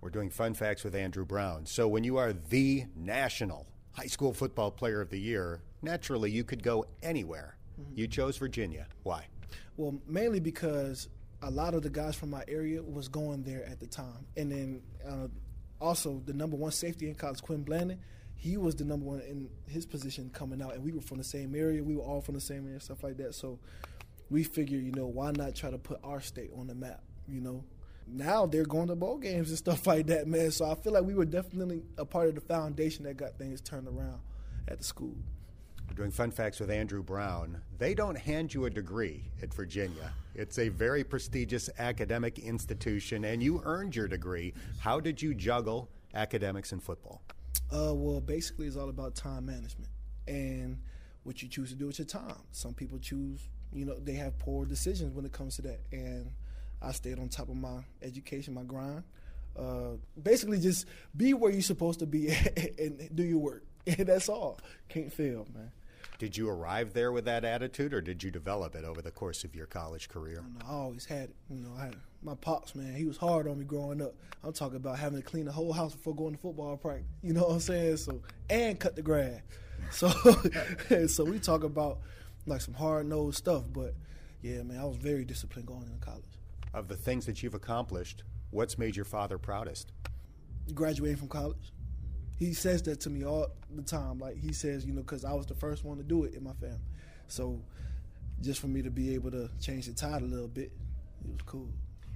We're 0.00 0.10
doing 0.10 0.30
fun 0.30 0.54
facts 0.54 0.84
with 0.84 0.94
Andrew 0.94 1.24
Brown. 1.24 1.66
So 1.66 1.88
when 1.88 2.04
you 2.04 2.16
are 2.16 2.32
the 2.32 2.84
national 2.94 3.66
high 3.92 4.06
school 4.06 4.32
football 4.32 4.70
player 4.70 5.00
of 5.00 5.10
the 5.10 5.18
year, 5.18 5.62
naturally 5.82 6.30
you 6.30 6.44
could 6.44 6.62
go 6.62 6.86
anywhere. 7.02 7.56
Mm-hmm. 7.80 7.98
You 7.98 8.06
chose 8.06 8.36
Virginia. 8.36 8.86
Why? 9.02 9.26
Well, 9.76 9.98
mainly 10.06 10.40
because 10.40 11.08
a 11.42 11.50
lot 11.50 11.74
of 11.74 11.82
the 11.82 11.90
guys 11.90 12.14
from 12.14 12.30
my 12.30 12.44
area 12.46 12.82
was 12.82 13.08
going 13.08 13.42
there 13.42 13.64
at 13.64 13.80
the 13.80 13.86
time, 13.86 14.26
and 14.36 14.50
then 14.50 14.82
uh, 15.06 15.28
also 15.80 16.22
the 16.24 16.32
number 16.32 16.56
one 16.56 16.70
safety 16.70 17.08
in 17.08 17.14
college, 17.14 17.42
Quin 17.42 17.62
Blanding 17.62 17.98
he 18.36 18.56
was 18.56 18.74
the 18.74 18.84
number 18.84 19.06
one 19.06 19.20
in 19.20 19.48
his 19.66 19.86
position 19.86 20.30
coming 20.32 20.60
out, 20.60 20.74
and 20.74 20.84
we 20.84 20.92
were 20.92 21.00
from 21.00 21.18
the 21.18 21.24
same 21.24 21.54
area. 21.54 21.82
We 21.82 21.96
were 21.96 22.02
all 22.02 22.20
from 22.20 22.34
the 22.34 22.40
same 22.40 22.66
area, 22.66 22.80
stuff 22.80 23.02
like 23.02 23.16
that. 23.18 23.34
So 23.34 23.58
we 24.30 24.44
figured, 24.44 24.82
you 24.82 24.92
know, 24.92 25.06
why 25.06 25.30
not 25.32 25.54
try 25.54 25.70
to 25.70 25.78
put 25.78 25.98
our 26.04 26.20
state 26.20 26.50
on 26.56 26.66
the 26.66 26.74
map? 26.74 27.02
You 27.28 27.40
know, 27.40 27.64
now 28.06 28.46
they're 28.46 28.64
going 28.64 28.88
to 28.88 28.96
bowl 28.96 29.18
games 29.18 29.48
and 29.48 29.58
stuff 29.66 29.86
like 29.86 30.06
that, 30.06 30.26
man. 30.26 30.50
So 30.50 30.70
I 30.70 30.74
feel 30.74 30.92
like 30.92 31.04
we 31.04 31.14
were 31.14 31.24
definitely 31.24 31.82
a 31.96 32.04
part 32.04 32.28
of 32.28 32.34
the 32.34 32.40
foundation 32.40 33.04
that 33.04 33.16
got 33.16 33.38
things 33.38 33.60
turned 33.60 33.88
around 33.88 34.20
at 34.68 34.78
the 34.78 34.84
school. 34.84 35.16
Doing 35.94 36.10
fun 36.10 36.32
facts 36.32 36.58
with 36.58 36.70
Andrew 36.70 37.04
Brown. 37.04 37.60
They 37.78 37.94
don't 37.94 38.18
hand 38.18 38.52
you 38.52 38.64
a 38.64 38.70
degree 38.70 39.30
at 39.40 39.54
Virginia. 39.54 40.12
It's 40.34 40.58
a 40.58 40.68
very 40.68 41.04
prestigious 41.04 41.70
academic 41.78 42.40
institution, 42.40 43.24
and 43.24 43.40
you 43.40 43.62
earned 43.64 43.94
your 43.94 44.08
degree. 44.08 44.54
How 44.80 44.98
did 44.98 45.22
you 45.22 45.34
juggle 45.34 45.88
academics 46.12 46.72
and 46.72 46.82
football? 46.82 47.22
Uh, 47.74 47.92
well, 47.92 48.20
basically, 48.20 48.66
it's 48.66 48.76
all 48.76 48.88
about 48.88 49.16
time 49.16 49.46
management 49.46 49.90
and 50.28 50.78
what 51.24 51.42
you 51.42 51.48
choose 51.48 51.70
to 51.70 51.74
do 51.74 51.88
with 51.88 51.98
your 51.98 52.06
time. 52.06 52.36
Some 52.52 52.72
people 52.72 52.98
choose, 52.98 53.40
you 53.72 53.84
know, 53.84 53.98
they 53.98 54.12
have 54.12 54.38
poor 54.38 54.64
decisions 54.64 55.12
when 55.12 55.24
it 55.24 55.32
comes 55.32 55.56
to 55.56 55.62
that. 55.62 55.80
And 55.90 56.30
I 56.80 56.92
stayed 56.92 57.18
on 57.18 57.28
top 57.28 57.48
of 57.48 57.56
my 57.56 57.80
education, 58.00 58.54
my 58.54 58.62
grind. 58.62 59.02
Uh, 59.58 59.96
basically, 60.22 60.60
just 60.60 60.86
be 61.16 61.34
where 61.34 61.50
you're 61.50 61.62
supposed 61.62 61.98
to 61.98 62.06
be 62.06 62.28
and 62.78 63.10
do 63.14 63.24
your 63.24 63.38
work. 63.38 63.64
That's 63.98 64.28
all. 64.28 64.60
Can't 64.88 65.12
fail, 65.12 65.46
man. 65.52 65.72
Did 66.18 66.36
you 66.36 66.48
arrive 66.48 66.92
there 66.92 67.10
with 67.10 67.24
that 67.24 67.44
attitude, 67.44 67.92
or 67.92 68.00
did 68.00 68.22
you 68.22 68.30
develop 68.30 68.76
it 68.76 68.84
over 68.84 69.02
the 69.02 69.10
course 69.10 69.42
of 69.42 69.54
your 69.54 69.66
college 69.66 70.08
career? 70.08 70.44
I, 70.62 70.70
I 70.70 70.74
always 70.74 71.04
had 71.04 71.30
it. 71.30 71.36
You 71.50 71.60
know, 71.60 71.72
I 71.76 71.86
had 71.86 71.96
my 72.22 72.34
pops, 72.36 72.74
man. 72.74 72.94
He 72.94 73.04
was 73.04 73.16
hard 73.16 73.48
on 73.48 73.58
me 73.58 73.64
growing 73.64 74.00
up. 74.00 74.14
I'm 74.44 74.52
talking 74.52 74.76
about 74.76 74.98
having 74.98 75.20
to 75.20 75.24
clean 75.24 75.46
the 75.46 75.52
whole 75.52 75.72
house 75.72 75.92
before 75.92 76.14
going 76.14 76.34
to 76.34 76.40
football 76.40 76.76
practice. 76.76 77.06
You 77.22 77.32
know 77.32 77.42
what 77.42 77.52
I'm 77.54 77.60
saying? 77.60 77.96
So 77.96 78.20
and 78.48 78.78
cut 78.78 78.96
the 78.96 79.02
grass. 79.02 79.40
So, 79.90 80.08
so 81.08 81.24
we 81.24 81.38
talk 81.38 81.62
about 81.62 81.98
like 82.46 82.62
some 82.62 82.72
hard 82.72 83.06
nosed 83.06 83.36
stuff. 83.36 83.64
But 83.70 83.94
yeah, 84.40 84.62
man, 84.62 84.80
I 84.80 84.84
was 84.84 84.96
very 84.96 85.26
disciplined 85.26 85.68
going 85.68 85.82
into 85.82 85.98
college. 85.98 86.24
Of 86.72 86.88
the 86.88 86.96
things 86.96 87.26
that 87.26 87.42
you've 87.42 87.54
accomplished, 87.54 88.22
what's 88.50 88.78
made 88.78 88.96
your 88.96 89.04
father 89.04 89.36
proudest? 89.36 89.92
Graduating 90.74 91.18
from 91.18 91.28
college 91.28 91.73
he 92.36 92.52
says 92.52 92.82
that 92.82 93.00
to 93.00 93.10
me 93.10 93.24
all 93.24 93.48
the 93.74 93.82
time. 93.82 94.18
Like 94.18 94.36
he 94.36 94.52
says, 94.52 94.84
you 94.84 94.92
know, 94.92 95.02
because 95.02 95.24
I 95.24 95.32
was 95.32 95.46
the 95.46 95.54
first 95.54 95.84
one 95.84 95.96
to 95.98 96.02
do 96.02 96.24
it 96.24 96.34
in 96.34 96.44
my 96.44 96.52
family. 96.54 96.78
So 97.28 97.60
just 98.40 98.60
for 98.60 98.66
me 98.66 98.82
to 98.82 98.90
be 98.90 99.14
able 99.14 99.30
to 99.30 99.48
change 99.60 99.86
the 99.86 99.92
tide 99.92 100.22
a 100.22 100.26
little 100.26 100.48
bit, 100.48 100.72
it 101.24 101.30
was 101.30 101.42
cool. 101.46 101.68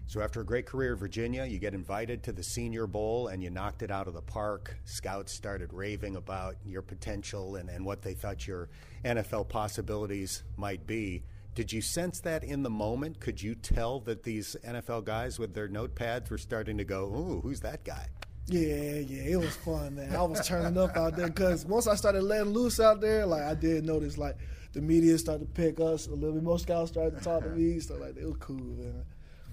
So 0.06 0.22
after 0.22 0.40
a 0.40 0.44
great 0.44 0.64
career 0.64 0.94
in 0.94 0.98
Virginia, 0.98 1.44
you 1.44 1.58
get 1.58 1.74
invited 1.74 2.22
to 2.22 2.32
the 2.32 2.42
Senior 2.42 2.86
Bowl 2.86 3.28
and 3.28 3.42
you 3.42 3.50
knocked 3.50 3.82
it 3.82 3.90
out 3.90 4.08
of 4.08 4.14
the 4.14 4.22
park. 4.22 4.78
Scouts 4.86 5.32
started 5.32 5.72
raving 5.72 6.16
about 6.16 6.56
your 6.64 6.80
potential 6.80 7.56
and, 7.56 7.68
and 7.68 7.84
what 7.84 8.00
they 8.00 8.14
thought 8.14 8.46
your 8.46 8.70
NFL 9.04 9.50
possibilities 9.50 10.44
might 10.56 10.86
be. 10.86 11.24
Did 11.54 11.72
you 11.72 11.82
sense 11.82 12.20
that 12.20 12.42
in 12.42 12.62
the 12.62 12.70
moment? 12.70 13.20
Could 13.20 13.42
you 13.42 13.54
tell 13.54 14.00
that 14.00 14.22
these 14.22 14.56
NFL 14.66 15.04
guys 15.04 15.38
with 15.38 15.52
their 15.52 15.68
notepads 15.68 16.30
were 16.30 16.38
starting 16.38 16.78
to 16.78 16.84
go, 16.84 17.04
ooh, 17.04 17.40
who's 17.42 17.60
that 17.60 17.84
guy? 17.84 18.06
Yeah, 18.50 18.94
yeah, 18.94 19.32
it 19.32 19.36
was 19.36 19.54
fun, 19.56 19.96
man. 19.96 20.16
I 20.16 20.22
was 20.22 20.46
turning 20.46 20.78
up 20.78 20.96
out 20.96 21.16
there 21.16 21.26
because 21.26 21.66
once 21.66 21.86
I 21.86 21.94
started 21.94 22.22
letting 22.22 22.52
loose 22.52 22.80
out 22.80 23.00
there, 23.00 23.26
like 23.26 23.42
I 23.42 23.54
did 23.54 23.84
notice, 23.84 24.16
like 24.16 24.36
the 24.72 24.80
media 24.80 25.18
started 25.18 25.46
to 25.46 25.52
pick 25.52 25.78
us 25.80 26.06
a 26.06 26.14
little 26.14 26.32
bit. 26.32 26.42
More 26.42 26.58
scouts 26.58 26.90
started 26.90 27.18
to 27.18 27.22
talk 27.22 27.42
to 27.42 27.50
me, 27.50 27.78
so 27.78 27.96
like 27.96 28.16
it 28.16 28.24
was 28.24 28.36
cool, 28.40 28.56
man. 28.56 29.04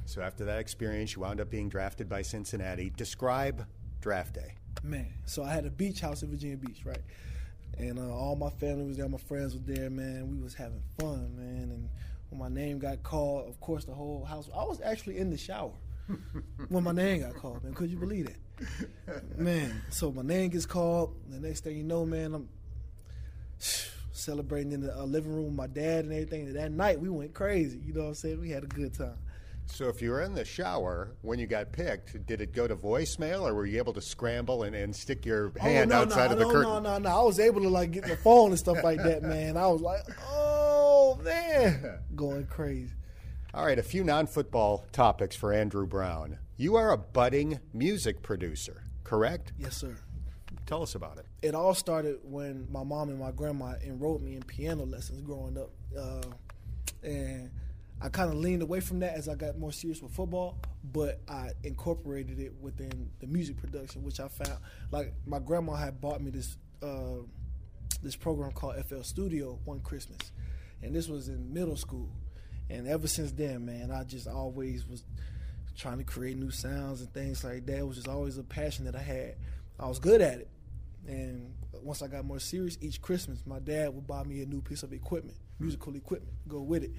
So 0.05 0.21
after 0.21 0.45
that 0.45 0.59
experience, 0.59 1.15
you 1.15 1.21
wound 1.23 1.41
up 1.41 1.49
being 1.49 1.67
drafted 1.67 2.07
by 2.07 2.21
Cincinnati. 2.21 2.89
Describe 2.95 3.65
draft 3.99 4.35
day. 4.35 4.53
Man, 4.83 5.11
so 5.25 5.43
I 5.43 5.51
had 5.51 5.65
a 5.65 5.71
beach 5.71 5.99
house 5.99 6.21
in 6.23 6.29
Virginia 6.29 6.57
Beach, 6.57 6.85
right? 6.85 7.01
And 7.77 7.99
uh, 7.99 8.13
all 8.13 8.37
my 8.37 8.49
family 8.49 8.85
was 8.85 8.95
there, 8.95 9.09
my 9.09 9.17
friends 9.17 9.55
were 9.55 9.73
there, 9.73 9.89
man. 9.89 10.29
We 10.29 10.41
was 10.41 10.53
having 10.53 10.81
fun, 10.97 11.35
man. 11.35 11.71
And 11.71 11.89
when 12.29 12.39
my 12.39 12.47
name 12.47 12.79
got 12.79 13.03
called, 13.03 13.49
of 13.49 13.59
course, 13.59 13.83
the 13.83 13.93
whole 13.93 14.23
house. 14.23 14.49
I 14.55 14.63
was 14.63 14.79
actually 14.79 15.17
in 15.17 15.29
the 15.29 15.37
shower 15.37 15.73
when 16.69 16.83
my 16.83 16.93
name 16.93 17.21
got 17.21 17.35
called, 17.35 17.63
man. 17.63 17.73
Could 17.73 17.89
you 17.89 17.97
believe 17.97 18.27
that? 18.27 18.37
Man, 19.37 19.81
so 19.89 20.11
my 20.11 20.21
name 20.21 20.49
gets 20.49 20.65
called. 20.65 21.15
The 21.29 21.39
next 21.39 21.63
thing 21.63 21.77
you 21.77 21.83
know, 21.83 22.05
man, 22.05 22.33
I'm 22.33 22.49
celebrating 24.11 24.71
in 24.71 24.81
the 24.81 24.97
uh, 24.97 25.03
living 25.03 25.33
room 25.33 25.45
with 25.45 25.53
my 25.53 25.67
dad 25.67 26.05
and 26.05 26.13
everything. 26.13 26.47
And 26.47 26.55
that 26.55 26.71
night, 26.71 26.99
we 26.99 27.09
went 27.09 27.33
crazy. 27.33 27.79
You 27.85 27.93
know 27.93 28.03
what 28.03 28.07
I'm 28.09 28.15
saying? 28.15 28.39
We 28.39 28.49
had 28.49 28.63
a 28.63 28.67
good 28.67 28.93
time. 28.93 29.17
So 29.67 29.89
if 29.89 30.01
you 30.01 30.11
were 30.11 30.21
in 30.21 30.33
the 30.33 30.45
shower 30.45 31.15
when 31.21 31.39
you 31.39 31.47
got 31.47 31.71
picked, 31.71 32.25
did 32.25 32.39
it 32.39 32.53
go 32.53 32.67
to 32.67 32.75
voicemail 32.75 33.41
or 33.41 33.53
were 33.53 33.65
you 33.65 33.77
able 33.79 33.93
to 33.93 34.01
scramble 34.01 34.63
and, 34.63 34.75
and 34.75 34.95
stick 34.95 35.25
your 35.25 35.51
hand 35.59 35.91
oh, 35.91 35.95
no, 35.95 36.01
outside 36.03 36.27
no, 36.27 36.33
of 36.33 36.39
the 36.39 36.45
no, 36.45 36.51
curtain? 36.51 36.71
No, 36.71 36.79
no, 36.79 36.97
no. 36.99 37.09
I 37.09 37.23
was 37.23 37.39
able 37.39 37.61
to 37.61 37.69
like 37.69 37.91
get 37.91 38.05
the 38.05 38.15
phone 38.15 38.51
and 38.51 38.59
stuff 38.59 38.83
like 38.83 39.01
that, 39.03 39.23
man. 39.23 39.57
I 39.57 39.67
was 39.67 39.81
like, 39.81 40.03
oh 40.29 41.19
man, 41.23 41.99
going 42.15 42.45
crazy. 42.45 42.93
All 43.53 43.65
right, 43.65 43.79
a 43.79 43.83
few 43.83 44.03
non-football 44.03 44.85
topics 44.91 45.35
for 45.35 45.53
Andrew 45.53 45.87
Brown. 45.87 46.37
You 46.57 46.77
are 46.77 46.91
a 46.91 46.97
budding 46.97 47.59
music 47.73 48.21
producer, 48.21 48.83
correct? 49.03 49.51
Yes, 49.57 49.75
sir. 49.75 49.97
Tell 50.65 50.81
us 50.81 50.95
about 50.95 51.17
it. 51.17 51.25
It 51.41 51.53
all 51.53 51.73
started 51.73 52.19
when 52.23 52.67
my 52.71 52.81
mom 52.81 53.09
and 53.09 53.19
my 53.19 53.31
grandma 53.31 53.73
enrolled 53.85 54.21
me 54.21 54.37
in 54.37 54.41
piano 54.43 54.85
lessons 54.85 55.19
growing 55.19 55.57
up, 55.57 55.71
uh, 55.99 56.21
and 57.03 57.51
I 58.01 58.07
kind 58.07 58.29
of 58.29 58.37
leaned 58.37 58.61
away 58.61 58.79
from 58.79 58.99
that 58.99 59.15
as 59.15 59.27
I 59.27 59.35
got 59.35 59.57
more 59.57 59.73
serious 59.73 60.01
with 60.01 60.13
football, 60.13 60.57
but 60.93 61.19
I 61.27 61.51
incorporated 61.65 62.39
it 62.39 62.53
within 62.61 63.09
the 63.19 63.27
music 63.27 63.57
production, 63.57 64.03
which 64.03 64.21
I 64.21 64.29
found 64.29 64.57
like 64.91 65.13
my 65.25 65.39
grandma 65.39 65.75
had 65.75 65.99
bought 65.99 66.21
me 66.21 66.31
this 66.31 66.55
uh, 66.81 67.23
this 68.01 68.15
program 68.15 68.53
called 68.53 68.77
FL 68.85 69.01
Studio 69.01 69.59
one 69.65 69.81
Christmas, 69.81 70.31
and 70.81 70.95
this 70.95 71.09
was 71.09 71.27
in 71.27 71.53
middle 71.53 71.75
school, 71.75 72.09
and 72.69 72.87
ever 72.87 73.07
since 73.07 73.33
then, 73.33 73.65
man, 73.65 73.91
I 73.91 74.05
just 74.05 74.25
always 74.25 74.87
was 74.87 75.03
trying 75.77 75.97
to 75.97 76.03
create 76.03 76.37
new 76.37 76.51
sounds 76.51 77.01
and 77.01 77.13
things 77.13 77.43
like 77.43 77.65
that. 77.65 77.85
Was 77.85 77.97
just 77.97 78.07
always 78.07 78.37
a 78.37 78.43
passion 78.43 78.85
that 78.85 78.95
I 78.95 79.01
had. 79.01 79.35
I 79.79 79.87
was 79.87 79.99
good 79.99 80.21
at 80.21 80.39
it, 80.39 80.47
and 81.07 81.53
once 81.83 82.01
I 82.01 82.07
got 82.07 82.25
more 82.25 82.39
serious, 82.39 82.77
each 82.81 83.01
Christmas, 83.01 83.39
my 83.45 83.59
dad 83.59 83.93
would 83.93 84.07
buy 84.07 84.23
me 84.23 84.41
a 84.41 84.45
new 84.45 84.61
piece 84.61 84.83
of 84.83 84.93
equipment, 84.93 85.37
musical 85.59 85.95
equipment, 85.95 86.33
go 86.47 86.61
with 86.61 86.83
it 86.83 86.91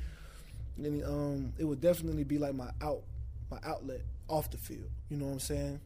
and 0.76 1.04
um, 1.04 1.52
it 1.58 1.64
would 1.64 1.80
definitely 1.80 2.24
be 2.24 2.38
like 2.38 2.54
my 2.54 2.70
out, 2.82 3.02
my 3.50 3.58
outlet 3.64 4.02
off 4.28 4.50
the 4.50 4.58
field. 4.58 4.90
You 5.08 5.16
know 5.16 5.26
what 5.26 5.32
I'm 5.32 5.40
saying? 5.40 5.80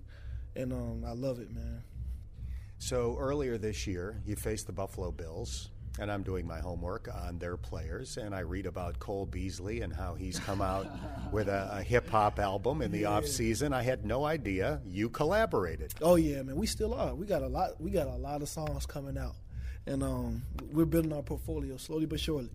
And 0.56 0.72
um, 0.72 1.04
I 1.06 1.12
love 1.12 1.38
it, 1.38 1.54
man. 1.54 1.82
So 2.78 3.16
earlier 3.18 3.58
this 3.58 3.86
year, 3.86 4.20
you 4.26 4.36
faced 4.36 4.66
the 4.66 4.72
Buffalo 4.72 5.10
Bills, 5.10 5.68
and 6.00 6.10
I'm 6.10 6.22
doing 6.22 6.46
my 6.46 6.58
homework 6.60 7.08
on 7.14 7.38
their 7.38 7.56
players, 7.56 8.16
and 8.16 8.34
I 8.34 8.40
read 8.40 8.66
about 8.66 8.98
Cole 8.98 9.26
Beasley 9.26 9.82
and 9.82 9.92
how 9.92 10.14
he's 10.14 10.38
come 10.40 10.62
out 10.62 10.86
with 11.32 11.48
a, 11.48 11.68
a 11.74 11.82
hip 11.82 12.08
hop 12.08 12.38
album 12.38 12.80
in 12.82 12.90
the 12.90 13.00
Yeah. 13.00 13.10
off 13.10 13.26
season. 13.26 13.72
I 13.72 13.82
had 13.82 14.04
no 14.04 14.24
idea 14.24 14.80
you 14.86 15.10
collaborated. 15.10 15.94
Oh 16.00 16.16
yeah, 16.16 16.42
man. 16.42 16.56
We 16.56 16.66
still 16.66 16.94
are. 16.94 17.14
We 17.14 17.26
got 17.26 17.42
a 17.42 17.48
lot. 17.48 17.80
We 17.80 17.90
got 17.90 18.08
a 18.08 18.16
lot 18.16 18.42
of 18.42 18.48
songs 18.48 18.86
coming 18.86 19.18
out, 19.18 19.36
and 19.86 20.02
um, 20.02 20.42
we're 20.72 20.86
building 20.86 21.12
our 21.12 21.22
portfolio 21.22 21.76
slowly 21.76 22.06
but 22.06 22.18
surely. 22.18 22.50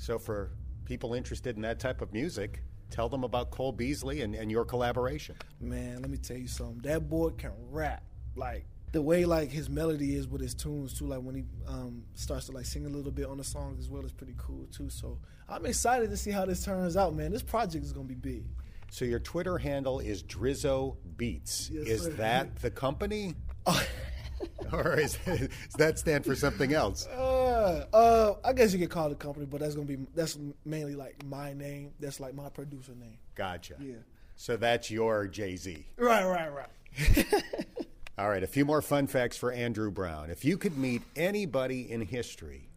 So 0.00 0.18
for 0.18 0.50
people 0.84 1.14
interested 1.14 1.56
in 1.56 1.62
that 1.62 1.80
type 1.80 2.00
of 2.00 2.12
music, 2.12 2.62
tell 2.90 3.08
them 3.08 3.24
about 3.24 3.50
Cole 3.50 3.72
Beasley 3.72 4.20
and, 4.20 4.34
and 4.34 4.50
your 4.50 4.64
collaboration. 4.64 5.34
Man, 5.60 6.00
let 6.00 6.10
me 6.10 6.16
tell 6.18 6.36
you 6.36 6.46
something. 6.48 6.78
That 6.82 7.08
boy 7.08 7.30
can 7.30 7.52
rap. 7.70 8.02
Like 8.36 8.66
the 8.94 9.02
way 9.02 9.24
like 9.24 9.50
his 9.50 9.68
melody 9.68 10.14
is 10.14 10.28
with 10.28 10.40
his 10.40 10.54
tunes 10.54 10.96
too. 10.96 11.06
Like 11.06 11.18
when 11.18 11.34
he 11.34 11.44
um, 11.66 12.04
starts 12.14 12.46
to 12.46 12.52
like 12.52 12.64
sing 12.64 12.86
a 12.86 12.88
little 12.88 13.10
bit 13.10 13.26
on 13.26 13.38
the 13.38 13.44
songs 13.44 13.80
as 13.80 13.90
well 13.90 14.04
is 14.04 14.12
pretty 14.12 14.34
cool 14.38 14.66
too. 14.72 14.88
So 14.88 15.18
I'm 15.48 15.66
excited 15.66 16.10
to 16.10 16.16
see 16.16 16.30
how 16.30 16.46
this 16.46 16.64
turns 16.64 16.96
out, 16.96 17.12
man. 17.12 17.32
This 17.32 17.42
project 17.42 17.84
is 17.84 17.92
gonna 17.92 18.06
be 18.06 18.14
big. 18.14 18.44
So 18.90 19.04
your 19.04 19.18
Twitter 19.18 19.58
handle 19.58 19.98
is 19.98 20.22
Drizzo 20.22 20.96
Beats. 21.16 21.70
Yes, 21.70 21.88
is 21.88 22.02
sir. 22.04 22.10
that 22.10 22.56
the 22.62 22.70
company? 22.70 23.34
or 24.72 25.00
is, 25.00 25.18
does 25.24 25.48
that 25.76 25.98
stand 25.98 26.24
for 26.24 26.36
something 26.36 26.72
else? 26.72 27.08
Uh, 27.08 27.86
uh, 27.92 28.34
I 28.44 28.52
guess 28.52 28.72
you 28.72 28.78
could 28.78 28.90
call 28.90 29.08
it 29.08 29.12
a 29.12 29.16
company, 29.16 29.46
but 29.46 29.58
that's 29.58 29.74
gonna 29.74 29.88
be 29.88 29.98
that's 30.14 30.38
mainly 30.64 30.94
like 30.94 31.24
my 31.24 31.52
name. 31.52 31.90
That's 31.98 32.20
like 32.20 32.34
my 32.34 32.48
producer 32.48 32.94
name. 32.94 33.18
Gotcha. 33.34 33.74
Yeah. 33.80 33.94
So 34.36 34.56
that's 34.56 34.88
your 34.88 35.26
Jay 35.26 35.56
Z. 35.56 35.84
Right, 35.96 36.24
right, 36.24 36.52
right. 36.52 37.34
All 38.16 38.28
right, 38.28 38.42
a 38.42 38.46
few 38.46 38.64
more 38.64 38.80
fun 38.80 39.08
facts 39.08 39.36
for 39.36 39.50
Andrew 39.50 39.90
Brown. 39.90 40.30
If 40.30 40.44
you 40.44 40.56
could 40.56 40.78
meet 40.78 41.02
anybody 41.16 41.90
in 41.90 42.00
history, 42.02 42.68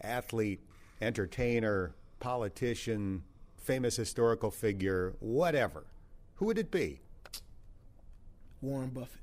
athlete, 0.00 0.60
entertainer, 1.02 1.94
politician, 2.18 3.22
famous 3.58 3.96
historical 3.96 4.50
figure, 4.50 5.14
whatever, 5.20 5.84
who 6.36 6.46
would 6.46 6.56
it 6.56 6.70
be? 6.70 7.00
Warren 8.62 8.88
Buffett, 8.88 9.20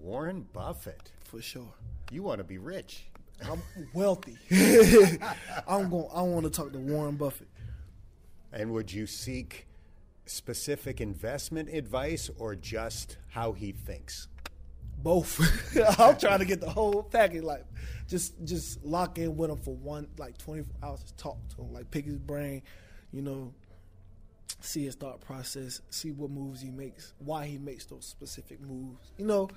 Warren 0.00 0.46
Buffett. 0.52 1.10
for 1.24 1.42
sure. 1.42 1.74
You 2.12 2.22
want 2.22 2.38
to 2.38 2.44
be 2.44 2.58
rich. 2.58 3.04
I'm 3.50 3.60
wealthy. 3.92 4.38
I'm 5.66 5.90
going. 5.90 6.06
I 6.14 6.22
want 6.22 6.44
to 6.44 6.50
talk 6.50 6.72
to 6.72 6.78
Warren 6.78 7.16
Buffett. 7.16 7.48
And 8.52 8.70
would 8.72 8.92
you 8.92 9.08
seek 9.08 9.66
specific 10.26 11.00
investment 11.00 11.68
advice 11.70 12.30
or 12.38 12.54
just 12.54 13.16
how 13.30 13.52
he 13.52 13.72
thinks? 13.72 14.28
Both. 15.02 15.40
I'm 15.98 16.16
trying 16.16 16.38
to 16.38 16.44
get 16.44 16.60
the 16.60 16.70
whole 16.70 17.02
package. 17.02 17.42
Like, 17.42 17.64
just 18.08 18.34
just 18.44 18.84
lock 18.84 19.18
in 19.18 19.36
with 19.36 19.50
him 19.50 19.58
for 19.58 19.74
one 19.74 20.08
like 20.18 20.38
24 20.38 20.74
hours. 20.82 21.00
Just 21.00 21.18
talk 21.18 21.36
to 21.56 21.62
him. 21.62 21.72
Like, 21.72 21.90
pick 21.90 22.04
his 22.04 22.18
brain. 22.18 22.62
You 23.12 23.22
know, 23.22 23.52
see 24.60 24.84
his 24.84 24.94
thought 24.94 25.20
process. 25.20 25.80
See 25.90 26.12
what 26.12 26.30
moves 26.30 26.60
he 26.60 26.70
makes. 26.70 27.14
Why 27.18 27.46
he 27.46 27.58
makes 27.58 27.86
those 27.86 28.04
specific 28.04 28.60
moves. 28.60 29.10
You 29.16 29.26
know, 29.26 29.48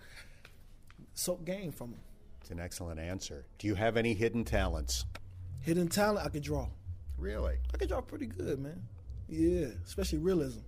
soak 1.13 1.45
game 1.45 1.71
from 1.71 1.89
him. 1.89 1.99
It's 2.41 2.51
an 2.51 2.59
excellent 2.59 2.99
answer. 2.99 3.45
Do 3.57 3.67
you 3.67 3.75
have 3.75 3.97
any 3.97 4.13
hidden 4.13 4.43
talents? 4.43 5.05
Hidden 5.61 5.87
talent. 5.87 6.25
I 6.25 6.29
could 6.29 6.43
draw. 6.43 6.67
Really? 7.17 7.55
I 7.73 7.77
could 7.77 7.89
draw 7.89 8.01
pretty 8.01 8.27
good, 8.27 8.59
man. 8.59 8.81
Yeah, 9.27 9.67
especially 9.85 10.19
realism. 10.19 10.59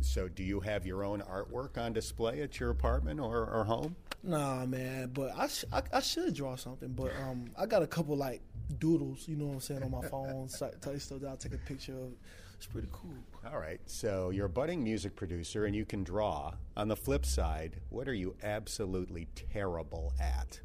So, 0.00 0.28
do 0.28 0.42
you 0.42 0.60
have 0.60 0.86
your 0.86 1.04
own 1.04 1.20
artwork 1.22 1.78
on 1.78 1.92
display 1.92 2.42
at 2.42 2.60
your 2.60 2.70
apartment 2.70 3.20
or, 3.20 3.46
or 3.48 3.64
home? 3.64 3.96
Nah, 4.22 4.66
man, 4.66 5.10
but 5.12 5.32
I, 5.36 5.48
sh- 5.48 5.64
I 5.72 5.82
I 5.92 6.00
should 6.00 6.34
draw 6.34 6.56
something, 6.56 6.92
but 6.92 7.12
um, 7.22 7.50
I 7.58 7.66
got 7.66 7.82
a 7.82 7.86
couple 7.86 8.16
like 8.16 8.42
doodles, 8.78 9.26
you 9.28 9.36
know 9.36 9.46
what 9.46 9.54
I'm 9.54 9.60
saying, 9.60 9.82
on 9.82 9.90
my 9.90 10.06
phone. 10.08 10.48
you 10.48 10.98
stuff 10.98 11.20
that 11.20 11.28
I'll 11.28 11.36
take 11.36 11.54
a 11.54 11.58
picture 11.58 11.92
of. 11.92 12.12
It's 12.56 12.66
pretty 12.66 12.88
cool. 12.92 13.12
All 13.52 13.58
right. 13.58 13.80
So, 13.86 14.30
you're 14.30 14.46
a 14.46 14.50
budding 14.50 14.82
music 14.82 15.14
producer 15.14 15.66
and 15.66 15.76
you 15.76 15.84
can 15.84 16.02
draw. 16.04 16.52
On 16.76 16.88
the 16.88 16.96
flip 16.96 17.26
side, 17.26 17.80
what 17.90 18.08
are 18.08 18.14
you 18.14 18.34
absolutely 18.42 19.28
terrible 19.52 20.14
at? 20.20 20.60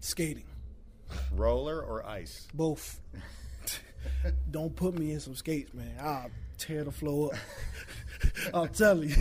Skating, 0.00 0.46
Roller 1.32 1.80
or 1.80 2.04
ice? 2.06 2.48
both. 2.54 3.00
Don't 4.50 4.74
put 4.74 4.98
me 4.98 5.12
in 5.12 5.20
some 5.20 5.34
skates, 5.36 5.72
man. 5.72 5.94
I'll 6.00 6.30
tear 6.58 6.84
the 6.84 6.92
floor 6.92 7.32
up. 7.34 7.38
I'm 8.54 8.68
telling 8.68 9.10
you, 9.10 9.16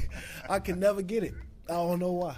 I 0.49 0.59
can 0.59 0.79
never 0.79 1.01
get 1.01 1.23
it. 1.23 1.33
I 1.69 1.73
don't 1.73 1.99
know 1.99 2.11
why. 2.11 2.37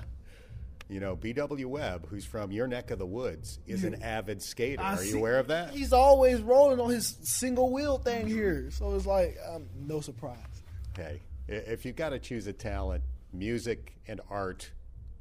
You 0.90 1.00
know, 1.00 1.16
B.W. 1.16 1.68
Webb, 1.68 2.08
who's 2.10 2.26
from 2.26 2.52
your 2.52 2.68
neck 2.68 2.92
of 2.92 3.00
the 3.00 3.06
woods, 3.06 3.60
is 3.66 3.84
an 3.84 4.04
avid 4.04 4.42
skater. 4.42 4.82
I 4.82 4.94
Are 4.94 4.98
see- 4.98 5.10
you 5.10 5.18
aware 5.18 5.40
of 5.40 5.48
that? 5.48 5.72
He's 5.72 5.94
always 5.94 6.42
rolling 6.42 6.80
on 6.80 6.90
his 6.90 7.18
single 7.24 7.72
wheel 7.72 7.98
thing 7.98 8.28
here, 8.28 8.70
so 8.70 8.94
it's 8.94 9.06
like 9.06 9.38
um, 9.52 9.66
no 9.76 10.02
surprise. 10.02 10.38
Hey, 10.96 11.22
if 11.48 11.86
you've 11.86 11.96
got 11.96 12.10
to 12.10 12.20
choose 12.20 12.46
a 12.48 12.54
talent, 12.54 13.04
music 13.32 13.96
and 14.08 14.22
art 14.30 14.72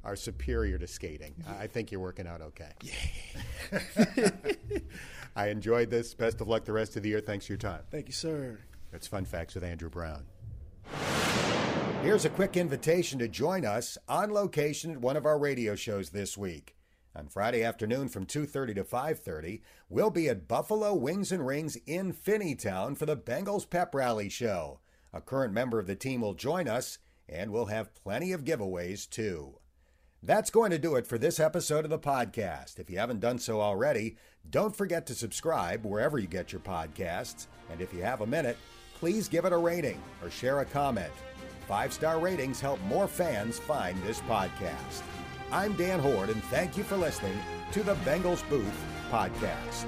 are 0.05 0.17
superior 0.17 0.79
to 0.79 0.87
skating. 0.87 1.35
I 1.49 1.63
I 1.63 1.67
think 1.69 1.93
you're 1.93 2.01
working 2.01 2.27
out 2.27 2.41
okay. 2.43 2.73
Yeah. 2.83 4.29
I 5.37 5.49
enjoyed 5.49 5.91
this. 5.91 6.13
Best 6.13 6.41
of 6.41 6.49
luck 6.49 6.65
the 6.65 6.73
rest 6.73 6.97
of 6.97 7.03
the 7.03 7.09
year. 7.09 7.21
Thanks 7.21 7.47
for 7.47 7.53
your 7.53 7.59
time. 7.59 7.81
Thank 7.91 8.09
you, 8.09 8.13
sir. 8.13 8.59
That's 8.93 9.09
Fun 9.09 9.25
Facts 9.25 9.55
with 9.55 9.65
Andrew 9.65 9.89
Brown. 9.89 10.27
Here's 12.03 12.27
a 12.27 12.31
quick 12.31 12.57
invitation 12.57 13.19
to 13.21 13.29
join 13.29 13.65
us 13.65 13.97
on 14.07 14.33
location 14.33 14.93
at 14.93 15.01
one 15.01 15.17
of 15.17 15.25
our 15.25 15.38
radio 15.38 15.75
shows 15.75 16.11
this 16.11 16.37
week. 16.37 16.77
On 17.17 17.27
Friday 17.27 17.63
afternoon 17.63 18.09
from 18.09 18.27
2:30 18.27 18.75
to 18.75 18.85
5:30, 18.85 19.63
we'll 19.88 20.11
be 20.11 20.29
at 20.29 20.47
Buffalo 20.47 20.95
Wings 20.95 21.33
and 21.33 21.47
Rings 21.47 21.77
in 21.87 22.13
Finneytown 22.13 22.97
for 22.97 23.07
the 23.07 23.17
Bengals 23.17 23.69
Pep 23.69 23.95
Rally 23.95 24.29
show. 24.29 24.81
A 25.13 25.21
current 25.21 25.55
member 25.55 25.79
of 25.79 25.87
the 25.87 25.97
team 25.97 26.21
will 26.21 26.35
join 26.35 26.69
us, 26.69 26.99
and 27.29 27.51
we'll 27.51 27.67
have 27.67 27.95
plenty 27.95 28.33
of 28.33 28.45
giveaways 28.45 29.09
too. 29.09 29.59
That's 30.23 30.51
going 30.51 30.71
to 30.71 30.79
do 30.79 30.97
it 30.97 31.07
for 31.07 31.19
this 31.19 31.40
episode 31.40 31.85
of 31.85 31.90
the 31.90 31.99
podcast. 31.99 32.79
If 32.79 32.88
you 32.88 32.99
haven't 32.99 33.21
done 33.21 33.38
so 33.38 33.61
already, 33.61 34.17
don't 34.49 34.77
forget 34.77 35.07
to 35.07 35.15
subscribe 35.15 35.85
wherever 35.85 36.19
you 36.19 36.29
get 36.29 36.53
your 36.53 36.61
podcasts. 36.61 37.47
And 37.71 37.81
if 37.81 37.93
you 37.93 38.03
have 38.03 38.21
a 38.21 38.27
minute, 38.27 38.57
please 39.03 39.27
give 39.27 39.44
it 39.44 39.53
a 39.53 39.57
rating 39.57 40.00
or 40.23 40.31
share 40.31 40.61
a 40.61 40.65
comment. 40.65 41.13
Five 41.67 41.92
star 41.92 42.21
ratings 42.21 42.61
help 42.61 42.81
more 42.83 43.09
fans 43.09 43.59
find 43.59 44.00
this 44.05 44.21
podcast. 44.21 45.03
I'm 45.50 45.73
Dan 45.73 45.98
Hoard, 45.98 46.31
and 46.31 46.40
thank 46.44 46.77
you 46.77 46.85
for 46.85 46.96
listening 46.96 47.37
to 47.73 47.83
the 47.83 47.96
Bengals 48.07 48.48
Booth 48.48 48.85
Podcast. 49.11 49.87